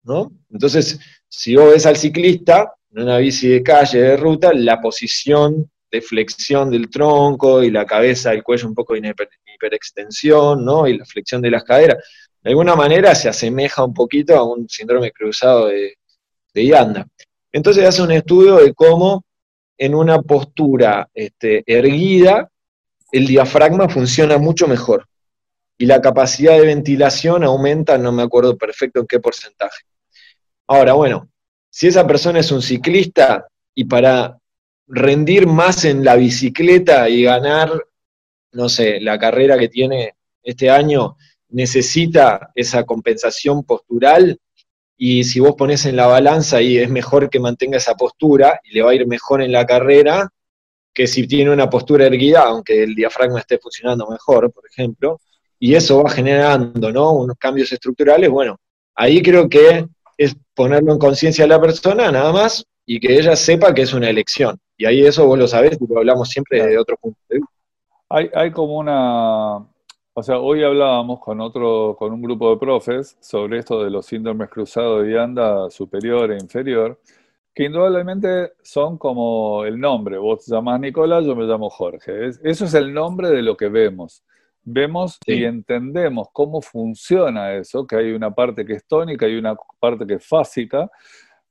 ¿No? 0.05 0.33
Entonces, 0.51 0.99
si 1.29 1.57
vos 1.57 1.73
ves 1.73 1.87
al 1.87 1.97
ciclista 1.97 2.73
en 2.91 3.03
una 3.03 3.19
bici 3.19 3.49
de 3.49 3.63
calle, 3.63 4.01
de 4.01 4.17
ruta, 4.17 4.53
la 4.53 4.81
posición 4.81 5.71
de 5.91 6.01
flexión 6.01 6.71
del 6.71 6.89
tronco 6.89 7.63
y 7.63 7.71
la 7.71 7.85
cabeza, 7.85 8.33
el 8.33 8.43
cuello 8.43 8.69
un 8.69 8.75
poco 8.75 8.95
de 8.95 9.15
hiperextensión, 9.55 10.65
¿no? 10.65 10.87
Y 10.87 10.97
la 10.97 11.05
flexión 11.05 11.43
de 11.43 11.51
las 11.51 11.65
caderas. 11.65 11.99
De 12.43 12.51
alguna 12.51 12.75
manera 12.75 13.15
se 13.15 13.29
asemeja 13.29 13.85
un 13.85 13.95
poquito 13.95 14.37
a 14.37 14.43
un 14.43 14.69
síndrome 14.69 15.13
cruzado 15.13 15.67
de, 15.67 15.97
de 16.55 16.67
Yanda. 16.67 17.07
Entonces 17.53 17.85
hace 17.85 18.03
un 18.03 18.13
estudio 18.13 18.57
de 18.57 18.73
cómo 18.73 19.25
en 19.77 19.95
una 19.95 20.23
postura 20.23 21.09
este, 21.13 21.63
erguida 21.67 22.49
el 23.13 23.27
diafragma 23.27 23.89
funciona 23.89 24.39
mucho 24.39 24.67
mejor 24.67 25.07
y 25.77 25.87
la 25.87 26.01
capacidad 26.01 26.59
de 26.59 26.67
ventilación 26.67 27.45
aumenta, 27.45 27.99
no 27.99 28.13
me 28.13 28.23
acuerdo 28.23 28.57
perfecto 28.57 29.01
en 29.01 29.07
qué 29.07 29.21
porcentaje. 29.21 29.83
Ahora, 30.67 30.93
bueno, 30.95 31.29
si 31.71 31.89
esa 31.89 32.07
persona 32.07 32.41
es 32.41 32.51
un 32.53 32.63
ciclista 32.63 33.47
y 33.75 33.85
para 33.85 34.39
rendir 34.87 35.47
más 35.47 35.85
en 35.85 36.05
la 36.05 36.17
bicicleta 36.17 37.09
y 37.09 37.23
ganar, 37.23 37.71
no 38.53 38.69
sé, 38.69 39.01
la 39.01 39.19
carrera 39.19 39.59
que 39.59 39.69
tiene 39.69 40.15
este 40.43 40.71
año, 40.71 41.17
necesita 41.49 42.51
esa 42.55 42.85
compensación 42.85 43.65
postural, 43.65 44.39
y 45.05 45.25
si 45.25 45.41
vos 45.41 45.55
pones 45.57 45.85
en 45.87 45.97
la 45.97 46.07
balanza 46.07 46.63
y 46.63 46.79
es 46.79 46.89
mejor 46.89 47.29
que 47.29 47.41
mantenga 47.41 47.79
esa 47.79 47.97
postura 47.97 48.61
y 48.63 48.73
le 48.73 48.83
va 48.83 48.93
a 48.93 48.95
ir 48.95 49.05
mejor 49.07 49.43
en 49.43 49.51
la 49.51 49.67
carrera 49.67 50.31
que 50.95 51.09
si 51.09 51.27
tiene 51.27 51.51
una 51.51 51.69
postura 51.69 52.07
erguida, 52.07 52.43
aunque 52.43 52.85
el 52.85 52.95
diafragma 52.95 53.41
esté 53.41 53.59
funcionando 53.59 54.07
mejor, 54.09 54.53
por 54.53 54.65
ejemplo, 54.65 55.21
y 55.59 55.75
eso 55.75 56.05
va 56.05 56.11
generando 56.11 56.93
¿no? 56.93 57.13
unos 57.15 57.37
cambios 57.37 57.73
estructurales, 57.73 58.31
bueno, 58.31 58.61
ahí 58.95 59.21
creo 59.23 59.49
que 59.49 59.87
es 60.17 60.37
ponerlo 60.55 60.93
en 60.93 60.99
conciencia 60.99 61.45
a 61.45 61.49
la 61.49 61.61
persona 61.61 62.11
nada 62.11 62.33
más 62.33 62.65
y 62.87 63.01
que 63.01 63.17
ella 63.19 63.37
sepa 63.37 63.75
que 63.75 63.83
es 63.83 63.93
una 63.95 64.11
elección. 64.11 64.59
Y 64.77 64.85
ahí 64.85 65.05
eso 65.05 65.27
vos 65.27 65.39
lo 65.39 65.47
sabés, 65.47 65.79
lo 65.89 65.99
hablamos 65.99 66.29
siempre 66.29 66.67
de 66.67 66.79
otro 66.79 66.97
punto 66.97 67.19
de 67.29 67.37
vista. 67.37 67.53
Hay, 68.09 68.31
hay 68.35 68.51
como 68.51 68.77
una, 68.79 69.57
o 70.15 70.23
sea, 70.23 70.39
hoy 70.39 70.63
hablábamos 70.63 71.21
con 71.21 71.41
otro, 71.41 71.97
con 71.99 72.13
un 72.13 72.21
grupo 72.21 72.51
de 72.51 72.59
profes 72.59 73.17
sobre 73.21 73.59
esto 73.59 73.83
de 73.83 73.91
los 73.91 74.05
síndromes 74.05 74.51
cruzados 74.51 75.07
de 75.07 75.19
anda 75.19 75.71
superior 75.71 76.31
e 76.33 76.37
inferior, 76.37 77.01
que 77.55 77.65
indudablemente 77.65 78.53
son 78.63 78.99
como 78.99 79.65
el 79.65 79.81
nombre. 79.81 80.19
Vos 80.19 80.45
te 80.45 80.53
llamás 80.53 80.81
Nicolás, 80.81 81.25
yo 81.25 81.35
me 81.35 81.45
llamo 81.45 81.71
Jorge. 81.71 82.29
eso 82.29 82.65
es 82.67 82.75
el 82.75 82.93
nombre 82.93 83.31
de 83.31 83.41
lo 83.41 83.57
que 83.57 83.69
vemos. 83.69 84.23
Vemos 84.65 85.19
y 85.27 85.45
entendemos 85.45 86.29
cómo 86.33 86.63
funciona 86.63 87.55
eso, 87.55 87.87
que 87.87 87.97
hay 87.97 88.13
una 88.13 88.33
parte 88.33 88.65
que 88.65 88.75
es 88.75 88.87
tónica 88.87 89.27
y 89.27 89.37
una 89.37 89.57
parte 89.81 90.07
que 90.07 90.15
es 90.15 90.27
fásica, 90.27 90.91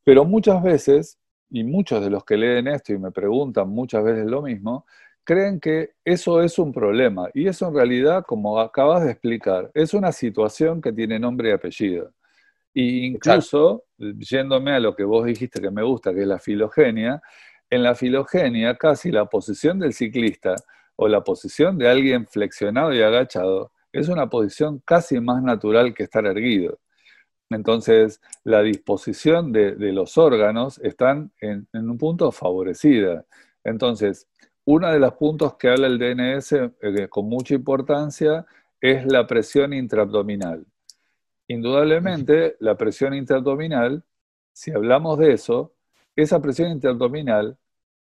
pero 0.04 0.24
muchas 0.24 0.64
veces, 0.64 1.20
y 1.50 1.64
muchos 1.64 2.02
de 2.04 2.10
los 2.10 2.24
que 2.24 2.38
leen 2.38 2.68
esto 2.68 2.94
y 2.94 2.98
me 2.98 3.12
preguntan 3.12 3.70
muchas 3.70 4.04
veces 4.04 4.26
lo 4.26 4.42
mismo, 4.42 4.86
creen 5.24 5.60
que 5.60 5.92
eso 6.06 6.42
es 6.42 6.58
un 6.58 6.72
problema. 6.72 7.30
Y 7.34 7.48
eso 7.48 7.68
en 7.68 7.76
realidad, 7.76 8.24
como 8.26 8.60
acabas 8.60 9.04
de 9.04 9.12
explicar, 9.12 9.70
es 9.74 9.94
una 9.94 10.12
situación 10.12 10.82
que 10.82 10.94
tiene 10.94 11.20
nombre 11.20 11.50
y 11.50 11.52
apellido. 11.52 12.14
Y 12.74 13.06
incluso, 13.06 13.84
yéndome 13.98 14.72
a 14.72 14.80
lo 14.80 14.96
que 14.96 15.04
vos 15.04 15.26
dijiste 15.26 15.62
que 15.62 15.72
me 15.72 15.84
gusta, 15.84 16.14
que 16.14 16.22
es 16.22 16.28
la 16.28 16.40
filogenia, 16.40 17.22
en 17.70 17.84
la 17.84 17.96
filogenia 17.96 18.76
casi 18.78 19.12
la 19.12 19.26
posición 19.26 19.80
del 19.80 19.94
ciclista 19.94 20.56
o 21.02 21.08
la 21.08 21.24
posición 21.24 21.80
de 21.80 21.90
alguien 21.90 22.28
flexionado 22.28 22.94
y 22.94 23.02
agachado 23.02 23.72
es 23.92 24.08
una 24.08 24.30
posición 24.30 24.84
casi 24.86 25.20
más 25.20 25.42
natural 25.42 25.96
que 25.96 26.04
estar 26.04 26.28
erguido. 26.28 26.80
Entonces, 27.50 28.22
la 28.44 28.62
disposición 28.62 29.52
de, 29.52 29.74
los 29.94 30.20
órganos 30.20 30.78
están 30.78 31.32
en, 31.42 31.68
en 31.74 31.90
un 31.90 31.98
punto 31.98 32.32
favorecida. 32.32 33.26
Entonces, 33.64 34.28
uno 34.64 34.92
de 34.92 35.00
los 35.00 35.14
puntos 35.14 35.56
que 35.56 35.70
habla 35.70 35.88
el 35.88 35.98
DNS 35.98 36.52
eh, 36.52 37.08
con 37.10 37.28
mucha 37.28 37.56
importancia 37.56 38.46
es 38.80 39.04
la 39.08 39.26
presión 39.26 39.74
intraabdominal. 39.74 40.68
Indudablemente, 41.48 42.58
la 42.60 42.78
presión 42.78 43.16
intraabdominal, 43.16 44.04
si 44.54 44.70
hablamos 44.70 45.18
de 45.18 45.34
eso, 45.34 45.74
esa 46.16 46.40
presión 46.40 46.70
intraabdominal 46.70 47.58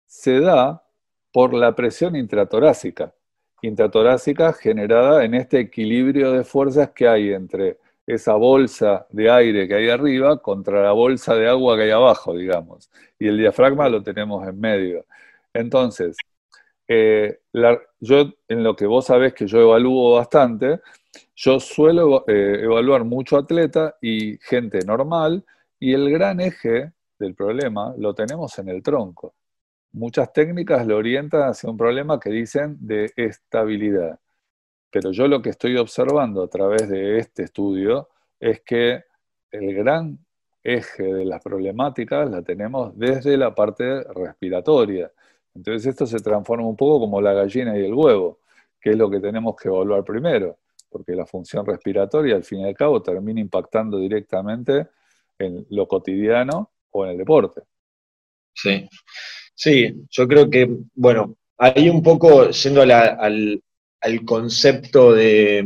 se 0.07 0.39
da 0.39 0.83
por 1.31 1.53
la 1.53 1.75
presión 1.75 2.15
intratorácica. 2.15 3.13
Intratorácica 3.61 4.53
generada 4.53 5.25
en 5.25 5.33
este 5.33 5.59
equilibrio 5.59 6.31
de 6.31 6.43
fuerzas 6.43 6.91
que 6.91 7.07
hay 7.07 7.33
entre 7.33 7.77
esa 8.07 8.33
bolsa 8.33 9.05
de 9.11 9.29
aire 9.29 9.67
que 9.67 9.75
hay 9.75 9.89
arriba 9.89 10.41
contra 10.41 10.81
la 10.81 10.91
bolsa 10.93 11.35
de 11.35 11.47
agua 11.47 11.77
que 11.77 11.83
hay 11.83 11.91
abajo, 11.91 12.33
digamos. 12.35 12.89
Y 13.19 13.27
el 13.27 13.37
diafragma 13.37 13.87
lo 13.89 14.01
tenemos 14.01 14.47
en 14.47 14.59
medio. 14.59 15.05
Entonces, 15.53 16.17
eh, 16.87 17.39
yo 17.99 18.33
en 18.47 18.63
lo 18.63 18.75
que 18.75 18.87
vos 18.87 19.05
sabés 19.05 19.33
que 19.33 19.45
yo 19.45 19.59
evalúo 19.61 20.15
bastante, 20.15 20.79
yo 21.35 21.59
suelo 21.59 22.25
eh, 22.27 22.61
evaluar 22.63 23.03
mucho 23.03 23.37
atleta 23.37 23.95
y 24.01 24.37
gente 24.39 24.79
normal, 24.85 25.45
y 25.79 25.93
el 25.93 26.09
gran 26.09 26.39
eje 26.39 26.91
del 27.19 27.35
problema 27.35 27.93
lo 27.97 28.13
tenemos 28.15 28.57
en 28.59 28.69
el 28.69 28.81
tronco. 28.81 29.35
Muchas 29.91 30.31
técnicas 30.33 30.85
lo 30.85 30.97
orientan 30.97 31.49
hacia 31.49 31.69
un 31.69 31.77
problema 31.77 32.19
que 32.19 32.29
dicen 32.29 32.77
de 32.79 33.11
estabilidad. 33.15 34.19
Pero 34.91 35.11
yo 35.11 35.27
lo 35.27 35.41
que 35.41 35.49
estoy 35.49 35.77
observando 35.77 36.43
a 36.43 36.47
través 36.47 36.89
de 36.89 37.17
este 37.17 37.43
estudio 37.43 38.09
es 38.39 38.61
que 38.61 39.03
el 39.51 39.73
gran 39.73 40.19
eje 40.63 41.03
de 41.03 41.25
las 41.25 41.41
problemáticas 41.41 42.29
la 42.29 42.41
tenemos 42.41 42.97
desde 42.97 43.37
la 43.37 43.53
parte 43.53 44.03
respiratoria. 44.03 45.11
Entonces 45.55 45.87
esto 45.87 46.05
se 46.05 46.19
transforma 46.19 46.67
un 46.67 46.75
poco 46.75 46.99
como 46.99 47.21
la 47.21 47.33
gallina 47.33 47.77
y 47.77 47.85
el 47.85 47.93
huevo, 47.93 48.39
que 48.79 48.91
es 48.91 48.97
lo 48.97 49.09
que 49.09 49.19
tenemos 49.19 49.55
que 49.55 49.69
evaluar 49.69 50.03
primero, 50.03 50.57
porque 50.89 51.15
la 51.15 51.25
función 51.25 51.65
respiratoria 51.65 52.35
al 52.35 52.43
fin 52.43 52.59
y 52.61 52.67
al 52.67 52.75
cabo 52.75 53.01
termina 53.01 53.39
impactando 53.39 53.97
directamente 53.97 54.87
en 55.37 55.65
lo 55.69 55.87
cotidiano 55.87 56.71
o 56.91 57.05
en 57.05 57.11
el 57.11 57.17
deporte. 57.17 57.61
Sí, 58.53 58.87
sí, 59.59 59.93
yo 60.09 60.27
creo 60.27 60.49
que, 60.49 60.69
bueno, 60.95 61.35
ahí 61.57 61.89
un 61.89 62.01
poco 62.01 62.49
yendo 62.49 62.81
al, 62.81 63.61
concepto 64.25 65.13
de, 65.13 65.65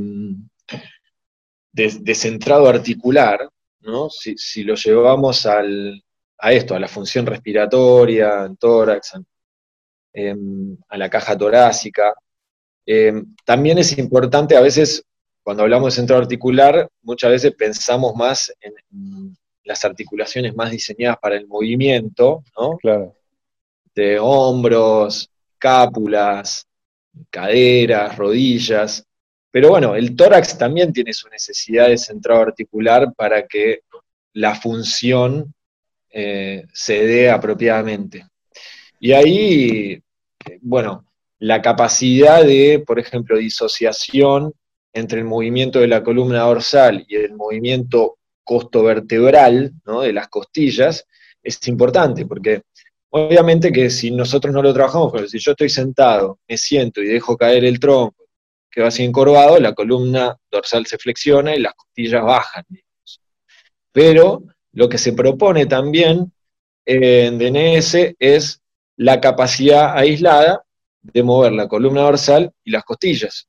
de, 1.71 2.15
centrado 2.15 2.67
articular, 2.67 3.47
¿no? 3.81 4.09
Si, 4.09 4.63
lo 4.63 4.75
llevamos 4.75 5.45
al, 5.45 6.01
a 6.39 6.53
esto, 6.53 6.75
a 6.75 6.79
la 6.79 6.87
función 6.87 7.25
respiratoria, 7.25 8.45
en 8.45 8.57
tórax, 8.57 9.13
Em, 10.15 10.77
a 10.89 10.97
la 10.97 11.09
caja 11.09 11.35
torácica. 11.35 12.13
Em, 12.85 13.35
también 13.45 13.79
es 13.79 13.97
importante, 13.97 14.55
a 14.55 14.61
veces, 14.61 15.03
cuando 15.41 15.63
hablamos 15.63 15.87
de 15.87 15.99
centro 15.99 16.17
articular, 16.17 16.87
muchas 17.01 17.31
veces 17.31 17.55
pensamos 17.55 18.13
más 18.15 18.53
en, 18.61 18.73
las 19.63 19.83
articulaciones 19.85 20.55
más 20.55 20.69
diseñadas 20.69 21.17
para 21.19 21.35
el 21.35 21.47
movimiento, 21.47 22.43
¿no? 22.55 22.77
Claro. 22.77 23.15
De 23.95 24.19
hombros, 24.19 25.29
cápulas, 25.57 26.67
caderas, 27.29 28.17
rodillas. 28.17 29.05
Pero 29.51 29.69
bueno, 29.69 29.95
el 29.95 30.15
tórax 30.15 30.57
también 30.57 30.91
tiene 30.91 31.13
su 31.13 31.29
necesidad 31.29 31.87
de 31.87 31.97
centrado 31.97 32.41
articular 32.41 33.13
para 33.15 33.45
que 33.47 33.81
la 34.33 34.55
función 34.55 35.53
eh, 36.09 36.65
se 36.73 37.05
dé 37.05 37.29
apropiadamente. 37.29 38.25
Y 38.99 39.11
ahí, 39.11 40.01
bueno, 40.61 41.05
la 41.39 41.61
capacidad 41.61 42.43
de, 42.43 42.83
por 42.85 42.99
ejemplo, 42.99 43.37
disociación 43.37 44.53
entre 44.93 45.19
el 45.19 45.25
movimiento 45.25 45.79
de 45.79 45.87
la 45.87 46.03
columna 46.03 46.41
dorsal 46.41 47.03
y 47.07 47.15
el 47.15 47.33
movimiento 47.33 48.17
costovertebral, 48.43 49.73
¿no? 49.85 50.01
de 50.01 50.13
las 50.13 50.27
costillas, 50.27 51.05
es 51.41 51.67
importante, 51.67 52.25
porque 52.25 52.61
obviamente 53.15 53.71
que 53.71 53.91
si 53.91 54.09
nosotros 54.09 54.51
no 54.53 54.61
lo 54.63 54.73
trabajamos, 54.73 55.11
pero 55.11 55.27
si 55.27 55.37
yo 55.37 55.51
estoy 55.51 55.69
sentado, 55.69 56.39
me 56.47 56.57
siento 56.57 56.99
y 57.01 57.07
dejo 57.07 57.37
caer 57.37 57.63
el 57.63 57.79
tronco, 57.79 58.25
que 58.71 58.81
va 58.81 58.87
así 58.87 59.03
encorvado, 59.03 59.59
la 59.59 59.73
columna 59.73 60.35
dorsal 60.51 60.87
se 60.87 60.97
flexiona 60.97 61.55
y 61.55 61.59
las 61.59 61.75
costillas 61.75 62.23
bajan. 62.23 62.65
Pero 63.91 64.41
lo 64.71 64.89
que 64.89 64.97
se 64.97 65.13
propone 65.13 65.67
también 65.67 66.33
en 66.85 67.37
DNS 67.37 68.15
es 68.17 68.59
la 68.97 69.21
capacidad 69.21 69.95
aislada 69.95 70.63
de 71.03 71.21
mover 71.21 71.51
la 71.51 71.67
columna 71.67 72.01
dorsal 72.01 72.51
y 72.63 72.71
las 72.71 72.83
costillas. 72.83 73.47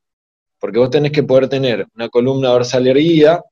Porque 0.60 0.78
vos 0.78 0.90
tenés 0.90 1.12
que 1.12 1.22
poder 1.22 1.48
tener 1.48 1.86
una 1.94 2.10
columna 2.10 2.50
dorsal 2.50 2.86
erguida 2.86 3.42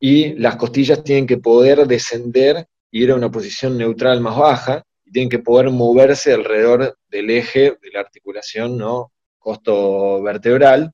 y 0.00 0.32
las 0.36 0.56
costillas 0.56 1.04
tienen 1.04 1.26
que 1.26 1.36
poder 1.36 1.86
descender 1.86 2.66
y 2.90 3.02
ir 3.02 3.10
a 3.10 3.16
una 3.16 3.30
posición 3.30 3.76
neutral 3.76 4.22
más 4.22 4.38
baja 4.38 4.82
tienen 5.14 5.30
que 5.30 5.38
poder 5.38 5.70
moverse 5.70 6.34
alrededor 6.34 6.98
del 7.08 7.30
eje 7.30 7.78
de 7.80 7.90
la 7.92 8.00
articulación 8.00 8.76
¿no? 8.76 9.12
costo 9.38 10.22
vertebral. 10.22 10.92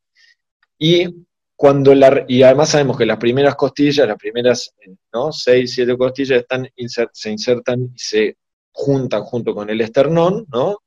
Y, 0.79 1.27
cuando 1.57 1.95
la, 1.95 2.25
y 2.29 2.43
además 2.43 2.71
sabemos 2.71 2.97
que 2.97 3.05
las 3.07 3.19
primeras 3.19 3.55
costillas, 3.55 4.07
las 4.07 4.17
primeras 4.17 4.73
¿no? 5.13 5.33
6, 5.33 5.73
7 5.73 5.97
costillas 5.97 6.41
están 6.41 6.69
se 7.13 7.31
insertan 7.31 7.91
y 7.95 7.99
se 7.99 8.37
juntan 8.71 9.23
junto 9.23 9.55
con 9.55 9.69
el 9.69 9.81
esternón, 9.81 10.47
¿no? 10.53 10.79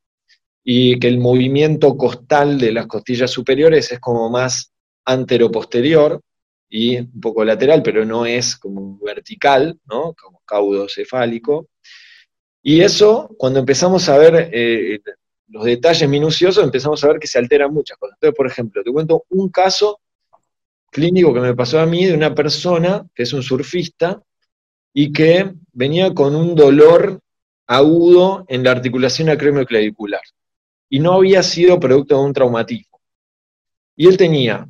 y 0.63 0.97
que 0.99 1.07
el 1.07 1.19
movimiento 1.19 1.97
costal 1.97 2.57
de 2.57 2.71
las 2.71 2.87
costillas 2.87 3.29
superiores 3.29 3.91
es 3.91 3.99
como 3.99 4.29
más 4.29 4.71
anteroposterior 5.05 6.21
y 6.69 6.97
un 6.97 7.19
poco 7.19 7.43
lateral, 7.43 7.83
pero 7.83 8.05
no 8.05 8.25
es 8.25 8.55
como 8.55 8.97
vertical, 8.99 9.77
¿no? 9.85 10.13
como 10.13 10.41
caudocefálico. 10.45 11.67
Y 12.63 12.82
eso, 12.82 13.30
cuando 13.38 13.60
empezamos 13.60 14.08
a 14.08 14.17
ver 14.17 14.49
eh, 14.54 14.99
los 15.49 15.65
detalles 15.65 16.08
minuciosos, 16.08 16.63
empezamos 16.63 17.04
a 17.04 17.10
ver 17.10 17.19
que 17.19 17.28
se 17.28 17.38
alteran 17.38 17.73
muchas 17.73 17.97
cosas. 17.97 18.15
Entonces, 18.15 18.38
por 18.38 18.47
ejemplo, 18.47 18.82
te 18.82 18.91
cuento 18.91 19.26
un 19.30 19.49
caso 19.49 19.99
clínico 20.89 21.34
que 21.34 21.41
me 21.41 21.54
pasó 21.54 21.80
a 21.80 21.86
mí 21.86 22.06
de 22.06 22.13
una 22.13 22.34
persona 22.34 23.06
que 23.13 23.23
es 23.23 23.34
un 23.34 23.43
surfista 23.43 24.21
y 24.93 25.12
que 25.12 25.52
venía 25.73 26.13
con 26.13 26.36
un 26.36 26.56
dolor 26.56 27.19
agudo 27.67 28.45
en 28.47 28.63
la 28.63 28.71
articulación 28.71 29.30
acromioclavicular 29.30 30.21
y 30.89 30.99
no 30.99 31.13
había 31.13 31.41
sido 31.43 31.80
producto 31.80 32.15
de 32.15 32.23
un 32.23 32.34
traumatismo. 32.34 32.99
Y 33.95 34.08
él 34.08 34.15
tenía, 34.15 34.67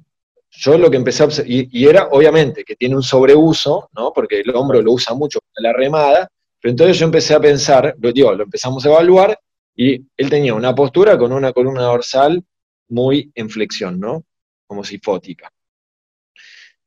yo 0.50 0.78
lo 0.78 0.90
que 0.90 0.98
empecé 0.98 1.24
a 1.24 1.26
observar, 1.28 1.52
y, 1.52 1.86
era 1.86 2.08
obviamente 2.12 2.64
que 2.64 2.76
tiene 2.76 2.96
un 2.96 3.04
sobreuso, 3.04 3.90
¿no? 3.94 4.12
porque 4.14 4.40
el 4.40 4.56
hombro 4.56 4.82
lo 4.82 4.94
usa 4.94 5.14
mucho 5.14 5.40
para 5.54 5.70
la 5.70 5.78
remada, 5.78 6.30
pero 6.63 6.71
entonces 6.71 6.97
yo 6.97 7.08
empecé 7.08 7.34
a 7.34 7.41
pensar, 7.41 7.93
lo, 7.99 8.13
digo, 8.13 8.34
lo 8.34 8.45
empezamos 8.45 8.86
a 8.86 8.88
evaluar, 8.88 9.38
y 9.76 9.95
él 10.15 10.30
tenía 10.30 10.54
una 10.54 10.73
postura 10.73 11.17
con 11.17 11.34
una 11.34 11.52
columna 11.52 11.82
dorsal 11.82 12.41
muy 12.88 13.30
en 13.36 13.49
flexión, 13.49 13.99
¿no? 13.99 14.23
Como 14.65 14.86
sifótica. 14.86 15.52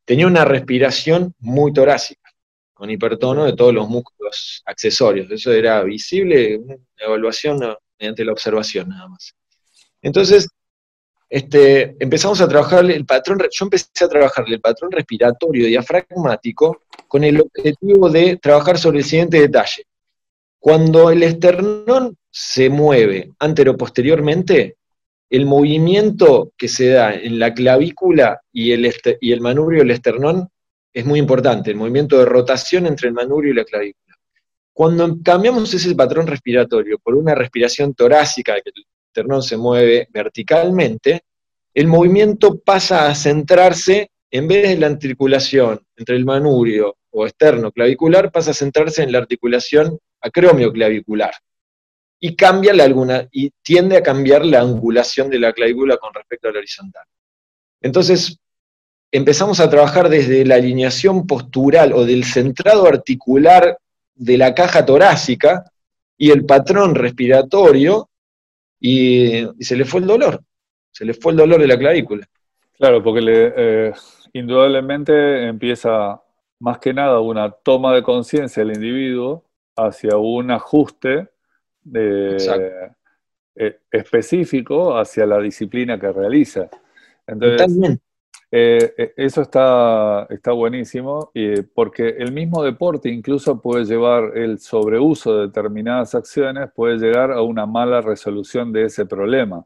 Tenía 0.03 0.27
una 0.27 0.47
respiración 0.47 1.35
muy 1.41 1.75
torácica, 1.75 2.31
con 2.73 2.89
hipertono 2.89 3.45
de 3.45 3.55
todos 3.55 3.75
los 3.75 3.87
músculos 3.87 4.63
accesorios. 4.65 5.31
Eso 5.31 5.53
era 5.53 5.83
visible, 5.83 6.57
una 6.57 6.79
evaluación 6.97 7.61
mediante 7.99 8.25
la 8.25 8.33
observación 8.33 8.89
nada 8.89 9.09
más. 9.09 9.35
Entonces, 10.01 10.49
este, 11.29 11.97
empezamos 11.99 12.41
a 12.41 12.49
trabajar 12.49 12.89
el 12.91 13.05
patrón, 13.05 13.39
yo 13.39 13.65
empecé 13.65 14.05
a 14.05 14.09
trabajar 14.09 14.45
el 14.49 14.61
patrón 14.61 14.93
respiratorio 14.93 15.67
diafragmático 15.67 16.83
con 17.09 17.25
el 17.25 17.41
objetivo 17.41 18.09
de 18.09 18.37
trabajar 18.37 18.79
sobre 18.79 18.99
el 18.99 19.05
siguiente 19.05 19.41
detalle. 19.41 19.85
Cuando 20.59 21.11
el 21.11 21.23
esternón 21.23 22.17
se 22.31 22.69
mueve 22.69 23.31
antero-posteriormente, 23.39 24.77
el 25.29 25.47
movimiento 25.47 26.53
que 26.57 26.69
se 26.69 26.91
da 26.91 27.15
en 27.15 27.39
la 27.39 27.53
clavícula 27.53 28.41
y 28.53 28.73
el, 28.73 28.93
y 29.21 29.33
el 29.33 29.41
manubrio 29.41 29.81
del 29.81 29.91
esternón 29.91 30.49
es 30.93 31.05
muy 31.05 31.19
importante, 31.19 31.71
el 31.71 31.77
movimiento 31.77 32.19
de 32.19 32.25
rotación 32.25 32.87
entre 32.87 33.09
el 33.09 33.15
manubrio 33.15 33.53
y 33.53 33.57
la 33.57 33.65
clavícula. 33.65 34.17
Cuando 34.73 35.19
cambiamos 35.23 35.73
ese 35.75 35.95
patrón 35.95 36.27
respiratorio 36.27 36.99
por 36.99 37.15
una 37.15 37.35
respiración 37.35 37.95
torácica, 37.95 38.55
que 38.63 38.71
se 39.43 39.57
mueve 39.57 40.09
verticalmente, 40.13 41.23
el 41.75 41.87
movimiento 41.87 42.59
pasa 42.59 43.09
a 43.09 43.15
centrarse, 43.15 44.11
en 44.31 44.49
vez 44.49 44.69
de 44.69 44.77
la 44.79 44.87
articulación 44.87 45.81
entre 45.97 46.17
el 46.17 46.25
manubrio 46.25 46.97
o 47.11 47.27
externo 47.27 47.71
clavicular, 47.73 48.31
pasa 48.31 48.51
a 48.51 48.55
centrarse 48.55 49.03
en 49.03 49.13
la 49.13 49.19
articulación 49.19 49.99
acromioclavicular 50.21 51.33
y 52.19 52.35
cambia 52.35 52.73
la 52.73 52.85
alguna, 52.85 53.29
y 53.31 53.51
tiende 53.63 53.97
a 53.97 54.03
cambiar 54.03 54.45
la 54.45 54.61
angulación 54.61 55.29
de 55.29 55.39
la 55.39 55.53
clavícula 55.53 55.99
con 55.99 56.15
respecto 56.15 56.49
a 56.49 56.53
la 56.53 56.59
horizontal. 56.59 57.05
Entonces, 57.83 58.39
empezamos 59.13 59.61
a 59.61 59.69
trabajar 59.69 60.09
desde 60.09 60.45
la 60.45 60.57
alineación 60.57 61.27
postural 61.27 61.93
o 61.93 62.05
del 62.05 62.25
centrado 62.25 62.87
articular 62.87 63.79
de 64.15 64.39
la 64.39 64.55
caja 64.55 64.85
torácica 64.85 65.71
y 66.17 66.31
el 66.31 66.47
patrón 66.47 66.95
respiratorio, 66.95 68.09
y, 68.81 69.47
se 69.61 69.77
le 69.77 69.85
fue 69.85 70.01
el 70.01 70.07
dolor, 70.07 70.43
se 70.91 71.05
le 71.05 71.15
fue 71.15 71.33
el 71.33 71.39
dolor 71.39 71.61
de 71.61 71.67
la 71.67 71.79
clavícula. 71.79 72.27
Claro, 72.73 73.03
porque 73.03 73.21
le, 73.21 73.53
eh, 73.57 73.93
indudablemente 74.33 75.47
empieza 75.49 76.21
más 76.61 76.79
que 76.79 76.93
nada 76.93 77.21
una 77.21 77.51
toma 77.51 77.95
de 77.95 78.03
conciencia 78.03 78.65
del 78.65 78.77
individuo 78.77 79.45
hacia 79.77 80.17
un 80.17 80.51
ajuste 80.51 81.29
eh, 81.95 82.37
específico 83.91 84.97
hacia 84.97 85.25
la 85.27 85.39
disciplina 85.39 85.99
que 85.99 86.13
realiza. 86.13 86.69
Entonces, 87.27 87.91
eh, 87.91 87.99
eh, 88.51 89.13
eso 89.17 89.43
está, 89.43 90.27
está 90.31 90.53
buenísimo, 90.53 91.33
porque 91.75 92.09
el 92.09 92.33
mismo 92.33 92.63
deporte 92.63 93.09
incluso 93.09 93.61
puede 93.61 93.85
llevar 93.85 94.37
el 94.37 94.59
sobreuso 94.59 95.37
de 95.37 95.47
determinadas 95.49 96.15
acciones, 96.15 96.71
puede 96.75 96.99
llegar 96.99 97.33
a 97.33 97.43
una 97.43 97.67
mala 97.67 98.01
resolución 98.01 98.73
de 98.73 98.85
ese 98.85 99.07
problema. 99.07 99.65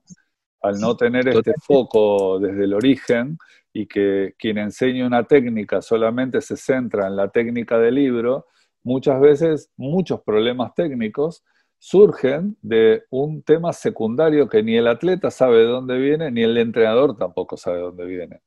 Al 0.62 0.78
no 0.78 0.96
tener 0.96 1.28
este 1.28 1.54
foco 1.58 2.38
desde 2.38 2.64
el 2.64 2.74
origen 2.74 3.38
y 3.72 3.86
que 3.86 4.34
quien 4.38 4.58
enseña 4.58 5.06
una 5.06 5.24
técnica 5.24 5.80
solamente 5.80 6.40
se 6.40 6.56
centra 6.56 7.06
en 7.06 7.16
la 7.16 7.28
técnica 7.28 7.78
del 7.78 7.94
libro, 7.94 8.46
muchas 8.82 9.20
veces 9.20 9.70
muchos 9.76 10.20
problemas 10.22 10.74
técnicos 10.74 11.44
surgen 11.78 12.56
de 12.60 13.04
un 13.10 13.42
tema 13.42 13.72
secundario 13.72 14.48
que 14.48 14.62
ni 14.62 14.76
el 14.76 14.86
atleta 14.86 15.30
sabe 15.30 15.58
de 15.58 15.64
dónde 15.64 15.96
viene, 15.98 16.30
ni 16.30 16.42
el 16.42 16.56
entrenador 16.58 17.16
tampoco 17.16 17.56
sabe 17.56 17.78
de 17.78 17.82
dónde 17.82 18.04
viene. 18.04 18.40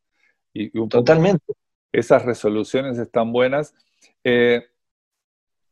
Y, 0.54 0.70
Totalmente. 0.88 1.54
Esas 1.92 2.24
resoluciones 2.24 2.98
están 2.98 3.32
buenas. 3.32 3.74
Eh, 4.24 4.66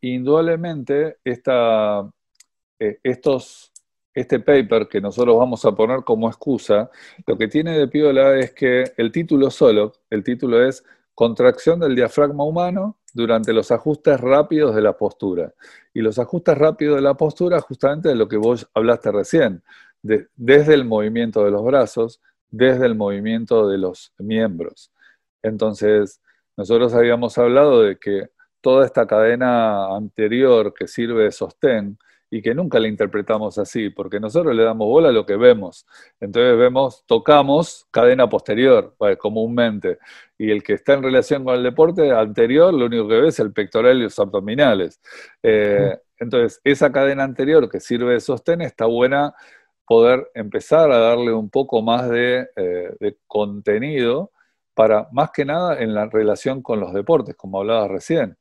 indudablemente, 0.02 1.18
esta, 1.24 2.10
eh, 2.80 3.00
estos, 3.04 3.72
este 4.14 4.40
paper 4.40 4.88
que 4.88 5.02
nosotros 5.02 5.38
vamos 5.38 5.64
a 5.66 5.72
poner 5.72 6.04
como 6.04 6.28
excusa, 6.28 6.90
lo 7.26 7.38
que 7.38 7.48
tiene 7.48 7.78
de 7.78 7.88
piola 7.88 8.38
es 8.38 8.54
que 8.54 8.92
el 8.98 9.12
título 9.12 9.50
solo, 9.50 9.94
el 10.10 10.24
título 10.24 10.64
es 10.66 10.84
Contracción 11.14 11.80
del 11.80 11.96
diafragma 11.96 12.44
humano 12.44 12.98
durante 13.14 13.54
los 13.54 13.72
ajustes 13.72 14.20
rápidos 14.20 14.76
de 14.76 14.82
la 14.82 14.98
postura. 14.98 15.54
Y 15.94 16.02
los 16.02 16.18
ajustes 16.20 16.58
rápidos 16.58 16.96
de 16.96 17.02
la 17.02 17.16
postura, 17.16 17.60
justamente 17.62 18.10
de 18.10 18.16
lo 18.16 18.28
que 18.28 18.38
vos 18.38 18.70
hablaste 18.74 19.12
recién, 19.12 19.64
desde 20.02 20.74
el 20.74 20.86
movimiento 20.86 21.44
de 21.44 21.52
los 21.52 21.64
brazos, 21.64 22.22
desde 22.52 22.86
el 22.86 22.96
movimiento 22.96 23.68
de 23.68 23.78
los 23.78 24.14
miembros. 24.20 24.92
Entonces, 25.42 26.22
nosotros 26.56 26.94
habíamos 26.94 27.38
hablado 27.38 27.82
de 27.82 27.98
que 27.98 28.28
toda 28.62 28.86
esta 28.86 29.08
cadena 29.08 29.96
anterior 29.96 30.74
que 30.74 30.88
sirve 30.88 31.24
de 31.24 31.32
sostén, 31.32 31.98
y 32.34 32.42
que 32.42 32.56
nunca 32.56 32.80
la 32.80 32.88
interpretamos 32.88 33.58
así, 33.58 33.90
porque 33.90 34.20
nosotros 34.20 34.56
le 34.56 34.64
damos 34.64 34.88
bola 34.88 35.10
a 35.10 35.12
lo 35.12 35.26
que 35.26 35.36
vemos. 35.36 35.86
Entonces 36.22 36.58
vemos, 36.58 37.04
tocamos 37.06 37.86
cadena 37.92 38.30
posterior, 38.30 38.96
comúnmente, 39.20 40.00
y 40.38 40.50
el 40.50 40.64
que 40.64 40.74
está 40.74 40.94
en 40.94 41.04
relación 41.04 41.44
con 41.44 41.56
el 41.56 41.64
deporte 41.64 42.10
anterior, 42.12 42.74
lo 42.74 42.86
único 42.86 43.10
que 43.10 43.20
ve 43.20 43.28
es 43.28 43.40
el 43.40 43.52
pectoral 43.52 43.98
y 43.98 44.04
los 44.04 44.18
abdominales. 44.18 45.02
Eh, 45.44 45.98
entonces, 46.18 46.62
esa 46.64 46.90
cadena 46.90 47.26
anterior 47.26 47.70
que 47.70 47.82
sirve 47.82 48.14
de 48.14 48.22
sostén 48.22 48.62
está 48.62 48.86
buena 48.86 49.34
poder 49.92 50.32
empezar 50.36 50.90
a 50.90 51.00
darle 51.00 51.34
un 51.34 51.50
poco 51.50 51.82
más 51.82 52.10
de, 52.10 52.48
eh, 52.56 53.18
contenido 53.28 54.32
para, 54.74 55.10
más 55.12 55.32
que 55.32 55.44
nada, 55.44 55.82
en 55.82 55.94
la 55.94 56.06
relación 56.06 56.62
con 56.62 56.80
los 56.80 56.94
deportes, 56.94 57.36
como 57.36 57.60
hablabas 57.60 57.92
recién, 57.92 58.38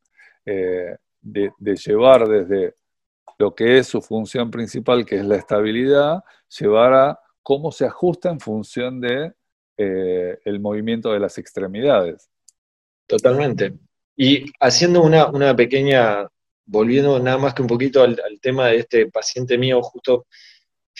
eh, 0.46 0.94
de 1.20 1.76
llevar 1.84 2.28
desde 2.28 2.76
lo 3.36 3.52
que 3.52 3.78
es 3.78 3.88
su 3.88 4.00
función 4.00 4.48
principal, 4.48 5.04
que 5.04 5.16
es 5.16 5.24
la 5.24 5.34
estabilidad, 5.34 6.22
llevar 6.56 6.94
a 6.94 7.20
cómo 7.42 7.72
se 7.72 7.84
ajusta 7.84 8.30
en 8.30 8.38
función 8.38 9.00
de 9.00 9.32
eh, 9.76 10.38
movimiento 10.60 11.12
de 11.12 11.18
las 11.18 11.36
extremidades. 11.36 12.30
Totalmente. 13.08 13.74
Y 14.14 14.44
haciendo 14.60 15.02
una, 15.02 15.56
pequeña, 15.56 16.28
volviendo 16.64 17.18
nada 17.18 17.38
más 17.38 17.54
que 17.54 17.62
un 17.62 17.68
poquito 17.68 18.04
al, 18.04 18.20
tema 18.40 18.68
de 18.68 18.76
este 18.76 19.10
paciente 19.10 19.58
mío, 19.58 19.82
justo, 19.82 20.26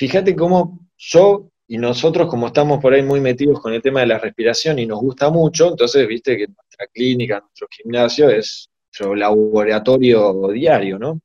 fíjate 0.01 0.34
cómo 0.34 0.88
yo 0.96 1.51
y 1.68 1.76
nosotros, 1.76 2.26
como 2.26 2.46
estamos 2.46 2.80
por 2.80 2.94
ahí 2.94 3.03
muy 3.03 3.20
metidos 3.20 3.61
con 3.61 3.74
el 3.74 3.82
tema 3.82 4.01
de 4.01 4.07
la 4.07 4.18
respiración 4.18 4.78
y 4.78 4.86
nos 4.86 4.98
gusta 4.98 5.28
mucho, 5.28 5.68
entonces, 5.68 6.09
viste 6.09 6.38
que 6.38 6.46
nuestra 6.46 6.86
clínica, 6.86 7.40
nuestro 7.40 7.68
gimnasio 7.70 8.30
es 8.30 8.70
nuestro 8.86 9.14
laboratorio 9.14 10.48
diario, 10.55 10.98
¿no? 10.98 11.20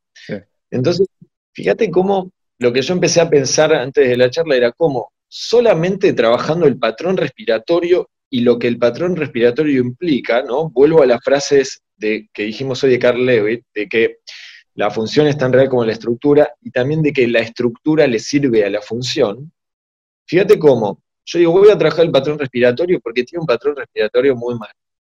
Entonces, 0.70 1.08
fíjate 1.54 1.90
cómo 1.90 2.32
lo 2.60 2.74
que 2.74 2.82
yo 2.82 2.94
empecé 2.94 3.22
a 3.22 3.30
pensar 3.30 3.74
antes 3.74 4.10
de 4.10 4.18
la 4.18 4.30
charla 4.30 4.58
era 4.58 4.74
cómo 4.74 5.14
solamente 5.26 6.12
trabajando 6.12 6.66
el 6.66 6.78
patrón 6.78 7.16
respiratorio 7.16 8.10
y 8.30 8.42
lo 8.42 8.60
que 8.60 8.68
el 8.68 8.78
patrón 8.78 9.16
respiratorio 9.16 9.82
implica, 9.82 10.44
¿no? 10.44 10.70
Vuelvo 10.70 11.02
a 11.02 11.06
las 11.06 11.24
frases 11.24 11.82
de, 11.96 12.28
que 12.34 12.44
dijimos 12.44 12.84
hoy 12.84 12.90
de 12.92 13.00
Carl 13.00 13.26
Levitt, 13.26 13.64
de 13.74 13.88
que 13.88 14.18
la 14.76 14.92
función 14.92 15.28
es 15.28 15.38
tan 15.38 15.52
real 15.52 15.70
como 15.70 15.86
la 15.86 15.94
estructura, 15.94 16.54
y 16.62 16.72
también 16.72 17.02
de 17.02 17.12
que 17.12 17.28
la 17.28 17.40
estructura 17.40 18.06
le 18.08 18.20
sirve 18.20 18.64
a 18.64 18.70
la 18.70 18.82
función. 18.82 19.52
Fíjate 20.26 20.60
cómo, 20.60 21.02
yo 21.26 21.40
digo, 21.40 21.52
voy 21.52 21.70
a 21.70 21.78
trabajar 21.78 22.06
el 22.06 22.12
patrón 22.12 22.38
respiratorio 22.38 23.00
porque 23.00 23.24
tiene 23.24 23.42
un 23.42 23.48
patrón 23.48 23.76
respiratorio 23.76 24.36
muy 24.36 24.56
mal. 24.58 24.72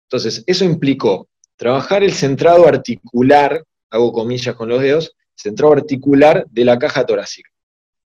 Entonces, 0.07 0.43
eso 0.47 0.65
implicó 0.65 1.27
trabajar 1.55 2.03
el 2.03 2.13
centrado 2.13 2.67
articular, 2.67 3.63
hago 3.91 4.11
comillas 4.11 4.55
con 4.55 4.69
los 4.69 4.81
dedos, 4.81 5.13
centrado 5.35 5.73
articular 5.73 6.45
de 6.49 6.65
la 6.65 6.79
caja 6.79 7.05
torácica. 7.05 7.49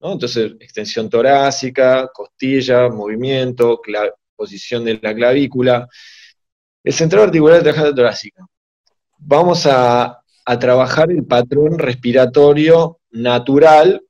Entonces, 0.01 0.53
extensión 0.61 1.09
torácica, 1.09 2.09
costilla, 2.13 2.89
movimiento, 2.89 3.81
posición 4.37 4.85
de 4.85 4.99
la 5.03 5.15
clavícula. 5.15 5.89
El 6.85 6.93
centro 6.93 7.23
articular 7.23 7.63
de 7.63 7.73
la 7.73 7.95
torácica. 7.95 8.47
Vamos 9.19 9.67
a, 9.67 10.23
trabajar 10.59 11.11
el 11.11 11.25
patrón 11.25 11.79
respiratorio 11.79 13.01
natural 13.11 14.03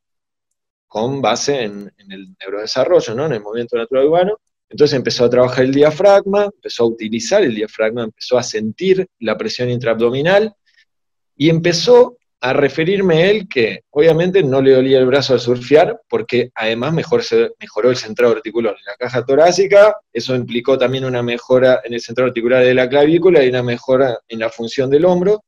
con 0.87 1.21
base 1.23 1.65
en, 1.65 1.93
en, 1.97 2.13
el 2.13 2.37
neurodesarrollo, 2.41 3.15
¿no? 3.15 3.27
en 3.27 3.33
el 3.33 3.41
movimiento 3.41 3.77
natural 3.77 4.07
humano. 4.07 4.39
Entonces 4.69 4.97
empezó 4.97 5.25
a 5.25 5.31
trabajar 5.31 5.65
el 5.65 5.73
diafragma, 5.73 6.45
empezó 6.45 6.85
a 6.85 6.89
utilizar 6.89 7.43
el 7.43 7.55
diafragma, 7.55 8.05
empezó 8.05 8.37
a 8.37 8.43
sentir 8.43 9.07
la 9.21 9.37
presión 9.39 9.71
intraabdominal 9.71 10.55
y 11.37 11.49
empezó 11.51 12.17
a 12.41 12.53
referirme 12.53 13.31
él 13.31 13.49
que 13.49 13.81
obviamente 13.91 14.43
no 14.43 14.61
le 14.61 14.73
dolía 14.73 14.99
el 14.99 15.07
brazo 15.07 15.33
al 15.33 15.41
surfear 15.41 16.01
porque 16.09 16.51
además 16.55 16.93
mejor 16.93 17.23
se, 17.23 17.51
mejoró 17.59 17.91
el 17.91 17.97
centro 17.97 18.29
articular 18.29 18.75
de 18.75 18.83
la 18.85 18.97
caja 18.97 19.25
torácica, 19.25 19.97
eso 20.13 20.35
implicó 20.35 20.77
también 20.77 21.05
una 21.05 21.23
mejora 21.23 21.81
en 21.85 21.95
el 21.95 22.01
centro 22.01 22.27
articular 22.27 22.63
de 22.63 22.75
la 22.75 22.89
clavícula 22.89 23.43
y 23.43 23.49
una 23.49 23.63
mejora 23.63 24.19
en 24.29 24.41
la 24.41 24.51
función 24.51 24.91
del 24.91 25.07
hombro, 25.07 25.45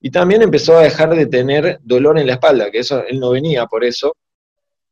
y 0.00 0.10
también 0.10 0.42
empezó 0.42 0.78
a 0.78 0.82
dejar 0.82 1.14
de 1.14 1.26
tener 1.26 1.78
dolor 1.82 2.18
en 2.18 2.26
la 2.26 2.34
espalda, 2.34 2.70
que 2.70 2.78
eso 2.78 3.04
él 3.06 3.20
no 3.20 3.30
venía 3.30 3.66
por 3.66 3.84
eso, 3.84 4.16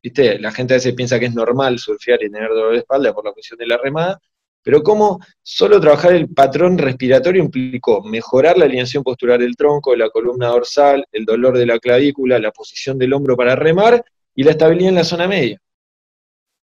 viste, 0.02 0.38
la 0.38 0.52
gente 0.52 0.74
a 0.74 0.76
veces 0.76 0.94
piensa 0.94 1.18
que 1.18 1.26
es 1.26 1.34
normal 1.34 1.78
surfear 1.78 2.22
y 2.22 2.30
tener 2.30 2.50
dolor 2.50 2.72
de 2.72 2.78
espalda 2.78 3.14
por 3.14 3.24
la 3.24 3.32
función 3.32 3.59
de 3.59 3.66
la 3.66 3.78
remada, 3.78 4.20
pero 4.62 4.82
como 4.82 5.18
solo 5.42 5.80
trabajar 5.80 6.12
el 6.12 6.28
patrón 6.28 6.76
respiratorio 6.76 7.42
implicó 7.42 8.02
mejorar 8.02 8.59
la 8.59 8.66
alineación 8.66 9.02
postural 9.02 9.38
del 9.38 9.56
tronco, 9.56 9.96
la 9.96 10.11
columna 10.11 10.48
dorsal, 10.48 11.06
el 11.11 11.24
dolor 11.24 11.56
de 11.56 11.64
la 11.64 11.78
clavícula, 11.78 12.38
la 12.38 12.50
posición 12.50 12.98
del 12.98 13.14
hombro 13.14 13.34
para 13.36 13.56
remar 13.56 14.04
y 14.34 14.42
la 14.42 14.50
estabilidad 14.50 14.90
en 14.90 14.94
la 14.96 15.04
zona 15.04 15.26
media. 15.26 15.59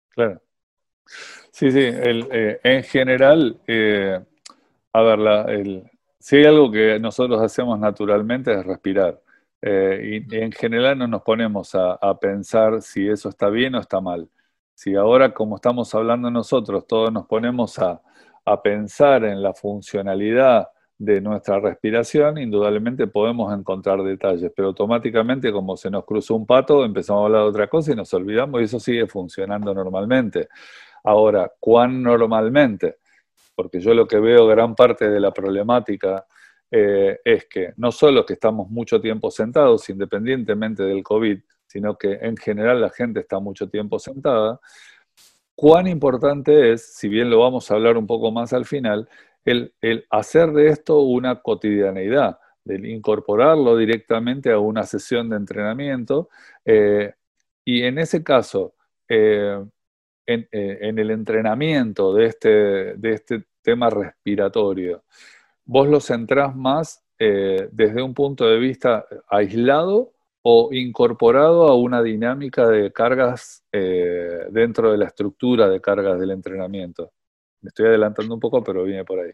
Claro. 0.09 0.41
Sí, 1.51 1.69
sí, 1.71 1.79
eh, 1.81 2.59
en 2.63 2.83
general, 2.83 3.59
eh, 3.67 4.19
a 4.93 5.01
ver, 5.01 5.90
si 6.21 6.37
hay 6.37 6.45
algo 6.45 6.71
que 6.71 6.99
nosotros 6.99 7.41
hacemos 7.41 7.79
naturalmente 7.79 8.53
es 8.53 8.65
respirar. 8.65 9.21
Eh, 9.61 10.23
y 10.29 10.35
en 10.37 10.51
general 10.51 10.97
no 10.97 11.07
nos 11.07 11.21
ponemos 11.21 11.75
a 11.75 12.19
pensar 12.19 12.81
si 12.81 13.07
eso 13.07 13.29
está 13.29 13.49
bien 13.49 13.75
o 13.75 13.79
está 13.79 14.01
mal 14.01 14.27
si 14.81 14.95
ahora 14.95 15.31
como 15.31 15.57
estamos 15.57 15.93
hablando 15.93 16.31
nosotros, 16.31 16.87
todos 16.87 17.13
nos 17.13 17.27
ponemos 17.27 17.77
a, 17.77 18.01
pensar 18.63 19.23
en 19.23 19.43
la 19.43 19.53
funcionalidad 19.53 20.69
de 20.97 21.21
nuestra 21.21 21.59
respiración, 21.59 22.39
indudablemente 22.39 23.05
podemos 23.05 23.53
encontrar 23.53 24.01
detalles, 24.01 24.51
pero 24.55 24.69
automáticamente 24.69 25.51
como 25.51 25.77
se 25.77 25.91
nos 25.91 26.03
cruzó 26.03 26.35
un 26.35 26.47
pato, 26.47 26.83
empezamos 26.83 27.21
a 27.21 27.25
hablar 27.27 27.43
de 27.43 27.49
otra 27.49 27.67
cosa 27.67 27.91
y 27.91 27.95
nos 27.95 28.11
olvidamos 28.15 28.59
y 28.59 28.63
eso 28.63 28.79
sigue 28.79 29.05
funcionando 29.05 29.71
normalmente. 29.75 30.49
Ahora, 31.03 31.51
¿cuán 31.59 32.01
normalmente? 32.01 32.97
Porque 33.61 33.79
yo 33.79 33.93
lo 33.93 34.07
que 34.07 34.19
veo 34.19 34.47
gran 34.47 34.73
parte 34.73 35.07
de 35.07 35.19
la 35.19 35.31
problemática 35.31 36.25
eh, 36.71 37.19
es 37.23 37.45
que 37.45 37.73
no 37.77 37.91
solo 37.91 38.25
que 38.25 38.33
estamos 38.33 38.71
mucho 38.71 38.99
tiempo 38.99 39.29
sentados, 39.29 39.87
independientemente 39.87 40.81
del 40.81 41.03
COVID, 41.03 41.39
sino 41.67 41.95
que 41.95 42.13
en 42.13 42.35
general 42.37 42.81
la 42.81 42.89
gente 42.89 43.19
está 43.19 43.39
mucho 43.39 43.69
tiempo 43.69 43.99
sentada, 43.99 44.59
cuán 45.53 45.85
importante 45.85 46.73
es, 46.73 46.95
si 46.95 47.07
bien 47.07 47.29
lo 47.29 47.37
vamos 47.37 47.69
a 47.69 47.75
hablar 47.75 47.97
un 47.97 48.07
poco 48.07 48.31
más 48.31 48.51
al 48.51 48.65
final, 48.65 49.07
el, 49.45 49.75
hacer 50.09 50.53
de 50.53 50.69
esto 50.69 51.01
una 51.01 51.39
cotidianeidad, 51.43 52.39
el 52.65 52.87
incorporarlo 52.87 53.77
directamente 53.77 54.51
a 54.51 54.57
una 54.57 54.81
sesión 54.85 55.29
de 55.29 55.35
entrenamiento. 55.35 56.29
Eh, 56.65 57.13
y 57.63 57.83
en 57.83 57.99
ese 57.99 58.23
caso, 58.23 58.73
eh, 59.07 59.63
eh, 60.27 60.77
en, 60.81 60.99
el 60.99 61.11
entrenamiento 61.11 62.13
de 62.13 62.25
este, 62.25 62.49
de 62.95 63.13
este 63.13 63.43
tema 63.61 63.89
respiratorio, 63.89 65.03
vos 65.65 65.87
lo 65.87 65.99
centrás 65.99 66.55
más 66.55 67.03
desde 67.19 68.01
un 68.01 68.15
punto 68.15 68.47
de 68.47 68.57
vista 68.57 69.05
aislado 69.29 70.11
o 70.43 70.69
incorporado 70.73 71.67
a 71.67 71.75
una 71.75 72.01
dinámica 72.01 72.67
de 72.67 72.91
cargas 72.91 73.63
eh, 73.71 74.45
dentro 74.49 74.91
de 74.91 74.97
la 74.97 75.05
estructura 75.05 75.69
de 75.69 75.79
cargas 75.79 76.19
del 76.19 76.31
entrenamiento. 76.31 77.13
Me 77.61 77.69
estoy 77.69 77.87
adelantando 77.87 78.33
un 78.33 78.39
poco, 78.39 78.63
pero 78.63 78.83
viene 78.83 79.05
por 79.05 79.19
ahí. 79.19 79.31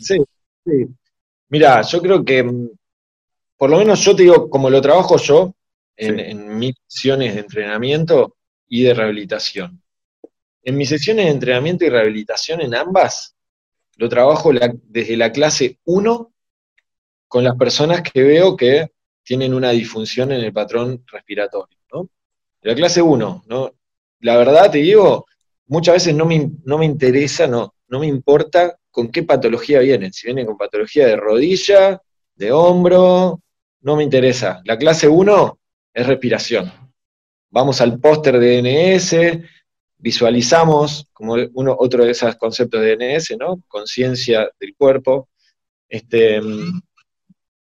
Sí, 0.00 0.22
sí. 0.64 0.86
Mira, 1.48 1.82
yo 1.82 2.00
creo 2.00 2.24
que, 2.24 2.44
mm, 2.44 2.70
por 3.56 3.70
lo 3.70 3.78
menos 3.78 4.04
yo 4.04 4.14
te 4.14 4.22
digo, 4.22 4.48
como 4.48 4.70
lo 4.70 4.80
trabajo 4.80 5.16
yo 5.16 5.54
en, 5.96 6.58
mis 6.58 6.76
sesiones 6.86 7.34
de 7.34 7.40
entrenamiento 7.40 8.36
y 8.68 8.84
de 8.84 8.94
rehabilitación. 8.94 9.82
En 10.62 10.76
mis 10.76 10.88
sesiones 10.88 11.24
de 11.24 11.32
entrenamiento 11.32 11.84
y 11.84 11.88
rehabilitación 11.88 12.60
en 12.60 12.74
ambas, 12.74 13.34
lo 14.00 14.08
trabajo 14.08 14.50
desde 14.84 15.14
la 15.14 15.30
clase 15.30 15.78
1 15.84 16.32
con 17.28 17.44
las 17.44 17.54
personas 17.56 18.00
que 18.00 18.22
veo 18.22 18.56
que 18.56 18.92
tienen 19.22 19.52
una 19.52 19.72
disfunción 19.72 20.32
en 20.32 20.40
el 20.40 20.54
patrón 20.54 21.04
respiratorio. 21.12 21.76
La 22.62 22.74
clase 22.74 23.02
1, 23.02 23.44
¿no? 23.46 23.74
la 24.20 24.36
verdad 24.38 24.70
te 24.70 24.78
digo, 24.78 25.26
muchas 25.66 25.96
veces 25.96 26.14
no 26.14 26.24
me, 26.24 26.50
no 26.64 26.78
me 26.78 26.86
interesa, 26.86 27.46
no, 27.46 27.74
no 27.88 28.00
me 28.00 28.06
importa 28.06 28.78
con 28.90 29.10
qué 29.10 29.22
patología 29.22 29.80
vienen. 29.80 30.14
Si 30.14 30.26
vienen 30.26 30.46
con 30.46 30.56
patología 30.56 31.06
de 31.06 31.16
rodilla, 31.16 32.00
de 32.34 32.52
hombro, 32.52 33.42
no 33.82 33.96
me 33.96 34.02
interesa. 34.02 34.62
La 34.64 34.78
clase 34.78 35.08
1 35.08 35.58
es 35.92 36.06
respiración. 36.06 36.72
Vamos 37.50 37.82
al 37.82 38.00
póster 38.00 38.38
de 38.38 38.62
DNS, 38.62 39.12
visualizamos, 40.00 41.06
como 41.12 41.36
uno, 41.54 41.76
otro 41.78 42.04
de 42.04 42.12
esos 42.12 42.34
conceptos 42.36 42.80
de 42.80 42.96
DNS, 42.96 43.36
¿no? 43.38 43.62
Conciencia 43.68 44.50
del 44.58 44.74
cuerpo. 44.74 45.28
Este, 45.88 46.40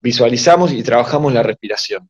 visualizamos 0.01 0.73
y 0.73 0.83
trabajamos 0.83 1.33
la 1.33 1.43
respiración. 1.43 2.09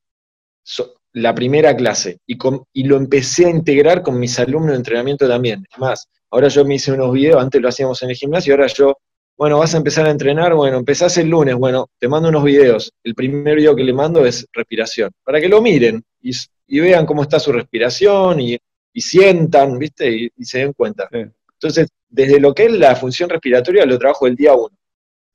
la 1.12 1.34
primera 1.34 1.76
clase. 1.76 2.18
Y, 2.26 2.38
y, 2.72 2.84
lo 2.84 2.96
empecé 2.96 3.46
a 3.46 3.50
integrar 3.50 4.02
con 4.02 4.18
mis 4.18 4.38
alumnos 4.38 4.70
de 4.70 4.76
entrenamiento 4.76 5.28
también. 5.28 5.64
Es 5.70 5.78
más, 5.78 6.08
ahora 6.30 6.48
yo 6.48 6.64
me 6.64 6.76
hice 6.76 6.92
unos 6.92 7.12
videos, 7.12 7.42
antes 7.42 7.60
lo 7.60 7.68
hacíamos 7.68 8.02
en 8.02 8.10
el 8.10 8.16
gimnasio, 8.16 8.54
ahora 8.54 8.66
yo, 8.68 8.96
bueno, 9.36 9.58
vas 9.58 9.74
a 9.74 9.76
empezar 9.76 10.06
a 10.06 10.10
entrenar, 10.10 10.54
bueno, 10.54 10.78
empezás 10.78 11.18
el 11.18 11.28
lunes, 11.28 11.54
bueno, 11.56 11.88
te 11.98 12.08
mando 12.08 12.28
unos 12.28 12.44
videos. 12.44 12.92
El 13.04 13.14
primer 13.14 13.56
video 13.56 13.76
que 13.76 13.84
le 13.84 13.92
mando 13.92 14.24
es 14.24 14.46
respiración, 14.52 15.10
para 15.24 15.40
que 15.40 15.48
lo 15.48 15.60
miren 15.60 16.02
y, 16.20 16.32
vean 16.80 17.04
cómo 17.04 17.22
está 17.22 17.38
su 17.38 17.52
respiración 17.52 18.40
y, 18.40 18.58
sientan, 19.00 19.78
¿viste? 19.78 20.30
Y, 20.36 20.44
se 20.44 20.58
den 20.58 20.72
cuenta. 20.72 21.08
Entonces, 21.12 21.88
desde 22.08 22.40
lo 22.40 22.54
que 22.54 22.66
es 22.66 22.72
la 22.72 22.94
función 22.94 23.30
respiratoria, 23.30 23.86
lo 23.86 23.98
trabajo 23.98 24.26
el 24.26 24.36
día 24.36 24.54
uno. 24.54 24.76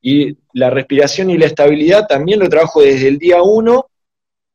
Y 0.01 0.37
la 0.53 0.69
respiración 0.69 1.29
y 1.29 1.37
la 1.37 1.47
estabilidad 1.47 2.07
también 2.07 2.39
lo 2.39 2.49
trabajo 2.49 2.81
desde 2.81 3.07
el 3.07 3.17
día 3.17 3.41
uno 3.41 3.87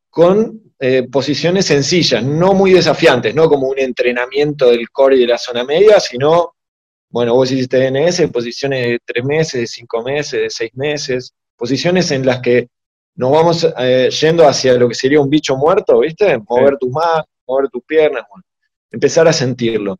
con 0.09 0.61
eh, 0.79 1.07
posiciones 1.11 1.65
sencillas, 1.65 2.23
no 2.23 2.53
muy 2.53 2.73
desafiantes, 2.73 3.33
no 3.33 3.47
como 3.47 3.67
un 3.67 3.79
entrenamiento 3.79 4.69
del 4.69 4.89
core 4.89 5.17
y 5.17 5.21
de 5.21 5.27
la 5.27 5.37
zona 5.37 5.63
media, 5.63 5.99
sino, 5.99 6.55
bueno, 7.09 7.33
vos 7.35 7.51
hiciste 7.51 7.77
DNS, 7.77 8.29
posiciones 8.31 8.85
de 8.85 8.99
tres 9.05 9.23
meses, 9.23 9.61
de 9.61 9.67
cinco 9.67 10.03
meses, 10.03 10.41
de 10.41 10.49
seis 10.49 10.71
meses, 10.75 11.33
posiciones 11.55 12.11
en 12.11 12.25
las 12.25 12.39
que 12.41 12.67
nos 13.15 13.31
vamos 13.31 13.67
eh, 13.77 14.09
yendo 14.09 14.47
hacia 14.47 14.73
lo 14.73 14.89
que 14.89 14.95
sería 14.95 15.21
un 15.21 15.29
bicho 15.29 15.55
muerto, 15.55 15.99
¿viste? 15.99 16.37
Mover 16.49 16.77
tus 16.77 16.89
manos, 16.89 17.25
mover 17.47 17.69
tus 17.69 17.83
piernas, 17.83 18.23
empezar 18.93 19.27
a 19.27 19.33
sentirlo. 19.33 19.97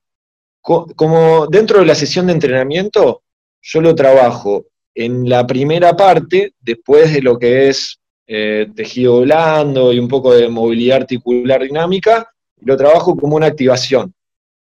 como 0.62 1.48
dentro 1.48 1.80
de 1.80 1.86
la 1.86 1.96
sesión 1.96 2.28
de 2.28 2.34
entrenamiento, 2.34 3.24
yo 3.62 3.82
lo 3.82 3.94
trabajo 3.94 4.68
en 4.96 5.28
la 5.28 5.46
primera 5.46 5.96
parte, 5.96 6.54
después 6.62 7.14
de 7.14 7.22
lo 7.22 7.38
que 7.38 7.68
es 7.68 8.00
eh, 8.28 8.68
tejido 8.76 9.22
blando 9.22 9.92
y 9.92 10.00
un 10.00 10.08
poco 10.08 10.34
de 10.34 10.48
movilidad 10.48 11.02
articular 11.02 11.64
dinámica, 11.64 12.30
lo 12.62 12.78
trabajo 12.78 13.16
como 13.16 13.36
una 13.36 13.48
activación. 13.48 14.14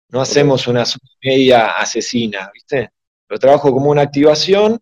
No 0.10 0.22
hacemos 0.22 0.68
una 0.68 0.86
media 1.22 1.78
asesina, 1.78 2.50
¿viste? 2.54 2.92
Lo 3.28 3.38
trabajo 3.38 3.72
como 3.72 3.90
una 3.92 4.04
activación 4.04 4.80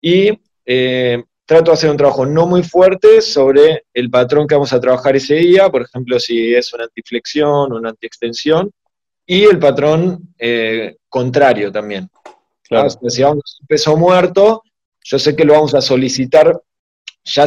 y 0.00 0.38
eh, 0.64 1.22
trato 1.46 1.70
de 1.70 1.74
hacer 1.74 1.90
un 1.90 1.96
trabajo 1.96 2.26
no 2.26 2.46
muy 2.46 2.64
fuerte 2.64 3.22
sobre 3.22 3.84
el 3.94 4.10
patrón 4.10 4.46
que 4.46 4.56
vamos 4.56 4.72
a 4.72 4.80
trabajar 4.80 5.14
ese 5.14 5.36
día, 5.36 5.70
por 5.70 5.82
ejemplo, 5.82 6.18
si 6.18 6.52
es 6.54 6.72
una 6.74 6.84
antiflexión 6.84 7.72
o 7.72 7.76
una 7.76 7.90
antiextensión, 7.90 8.70
y 9.24 9.44
el 9.44 9.58
patrón 9.58 10.34
eh, 10.38 10.96
contrario 11.08 11.70
también. 11.70 12.10
Claro. 12.62 12.90
Si 12.90 13.22
vamos 13.22 13.58
a 13.58 13.62
un 13.62 13.66
peso 13.68 13.96
muerto, 13.96 14.62
yo 15.04 15.18
sé 15.18 15.36
que 15.36 15.44
lo 15.44 15.52
vamos 15.52 15.74
a 15.74 15.80
solicitar 15.80 16.60
ya 17.24 17.46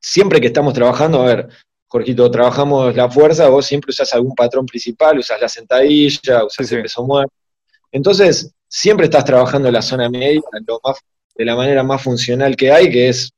siempre 0.00 0.40
que 0.40 0.46
estamos 0.46 0.72
trabajando, 0.72 1.22
a 1.22 1.26
ver, 1.26 1.48
Jorgito, 1.88 2.30
trabajamos 2.30 2.94
la 2.94 3.10
fuerza, 3.10 3.48
vos 3.48 3.66
siempre 3.66 3.90
usas 3.90 4.12
algún 4.14 4.34
patrón 4.34 4.64
principal, 4.64 5.18
usas 5.18 5.40
la 5.40 5.48
sentadilla, 5.48 6.44
usas 6.44 6.70
el 6.70 6.82
peso 6.82 7.04
muerto. 7.04 7.32
Entonces, 7.90 8.54
siempre 8.68 9.06
estás 9.06 9.24
trabajando 9.24 9.70
la 9.72 9.82
zona 9.82 10.08
media 10.08 10.40
de 11.34 11.44
la 11.44 11.56
manera 11.56 11.82
más 11.82 12.00
funcional 12.00 12.54
que 12.54 12.70
hay, 12.70 12.90
que 12.90 13.08
es 13.08 13.32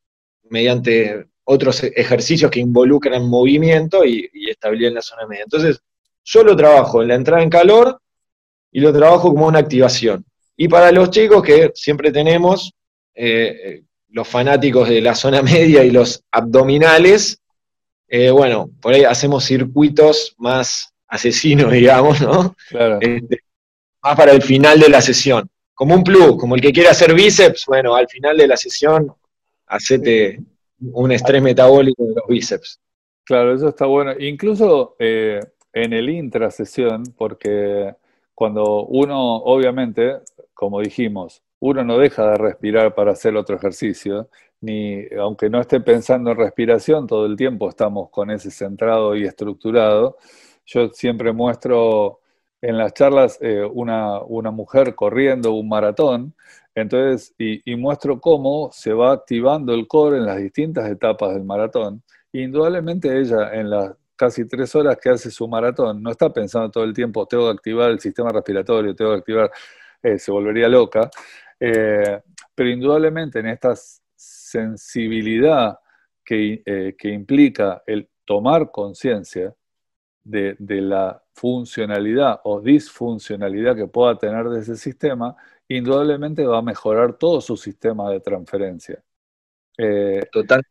mediante 0.52 1.26
otros 1.44 1.82
ejercicios 1.82 2.50
que 2.50 2.60
involucran 2.60 3.28
movimiento 3.28 4.04
y, 4.04 4.28
y 4.32 4.50
estabilidad 4.50 4.90
en 4.90 4.94
la 4.94 5.02
zona 5.02 5.26
media. 5.26 5.44
Entonces, 5.44 5.82
yo 6.24 6.44
lo 6.44 6.54
trabajo 6.54 7.02
en 7.02 7.08
la 7.08 7.14
entrada 7.14 7.42
en 7.42 7.50
calor 7.50 8.00
y 8.70 8.80
lo 8.80 8.92
trabajo 8.92 9.30
como 9.30 9.46
una 9.46 9.58
activación. 9.58 10.24
Y 10.56 10.68
para 10.68 10.92
los 10.92 11.10
chicos 11.10 11.42
que 11.42 11.72
siempre 11.74 12.12
tenemos, 12.12 12.72
eh, 13.14 13.56
eh, 13.64 13.82
los 14.10 14.28
fanáticos 14.28 14.88
de 14.88 15.00
la 15.00 15.14
zona 15.14 15.42
media 15.42 15.82
y 15.84 15.90
los 15.90 16.22
abdominales, 16.30 17.40
eh, 18.08 18.30
bueno, 18.30 18.70
por 18.80 18.92
ahí 18.92 19.04
hacemos 19.04 19.44
circuitos 19.44 20.34
más 20.38 20.92
asesinos, 21.08 21.72
digamos, 21.72 22.20
¿no? 22.20 22.54
Claro. 22.68 22.98
Este, 23.00 23.40
más 24.02 24.16
para 24.16 24.32
el 24.32 24.42
final 24.42 24.80
de 24.80 24.88
la 24.88 25.00
sesión. 25.00 25.48
Como 25.74 25.94
un 25.94 26.04
plus, 26.04 26.36
como 26.36 26.54
el 26.54 26.60
que 26.60 26.72
quiere 26.72 26.90
hacer 26.90 27.14
bíceps, 27.14 27.64
bueno, 27.66 27.96
al 27.96 28.06
final 28.06 28.36
de 28.36 28.46
la 28.46 28.56
sesión, 28.56 29.12
hacete 29.72 30.40
un 30.80 31.12
estrés 31.12 31.42
metabólico 31.42 32.04
de 32.04 32.14
los 32.14 32.26
bíceps. 32.28 32.78
Claro, 33.24 33.54
eso 33.54 33.68
está 33.68 33.86
bueno. 33.86 34.12
Incluso 34.18 34.96
eh, 34.98 35.40
en 35.72 35.92
el 35.92 36.10
intrasesión, 36.10 37.04
porque 37.16 37.94
cuando 38.34 38.84
uno, 38.86 39.36
obviamente, 39.36 40.18
como 40.52 40.80
dijimos, 40.80 41.42
uno 41.60 41.84
no 41.84 41.98
deja 41.98 42.30
de 42.32 42.38
respirar 42.38 42.94
para 42.94 43.12
hacer 43.12 43.36
otro 43.36 43.56
ejercicio, 43.56 44.28
ni 44.60 45.04
aunque 45.18 45.48
no 45.48 45.60
esté 45.60 45.80
pensando 45.80 46.32
en 46.32 46.36
respiración, 46.36 47.06
todo 47.06 47.26
el 47.26 47.36
tiempo 47.36 47.68
estamos 47.68 48.10
con 48.10 48.30
ese 48.30 48.50
centrado 48.50 49.16
y 49.16 49.24
estructurado. 49.24 50.18
Yo 50.66 50.88
siempre 50.90 51.32
muestro 51.32 52.20
en 52.62 52.78
las 52.78 52.94
charlas 52.94 53.38
eh, 53.40 53.64
una, 53.64 54.20
mujer 54.52 54.94
corriendo 54.94 55.52
un 55.52 55.68
maratón, 55.68 56.34
entonces, 56.74 57.34
y, 57.38 57.70
y, 57.70 57.76
muestro 57.76 58.20
cómo 58.20 58.70
se 58.72 58.92
va 58.92 59.12
activando 59.12 59.74
el 59.74 59.86
core 59.86 60.18
en 60.18 60.26
las 60.26 60.38
distintas 60.38 60.90
etapas 60.90 61.34
del 61.34 61.44
maratón. 61.44 62.02
Indudablemente 62.32 63.18
ella 63.18 63.52
en 63.52 63.70
las 63.70 63.94
casi 64.16 64.46
tres 64.46 64.74
horas 64.74 64.96
que 65.02 65.10
hace 65.10 65.30
su 65.30 65.46
maratón 65.48 66.02
no 66.02 66.10
está 66.10 66.32
pensando 66.32 66.70
todo 66.70 66.84
el 66.84 66.94
tiempo, 66.94 67.26
tengo 67.26 67.44
que 67.44 67.56
activar 67.56 67.90
el 67.90 68.00
sistema 68.00 68.30
respiratorio, 68.30 68.94
tengo 68.94 69.12
que 69.12 69.18
activar, 69.18 69.50
eh, 70.02 70.18
se 70.18 70.30
volvería 70.32 70.68
loca. 70.68 71.10
Eh, 71.60 72.20
pero 72.54 72.70
indudablemente 72.70 73.40
en 73.40 73.48
esta 73.48 73.74
sensibilidad 74.14 75.78
que, 76.24 76.62
que 76.98 77.08
implica 77.08 77.82
el 77.86 78.08
tomar 78.24 78.70
conciencia, 78.70 79.54
de, 80.24 80.56
la 80.80 81.22
funcionalidad 81.34 82.40
o 82.44 82.60
disfuncionalidad 82.60 83.76
que 83.76 83.86
pueda 83.86 84.16
tener 84.16 84.48
de 84.48 84.60
ese 84.60 84.76
sistema, 84.76 85.36
indudablemente 85.76 86.44
va 86.46 86.58
a 86.58 86.62
mejorar 86.62 87.16
todo 87.18 87.40
su 87.40 87.56
sistema 87.56 88.10
de 88.10 88.20
transferencia. 88.20 89.02
Eh, 89.78 90.20
Total. 90.30 90.62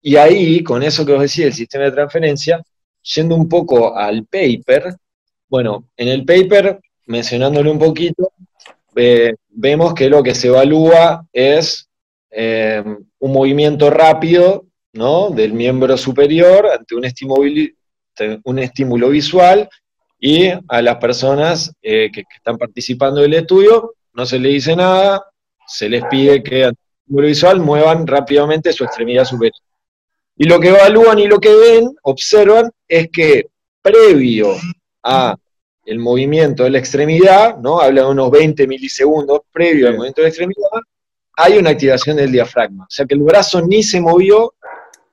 Y 0.00 0.16
ahí, 0.16 0.64
con 0.64 0.82
eso 0.82 1.06
que 1.06 1.12
os 1.12 1.22
decía, 1.22 1.46
el 1.46 1.52
sistema 1.52 1.84
de 1.84 1.92
transferencia, 1.92 2.62
yendo 3.14 3.36
un 3.36 3.48
poco 3.48 3.96
al 3.96 4.26
paper, 4.26 4.96
bueno, 5.48 5.88
en 5.96 6.08
el 6.08 6.24
paper, 6.24 6.80
mencionándole 7.06 7.70
un 7.70 7.78
poquito, 7.78 8.32
vemos 9.48 9.94
que 9.94 10.08
lo 10.08 10.22
que 10.22 10.34
se 10.34 10.48
evalúa 10.48 11.26
es 11.32 11.88
eh, 12.30 12.82
un 13.18 13.32
movimiento 13.32 13.90
rápido 13.90 14.66
¿no? 14.92 15.30
del 15.30 15.52
miembro 15.52 15.96
superior 15.96 16.66
ante 16.66 16.94
un 16.94 17.04
estímulo, 17.04 17.50
un 18.44 18.58
estímulo 18.58 19.08
visual 19.10 19.68
y 20.24 20.50
a 20.68 20.82
las 20.82 20.96
personas 20.98 21.74
eh, 21.82 22.08
que, 22.14 22.22
están 22.36 22.56
participando 22.56 23.20
del 23.20 23.34
estudio 23.34 23.94
no 24.14 24.24
se 24.24 24.38
les 24.38 24.52
dice 24.52 24.76
nada, 24.76 25.20
se 25.66 25.88
les 25.88 26.04
pide 26.04 26.44
que 26.44 26.66
ante 26.66 26.80
el 27.10 27.24
visual 27.24 27.58
muevan 27.58 28.06
rápidamente 28.06 28.72
su 28.72 28.84
extremidad 28.84 29.24
superior. 29.24 29.60
Y 30.36 30.44
lo 30.44 30.60
que 30.60 30.68
evalúan 30.68 31.18
y 31.18 31.26
lo 31.26 31.40
que 31.40 31.52
ven, 31.52 31.92
observan, 32.04 32.70
es 32.86 33.08
que 33.10 33.46
previo 33.82 34.54
a 35.02 35.34
el 35.86 35.98
movimiento 35.98 36.62
de 36.62 36.70
la 36.70 36.78
extremidad, 36.78 37.58
¿no? 37.58 37.80
Habla 37.80 38.02
de 38.02 38.08
unos 38.08 38.30
20 38.30 38.68
milisegundos 38.68 39.40
previo 39.50 39.88
al 39.88 39.94
movimiento 39.96 40.20
de 40.20 40.26
la 40.26 40.28
extremidad, 40.28 40.80
hay 41.36 41.58
una 41.58 41.70
activación 41.70 42.16
del 42.16 42.30
diafragma. 42.30 42.84
O 42.84 42.90
sea 42.90 43.06
que 43.06 43.14
el 43.14 43.22
brazo 43.22 43.60
ni 43.60 43.82
se 43.82 44.00
movió 44.00 44.54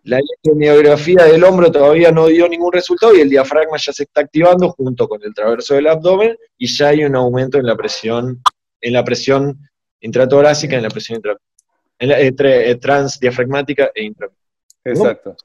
la 0.04 0.20
electromiografía 0.20 1.26
del 1.26 1.44
hombro 1.44 1.72
todavía 1.72 2.12
no 2.12 2.28
dio 2.28 2.48
ningún 2.48 2.72
resultado 2.72 3.14
y 3.16 3.22
el 3.22 3.30
diafragma 3.30 3.78
ya 3.78 3.92
se 3.92 4.04
está 4.04 4.22
activando 4.22 4.70
junto 4.70 5.08
con 5.08 5.22
el 5.24 5.34
traverso 5.34 5.76
del 5.76 5.88
abdomen 5.88 6.38
y 6.58 6.68
ya 6.68 6.90
hay 6.90 7.04
un 7.04 7.16
aumento 7.16 7.58
en 7.58 7.66
la 7.66 7.76
presión, 7.76 8.42
en 8.82 8.94
la 8.94 9.04
presión 9.04 9.60
intratorácica, 10.00 10.76
en 10.78 10.84
la 10.84 10.90
presión 10.90 11.22
en 12.00 12.10
la, 12.10 12.20
eh, 12.20 12.76
transdiafragmática 12.76 13.92
e 13.94 14.04
intra. 14.04 14.30
Exacto. 14.86 15.36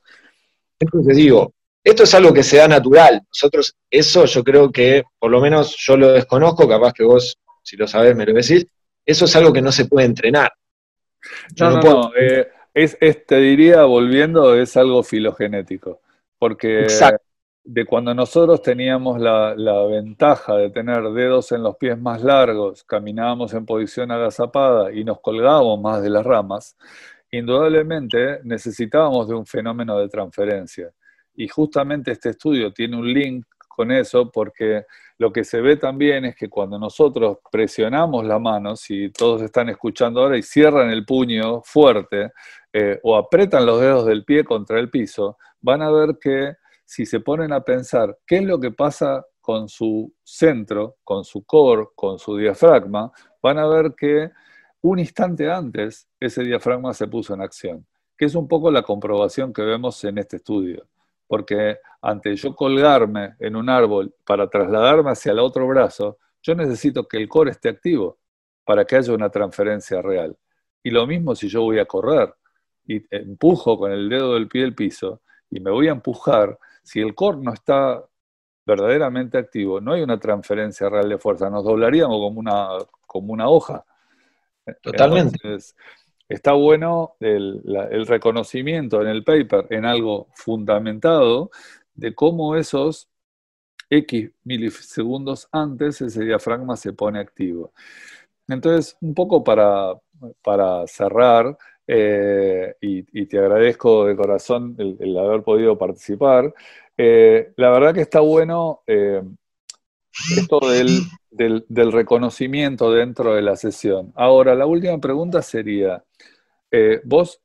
Entonces 0.79 1.17
digo, 1.17 1.53
esto 1.83 2.05
es 2.05 2.15
algo 2.15 2.33
que 2.33 2.45
se 2.45 2.59
da 2.59 2.69
natural. 2.69 3.21
Nosotros, 3.29 3.75
eso 3.91 4.25
yo 4.25 4.45
creo 4.45 4.71
que, 4.71 5.03
por 5.19 5.31
lo 5.31 5.41
menos 5.41 5.77
yo 5.79 5.97
lo 5.97 6.13
desconozco, 6.13 6.69
capaz 6.69 6.93
que 6.93 7.03
vos, 7.03 7.37
si 7.63 7.77
lo 7.77 7.89
sabés, 7.89 8.15
me 8.15 8.25
lo 8.25 8.33
decís, 8.33 8.67
eso 9.05 9.25
es 9.25 9.37
algo 9.37 9.53
que 9.53 9.63
no 9.63 9.73
se 9.73 9.87
puede 9.87 10.07
entrenar. 10.07 10.53
no, 11.59 11.71
no, 11.71 11.81
no, 11.81 12.13
eh, 12.17 12.49
es, 12.75 13.27
te 13.27 13.37
diría, 13.39 13.85
volviendo, 13.85 14.55
es 14.55 14.77
algo 14.77 15.03
filogenético, 15.03 16.01
porque 16.39 16.87
de 17.65 17.87
cuando 17.87 18.13
nosotros 18.15 18.61
teníamos 18.61 19.19
la, 19.19 19.55
ventaja 19.89 20.57
de 20.57 20.71
tener 20.71 21.03
dedos 21.13 21.53
en 21.53 21.63
los 21.63 21.77
pies 21.77 21.99
más 21.99 22.23
largos, 22.23 22.85
caminábamos 22.85 23.55
en 23.55 23.65
posición 23.65 24.11
agazapada 24.11 24.93
y 24.93 25.03
nos 25.03 25.21
colgábamos 25.21 25.81
más 25.81 26.03
de 26.03 26.11
las 26.11 26.25
ramas, 26.25 26.77
indudablemente 27.31 28.41
necesitábamos 28.45 29.29
de 29.29 29.35
un 29.35 29.47
fenómeno 29.47 29.99
de 29.99 30.09
transferencia. 30.09 30.91
Y 31.37 31.49
justamente 31.49 32.13
este 32.13 32.31
estudio 32.31 32.73
tiene 32.73 32.97
un 32.97 33.13
link 33.13 33.47
con 33.67 33.91
eso 33.91 34.31
porque 34.31 34.85
lo 35.19 35.33
que 35.33 35.43
se 35.43 35.61
ve 35.61 35.77
también 35.77 36.27
es 36.27 36.37
que 36.37 36.49
cuando 36.49 36.79
nosotros 36.79 37.39
presionamos 37.51 38.25
la 38.25 38.39
mano, 38.39 38.77
si 38.77 39.11
todos 39.11 39.43
están 39.43 39.69
escuchando 39.69 40.21
ahora 40.21 40.37
y 40.37 40.43
cierran 40.43 40.91
el 40.91 41.05
puño 41.05 41.63
fuerte 41.63 42.33
eh, 42.75 43.01
o 43.03 43.17
apretan 43.17 43.65
los 43.65 43.81
dedos 43.81 44.05
del 44.05 44.27
pie 44.27 44.45
contra 44.45 44.79
el 44.79 44.91
piso, 44.91 45.39
van 45.63 45.81
a 45.81 45.91
ver 45.91 46.19
que 46.21 46.57
si 46.85 47.07
se 47.07 47.21
ponen 47.21 47.53
a 47.55 47.65
pensar 47.65 48.19
qué 48.27 48.37
es 48.37 48.45
lo 48.45 48.61
que 48.61 48.71
pasa 48.71 49.25
con 49.41 49.69
su 49.69 50.13
centro, 50.23 50.97
con 51.03 51.25
su 51.25 51.45
core, 51.45 51.87
con 51.95 52.19
su 52.19 52.37
diafragma, 52.37 53.11
van 53.41 53.59
a 53.59 53.67
ver 53.67 53.95
que 53.97 54.31
un 54.83 54.99
instante 54.99 55.51
antes 55.51 56.09
ese 56.21 56.43
diafragma 56.43 56.93
se 56.93 57.09
puso 57.09 57.33
en 57.33 57.41
acción, 57.41 57.87
que 58.19 58.27
es 58.27 58.35
un 58.35 58.47
poco 58.47 58.71
la 58.71 58.83
comprobación 58.83 59.53
que 59.53 59.63
vemos 59.63 60.05
en 60.05 60.19
este 60.19 60.37
estudio 60.37 60.87
porque 61.27 61.79
ante 62.03 62.37
yo 62.37 62.55
colgarme 62.55 63.37
en 63.39 63.57
un 63.57 63.69
árbol 63.69 64.15
para 64.25 64.49
trasladarme 64.49 65.11
hacia 65.11 65.33
el 65.33 65.39
otro 65.39 65.67
brazo, 65.67 66.19
yo 66.43 66.55
necesito 66.55 67.09
que 67.09 67.17
el 67.17 67.29
core 67.29 67.51
esté 67.51 67.71
activo 67.71 68.19
para 68.65 68.85
que 68.85 68.97
haya 68.97 69.13
una 69.13 69.31
transferencia 69.31 70.03
real. 70.03 70.37
Y 70.83 70.91
lo 70.91 71.07
mismo 71.07 71.35
si 71.35 71.49
yo 71.49 71.63
voy 71.63 71.79
a 71.79 71.87
correr 71.87 72.35
y 72.87 73.03
empujo 73.11 73.79
con 73.79 73.93
el 73.93 74.09
dedo 74.09 74.35
del 74.35 74.49
pie 74.49 74.63
del 74.63 74.75
piso 74.75 75.23
y 75.51 75.61
me 75.61 75.71
voy 75.71 75.89
a 75.89 75.93
empujar, 75.93 76.59
si 76.83 77.01
el 77.01 77.15
core 77.15 77.39
no 77.39 77.53
está 77.53 78.05
verdaderamente 78.67 79.39
activo, 79.39 79.81
no 79.81 79.93
hay 79.93 80.03
una 80.03 80.19
transferencia 80.19 80.89
real 80.89 81.09
de 81.09 81.19
fuerza, 81.19 81.51
nos 81.51 81.65
doblaríamos 81.65 82.19
como 82.19 82.41
una, 82.41 82.69
como 83.07 83.33
una 83.33 83.49
hoja. 83.49 83.85
Totalmente 84.81 85.59
está 86.29 86.53
bueno 86.53 87.17
el, 87.21 87.63
reconocimiento 88.07 89.03
en 89.03 89.09
el 89.09 89.25
paper 89.25 89.67
en 89.71 89.85
algo 89.85 90.29
fundamentado 90.35 91.51
de 91.95 92.15
cómo 92.15 92.57
esos 92.57 93.09
X 93.91 94.31
milisegundos 94.45 95.49
antes 95.53 96.01
ese 96.01 96.25
diafragma 96.25 96.77
se 96.77 96.93
pone 96.93 97.21
activo. 97.21 97.73
Entonces, 98.49 98.97
un 99.01 99.15
poco 99.15 99.45
para, 99.45 99.93
para 100.43 100.87
cerrar, 100.87 101.57
eh, 101.87 102.77
y, 102.81 103.27
te 103.27 103.39
agradezco 103.39 104.07
de 104.07 104.17
corazón 104.17 104.75
el, 104.79 105.19
haber 105.19 105.43
podido 105.43 105.77
participar, 105.77 106.55
eh, 106.97 107.53
la 107.57 107.71
verdad 107.71 107.95
que 107.95 108.01
está 108.01 108.21
bueno 108.21 108.83
eh, 108.87 109.23
esto 110.37 110.61
del, 110.71 111.93
reconocimiento 111.93 112.93
dentro 112.93 113.35
de 113.35 113.43
la 113.43 113.57
sesión. 113.57 114.13
Ahora, 114.15 114.55
la 114.55 114.67
última 114.67 114.99
pregunta 114.99 115.43
sería, 115.43 116.05
¿vos 117.05 117.41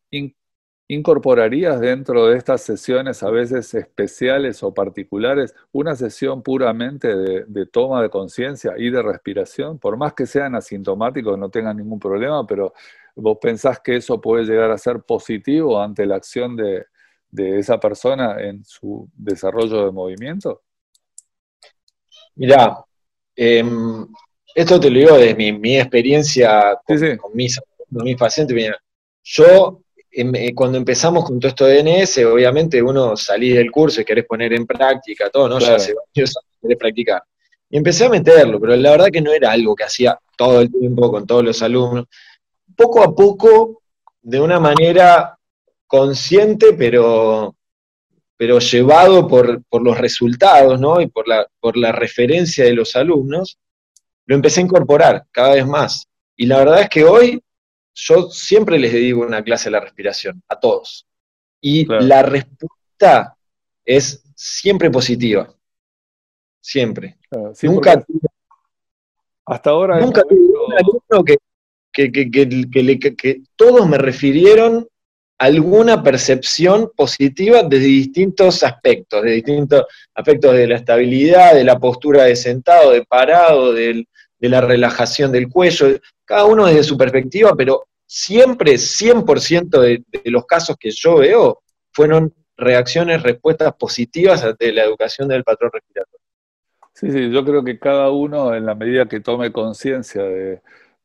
incorporarías 0.92 1.80
dentro 1.80 2.28
de 2.28 2.38
estas 2.38 2.62
sesiones 2.62 3.22
a 3.22 3.30
veces 3.30 3.76
especiales 3.76 4.64
o 4.64 4.74
particulares 4.74 5.54
una 5.72 5.96
sesión 5.96 6.42
puramente 6.42 7.16
de, 7.16 7.66
toma 7.68 8.02
de 8.02 8.10
conciencia 8.10 8.74
y 8.76 8.90
de 8.90 9.04
respiración? 9.04 9.78
Por 9.78 9.98
más 9.98 10.14
que 10.14 10.26
sean 10.26 10.56
asintomáticos, 10.56 11.38
no 11.38 11.50
tengan 11.50 11.78
ningún 11.78 12.00
problema, 12.00 12.46
pero 12.46 12.74
¿vos 13.20 13.38
pensás 13.42 13.80
que 13.80 13.98
eso 13.98 14.20
puede 14.20 14.46
llegar 14.46 14.72
a 14.72 14.78
ser 14.78 15.02
positivo 15.02 15.82
ante 15.82 16.06
la 16.06 16.16
acción 16.16 16.56
de, 16.56 16.86
esa 17.36 17.80
persona 17.80 18.42
en 18.42 18.64
su 18.66 19.10
desarrollo 19.14 19.86
de 19.86 19.92
movimiento? 19.92 20.64
Mirá, 22.36 22.84
em, 23.36 24.08
esto 24.56 24.80
te 24.80 24.90
lo 24.90 25.00
digo 25.00 25.18
de 25.18 25.36
mi, 25.36 25.78
experiencia 25.78 26.78
con, 26.86 27.32
mis, 27.34 27.60
mis 27.90 28.18
pacientes. 28.18 28.76
Yo 29.24 29.82
em, 30.12 30.34
eh, 30.36 30.56
cuando 30.56 30.78
empezamos 30.78 31.26
con 31.26 31.40
todo 31.40 31.50
esto 31.50 31.66
de 31.66 31.84
DNS, 31.84 32.26
obviamente 32.26 32.82
uno 32.82 33.16
salís 33.16 33.56
del 33.56 33.72
curso 33.72 34.02
y 34.02 34.06
querés 34.06 34.26
poner 34.26 34.54
en 34.54 34.66
práctica 34.66 35.30
todo, 35.30 35.48
¿no? 35.48 35.60
Ya 35.60 35.76
hace 35.76 35.94
varios 35.94 36.36
años 36.38 36.58
querés 36.62 36.78
practicar. 36.78 37.24
Y 37.70 37.78
empecé 37.78 38.06
a 38.06 38.10
meterlo, 38.10 38.60
pero 38.60 38.76
la 38.76 38.92
verdad 38.92 39.10
que 39.12 39.22
no 39.22 39.32
era 39.32 39.52
algo 39.52 39.76
que 39.76 39.84
hacía 39.84 40.18
todo 40.36 40.62
el 40.62 40.72
tiempo 40.72 41.12
con 41.12 41.28
todos 41.28 41.44
los 41.44 41.62
alumnos. 41.62 42.06
Poco 42.80 43.04
a 43.04 43.14
poco, 43.14 43.82
de 44.22 44.40
una 44.40 44.58
manera 44.58 45.38
consciente, 45.86 46.72
pero, 46.78 47.54
pero 48.38 48.60
llevado 48.60 49.28
por, 49.28 49.62
los 49.82 49.98
resultados 49.98 50.80
¿no? 50.80 51.02
y 51.02 51.08
por 51.08 51.28
la, 51.28 51.46
por 51.60 51.76
la 51.76 51.92
referencia 51.92 52.64
de 52.64 52.72
los 52.72 52.96
alumnos, 52.96 53.60
lo 54.28 54.36
empecé 54.36 54.62
a 54.62 54.64
incorporar 54.64 55.26
cada 55.30 55.56
vez 55.56 55.68
más. 55.68 56.08
Y 56.38 56.46
la 56.46 56.60
verdad 56.60 56.84
es 56.84 56.90
que 56.90 57.04
hoy 57.04 57.44
yo 57.94 58.30
siempre 58.30 58.80
les 58.80 58.94
dedico 58.94 59.20
una 59.20 59.44
clase 59.44 59.68
a 59.68 59.74
la 59.74 59.82
respiración, 59.82 60.42
a 60.48 60.58
todos. 60.58 61.06
Y 61.60 61.86
la 61.86 62.22
respuesta 62.24 63.36
es 63.84 64.24
siempre 64.36 64.90
positiva. 64.90 65.54
Siempre. 66.62 67.18
nunca 67.64 68.06
hasta 69.46 69.72
ahora 69.72 70.00
nunca 70.00 70.22
tuve 70.22 70.38
un 70.40 70.74
alumno 70.74 71.26
que, 71.26 71.38
que, 71.92 72.12
que, 72.12 73.42
todos 73.56 73.88
me 73.88 73.98
refirieron 73.98 74.88
alguna 75.38 76.04
percepción 76.04 76.92
positiva 76.96 77.64
desde 77.64 77.86
distintos 77.86 78.64
aspectos, 78.64 79.24
de 79.24 79.32
distintos 79.32 79.86
aspectos 80.14 80.54
de 80.54 80.68
la 80.68 80.76
estabilidad, 80.76 81.54
de 81.54 81.64
la 81.64 81.80
postura 81.80 82.24
de 82.24 82.36
sentado, 82.36 82.92
de 82.92 83.06
parado, 83.06 83.74
de 83.74 84.06
la 84.40 84.62
relajación 84.62 85.32
del 85.32 85.48
cuello, 85.50 85.98
cada 86.26 86.46
uno 86.46 86.66
desde 86.66 86.84
su 86.84 86.98
perspectiva, 86.98 87.56
pero 87.56 87.86
siempre 88.06 88.74
100% 88.74 89.80
de, 89.80 90.04
de 90.12 90.32
los 90.32 90.46
casos 90.46 90.76
que 90.78 90.92
yo 90.92 91.18
veo 91.18 91.62
fueron 91.92 92.34
reacciones, 92.58 93.24
respuestas 93.24 93.74
positivas 93.76 94.44
ante 94.44 94.74
la 94.74 94.84
educación 94.84 95.28
del 95.28 95.44
patrón 95.44 95.72
respiratorio. 95.74 96.20
Sí, 96.94 97.10
sí, 97.12 97.32
yo 97.32 97.46
creo 97.46 97.64
que 97.64 97.80
cada 97.80 98.12
uno 98.12 98.54
en 98.54 98.66
la 98.66 98.76
medida 98.76 99.08
que 99.08 99.22
tome 99.22 99.54
conciencia 99.54 100.22
de, 100.22 100.62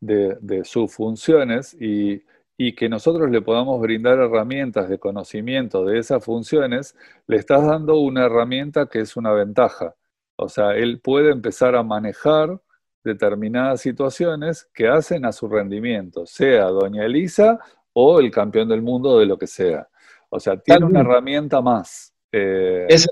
de, 0.07 0.65
sus 0.65 0.95
funciones 0.95 1.75
y, 1.81 2.23
y 2.57 2.75
que 2.75 2.89
nosotros 2.89 3.31
le 3.31 3.43
podamos 3.43 3.81
brindar 3.81 4.19
herramientas 4.19 4.89
de 4.89 4.99
conocimiento 4.99 5.85
de 5.85 5.99
esas 5.99 6.25
funciones, 6.25 6.95
le 7.27 7.37
estás 7.37 7.67
dando 7.67 7.99
una 7.99 8.27
herramienta 8.27 8.87
que 8.87 9.01
es 9.01 9.17
una 9.17 9.33
ventaja. 9.33 9.95
O 10.37 10.49
sea, 10.49 10.77
él 10.77 11.01
puede 11.01 11.31
empezar 11.31 11.75
a 11.77 11.83
manejar 11.83 12.61
determinadas 13.05 13.81
situaciones 13.81 14.69
que 14.73 14.89
hacen 14.89 15.25
a 15.25 15.33
su 15.33 15.49
rendimiento, 15.49 16.27
sea 16.27 16.65
doña 16.65 17.05
Elisa 17.05 17.59
o 17.93 18.19
el 18.19 18.31
campeón 18.31 18.69
del 18.69 18.83
mundo 18.83 19.19
de 19.19 19.27
lo 19.27 19.39
que 19.39 19.47
sea. 19.47 19.89
O 20.31 20.41
sea, 20.41 20.57
tiene 20.57 20.85
una 20.85 21.01
herramienta 21.01 21.61
más. 21.61 22.13
Eh, 22.33 22.87
es, 22.89 23.07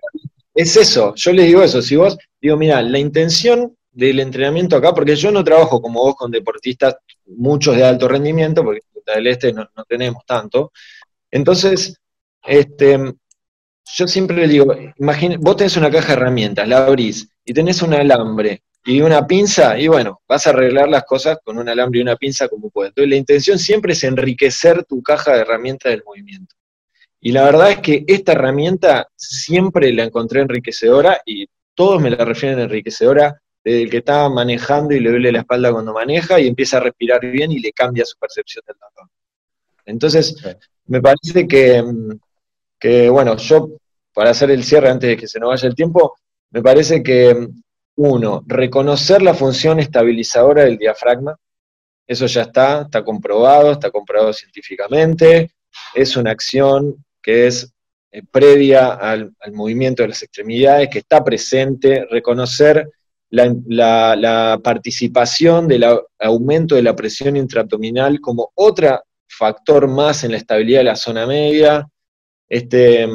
es, 0.54 0.76
eso, 0.76 1.14
yo 1.14 1.32
le 1.32 1.44
digo 1.44 1.62
eso, 1.62 1.80
si 1.80 1.94
vos, 1.94 2.18
digo, 2.40 2.56
mira, 2.56 2.82
la 2.82 2.98
intención 2.98 3.76
del 3.92 4.20
entrenamiento 4.20 4.76
acá, 4.76 4.94
porque 4.94 5.14
yo 5.14 5.30
no 5.30 5.44
trabajo 5.44 5.80
como 5.80 6.00
vos 6.00 6.14
con 6.16 6.30
deportistas, 6.30 6.96
muchos 7.26 7.76
de 7.76 7.84
alto 7.84 8.08
rendimiento, 8.08 8.64
porque 8.64 8.80
del 9.06 9.26
Este 9.26 9.52
no, 9.52 9.68
tenemos 9.88 10.24
tanto. 10.26 10.72
Entonces, 11.30 11.96
este, 12.42 12.98
yo 13.94 14.06
siempre 14.06 14.36
le 14.36 14.48
digo, 14.48 14.74
imagine, 14.98 15.36
vos 15.38 15.56
tenés 15.56 15.76
una 15.76 15.90
caja 15.90 16.08
de 16.08 16.12
herramientas, 16.14 16.68
la 16.68 16.86
abrís 16.86 17.28
y 17.44 17.52
tenés 17.52 17.82
un 17.82 17.94
alambre 17.94 18.62
y 18.84 19.00
una 19.00 19.26
pinza, 19.26 19.78
y 19.78 19.86
bueno, 19.86 20.20
vas 20.26 20.46
a 20.46 20.50
arreglar 20.50 20.88
las 20.88 21.04
cosas 21.04 21.38
con 21.44 21.58
un 21.58 21.68
alambre 21.68 22.00
y 22.00 22.02
una 22.02 22.16
pinza 22.16 22.48
como 22.48 22.70
puedes. 22.70 22.90
Entonces, 22.90 23.10
la 23.10 23.16
intención 23.16 23.58
siempre 23.58 23.92
es 23.92 24.02
enriquecer 24.02 24.84
tu 24.84 25.02
caja 25.02 25.34
de 25.34 25.40
herramientas 25.40 25.92
del 25.92 26.02
movimiento. 26.04 26.56
Y 27.20 27.30
la 27.30 27.44
verdad 27.44 27.70
es 27.70 27.78
que 27.78 28.04
esta 28.08 28.32
herramienta 28.32 29.06
siempre 29.14 29.92
la 29.92 30.02
encontré 30.02 30.40
enriquecedora 30.40 31.20
y 31.24 31.46
todos 31.74 32.02
me 32.02 32.10
la 32.10 32.24
refieren 32.24 32.58
enriquecedora 32.58 33.40
desde 33.64 33.82
el 33.82 33.90
que 33.90 33.98
está 33.98 34.28
manejando 34.28 34.94
y 34.94 35.00
le 35.00 35.10
duele 35.10 35.32
la 35.32 35.40
espalda 35.40 35.72
cuando 35.72 35.92
maneja 35.92 36.40
y 36.40 36.48
empieza 36.48 36.78
a 36.78 36.80
respirar 36.80 37.20
bien 37.20 37.52
y 37.52 37.60
le 37.60 37.72
cambia 37.72 38.04
su 38.04 38.18
percepción 38.18 38.64
del 38.66 38.76
dolor. 38.78 39.10
Entonces, 39.84 40.36
me 40.86 41.00
parece 41.00 41.46
que, 41.46 43.08
bueno, 43.08 43.36
yo, 43.36 43.68
para 44.12 44.30
hacer 44.30 44.50
el 44.50 44.64
cierre 44.64 44.88
antes 44.88 45.10
de 45.10 45.16
que 45.16 45.28
se 45.28 45.38
nos 45.38 45.50
vaya 45.50 45.68
el 45.68 45.74
tiempo, 45.74 46.16
me 46.50 46.62
parece 46.62 47.02
que, 47.02 47.48
uno, 47.96 48.42
reconocer 48.46 49.22
la 49.22 49.34
función 49.34 49.78
estabilizadora 49.78 50.64
del 50.64 50.78
diafragma, 50.78 51.36
eso 52.06 52.26
ya 52.26 52.42
está, 52.42 52.82
está 52.82 53.04
comprobado, 53.04 53.72
está 53.72 53.90
comprobado 53.90 54.32
científicamente, 54.32 55.52
es 55.94 56.16
una 56.16 56.30
acción 56.30 57.04
que 57.22 57.46
es 57.46 57.72
eh, 58.10 58.22
previa 58.30 58.94
al, 58.94 59.32
al 59.40 59.52
movimiento 59.52 60.02
de 60.02 60.08
las 60.08 60.22
extremidades, 60.22 60.88
que 60.88 60.98
está 60.98 61.22
presente, 61.22 62.06
reconocer 62.10 62.90
la, 63.32 64.60
participación 64.62 65.66
del 65.66 65.84
aumento 66.18 66.74
de 66.74 66.82
la 66.82 66.94
presión 66.94 67.36
intraabdominal 67.36 68.20
como 68.20 68.52
otro 68.54 69.00
factor 69.26 69.88
más 69.88 70.24
en 70.24 70.32
la 70.32 70.36
estabilidad 70.36 70.80
de 70.80 70.84
la 70.84 70.96
zona 70.96 71.26
media, 71.26 71.88
este, 72.48 73.08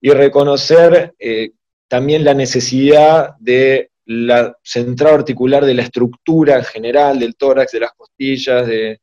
y 0.00 0.10
reconocer 0.10 1.14
eh, 1.18 1.50
también 1.88 2.24
la 2.24 2.34
necesidad 2.34 3.34
de 3.38 3.90
la 4.04 4.54
central 4.62 5.14
articular 5.14 5.64
de 5.64 5.74
la 5.74 5.82
estructura 5.82 6.62
general 6.62 7.18
del 7.18 7.36
tórax, 7.36 7.72
de 7.72 7.80
las 7.80 7.92
costillas, 7.92 8.66
de, 8.66 9.00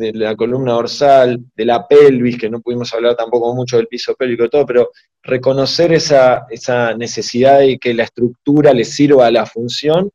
de 0.00 0.12
la 0.12 0.34
columna 0.34 0.72
dorsal, 0.72 1.38
de 1.54 1.64
la 1.64 1.86
pelvis, 1.86 2.38
que 2.38 2.50
no 2.50 2.60
pudimos 2.60 2.92
hablar 2.94 3.14
tampoco 3.14 3.54
mucho 3.54 3.76
del 3.76 3.86
piso 3.86 4.14
pélvico 4.14 4.48
todo, 4.48 4.66
pero 4.66 4.90
reconocer 5.22 5.92
esa, 5.92 6.46
esa 6.50 6.94
necesidad 6.94 7.60
de 7.60 7.78
que 7.78 7.94
la 7.94 8.04
estructura 8.04 8.72
le 8.72 8.84
sirva 8.84 9.26
a 9.26 9.30
la 9.30 9.46
función 9.46 10.10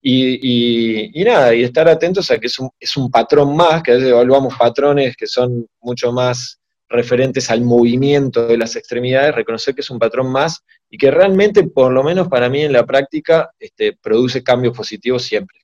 y, 0.00 1.20
y, 1.20 1.24
nada, 1.24 1.54
y 1.54 1.62
estar 1.62 1.88
atentos 1.88 2.30
a 2.30 2.38
que 2.38 2.48
es 2.48 2.58
un, 2.58 2.70
es 2.80 2.96
un 2.96 3.08
patrón 3.08 3.54
más, 3.54 3.82
que 3.82 3.92
a 3.92 3.94
veces 3.94 4.10
evaluamos 4.10 4.56
patrones 4.58 5.16
que 5.16 5.28
son 5.28 5.66
mucho 5.80 6.10
más 6.10 6.58
referentes 6.88 7.50
al 7.50 7.62
movimiento 7.62 8.46
de 8.46 8.58
las 8.58 8.74
extremidades, 8.76 9.34
reconocer 9.34 9.74
que 9.74 9.80
es 9.80 9.90
un 9.90 9.98
patrón 9.98 10.30
más 10.30 10.64
y 10.90 10.98
que 10.98 11.10
realmente, 11.10 11.64
por 11.64 11.92
lo 11.92 12.02
menos 12.02 12.28
para 12.28 12.48
mí 12.48 12.62
en 12.62 12.72
la 12.72 12.84
práctica, 12.84 13.50
este, 13.58 13.92
produce 13.94 14.42
cambios 14.42 14.76
positivos 14.76 15.22
siempre. 15.22 15.58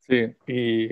Sí, 0.00 0.34
y 0.46 0.88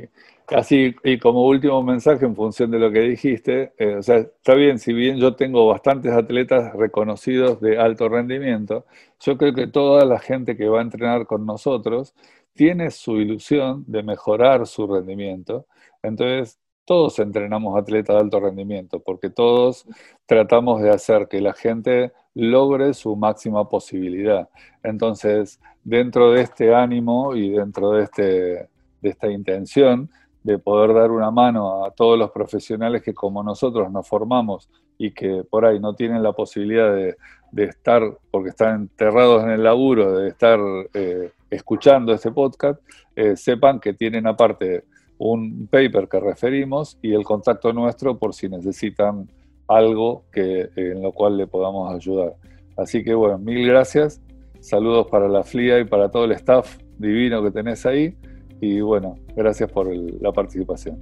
Así, 0.50 0.96
y 1.04 1.18
como 1.18 1.46
último 1.46 1.80
mensaje 1.82 2.24
en 2.24 2.34
función 2.34 2.72
de 2.72 2.80
lo 2.80 2.90
que 2.90 3.00
dijiste, 3.00 3.72
eh, 3.78 3.94
o 3.96 4.02
sea, 4.02 4.16
está 4.18 4.54
bien, 4.54 4.80
si 4.80 4.92
bien 4.92 5.16
yo 5.18 5.36
tengo 5.36 5.68
bastantes 5.68 6.12
atletas 6.12 6.74
reconocidos 6.74 7.60
de 7.60 7.78
alto 7.78 8.08
rendimiento, 8.08 8.84
yo 9.20 9.38
creo 9.38 9.54
que 9.54 9.68
toda 9.68 10.04
la 10.04 10.18
gente 10.18 10.56
que 10.56 10.68
va 10.68 10.80
a 10.80 10.82
entrenar 10.82 11.26
con 11.26 11.46
nosotros 11.46 12.14
tiene 12.52 12.90
su 12.90 13.20
ilusión 13.20 13.84
de 13.86 14.02
mejorar 14.02 14.66
su 14.66 14.88
rendimiento. 14.88 15.66
Entonces, 16.02 16.58
todos 16.84 17.20
entrenamos 17.20 17.78
atletas 17.78 18.16
de 18.16 18.22
alto 18.22 18.40
rendimiento, 18.40 18.98
porque 18.98 19.30
todos 19.30 19.86
tratamos 20.26 20.82
de 20.82 20.90
hacer 20.90 21.28
que 21.28 21.40
la 21.40 21.52
gente 21.52 22.12
logre 22.34 22.94
su 22.94 23.14
máxima 23.14 23.68
posibilidad. 23.68 24.48
Entonces, 24.82 25.60
dentro 25.84 26.32
de 26.32 26.42
este 26.42 26.74
ánimo 26.74 27.36
y 27.36 27.50
dentro 27.50 27.92
de, 27.92 28.02
este, 28.02 28.22
de 28.22 29.08
esta 29.08 29.30
intención, 29.30 30.10
de 30.42 30.58
poder 30.58 30.94
dar 30.94 31.10
una 31.10 31.30
mano 31.30 31.84
a 31.84 31.90
todos 31.90 32.18
los 32.18 32.30
profesionales 32.30 33.02
que 33.02 33.12
como 33.12 33.42
nosotros 33.42 33.90
nos 33.90 34.08
formamos 34.08 34.68
y 34.96 35.12
que 35.12 35.44
por 35.48 35.64
ahí 35.64 35.78
no 35.78 35.94
tienen 35.94 36.22
la 36.22 36.32
posibilidad 36.32 36.94
de, 36.94 37.16
estar, 37.64 38.02
porque 38.30 38.50
están 38.50 38.82
enterrados 38.82 39.42
en 39.44 39.50
el 39.50 39.62
laburo, 39.62 40.18
de 40.18 40.28
estar 40.28 40.58
eh, 40.94 41.32
escuchando 41.50 42.12
este 42.12 42.30
podcast, 42.30 42.80
eh, 43.16 43.36
sepan 43.36 43.80
que 43.80 43.92
tienen 43.92 44.26
aparte 44.26 44.84
un 45.18 45.66
paper 45.70 46.08
que 46.08 46.20
referimos 46.20 46.98
y 47.02 47.12
el 47.12 47.24
contacto 47.24 47.72
nuestro 47.72 48.18
por 48.18 48.34
si 48.34 48.48
necesitan 48.48 49.28
algo 49.68 50.24
que, 50.32 50.70
en 50.76 51.02
lo 51.02 51.12
cual 51.12 51.36
le 51.36 51.46
podamos 51.46 51.94
ayudar. 51.94 52.34
Así 52.76 53.04
que 53.04 53.14
bueno, 53.14 53.38
mil 53.38 53.66
gracias, 53.66 54.20
saludos 54.60 55.06
para 55.08 55.28
la 55.28 55.42
FLIA 55.42 55.80
y 55.80 55.84
para 55.84 56.10
todo 56.10 56.24
el 56.24 56.32
staff 56.32 56.78
divino 56.98 57.42
que 57.42 57.50
tenés 57.50 57.84
ahí. 57.84 58.16
Y 58.60 58.80
bueno, 58.80 59.18
gracias 59.36 59.70
por 59.70 59.94
la 59.94 60.32
participación. 60.32 60.98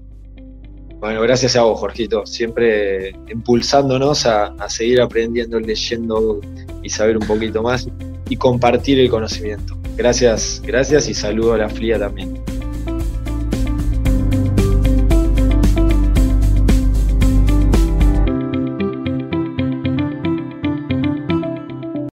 Bueno, 1.01 1.21
gracias 1.23 1.55
a 1.57 1.63
vos, 1.63 1.79
Jorgito. 1.79 2.27
Siempre 2.27 3.11
impulsándonos 3.31 4.27
a, 4.27 4.47
a, 4.47 4.69
seguir 4.69 5.01
aprendiendo, 5.01 5.61
leyendo 5.61 6.41
y 6.83 6.89
saber 6.89 7.17
un 7.17 7.27
poquito 7.27 7.63
más 7.63 7.89
y 8.29 8.37
compartir 8.37 8.99
el 8.99 9.09
conocimiento. 9.09 9.77
Gracias, 9.97 10.61
gracias 10.65 11.09
y 11.09 11.15
saludo 11.15 11.55
a 11.55 11.59
la 11.59 11.69
FLIA 11.69 11.99
también. 11.99 12.43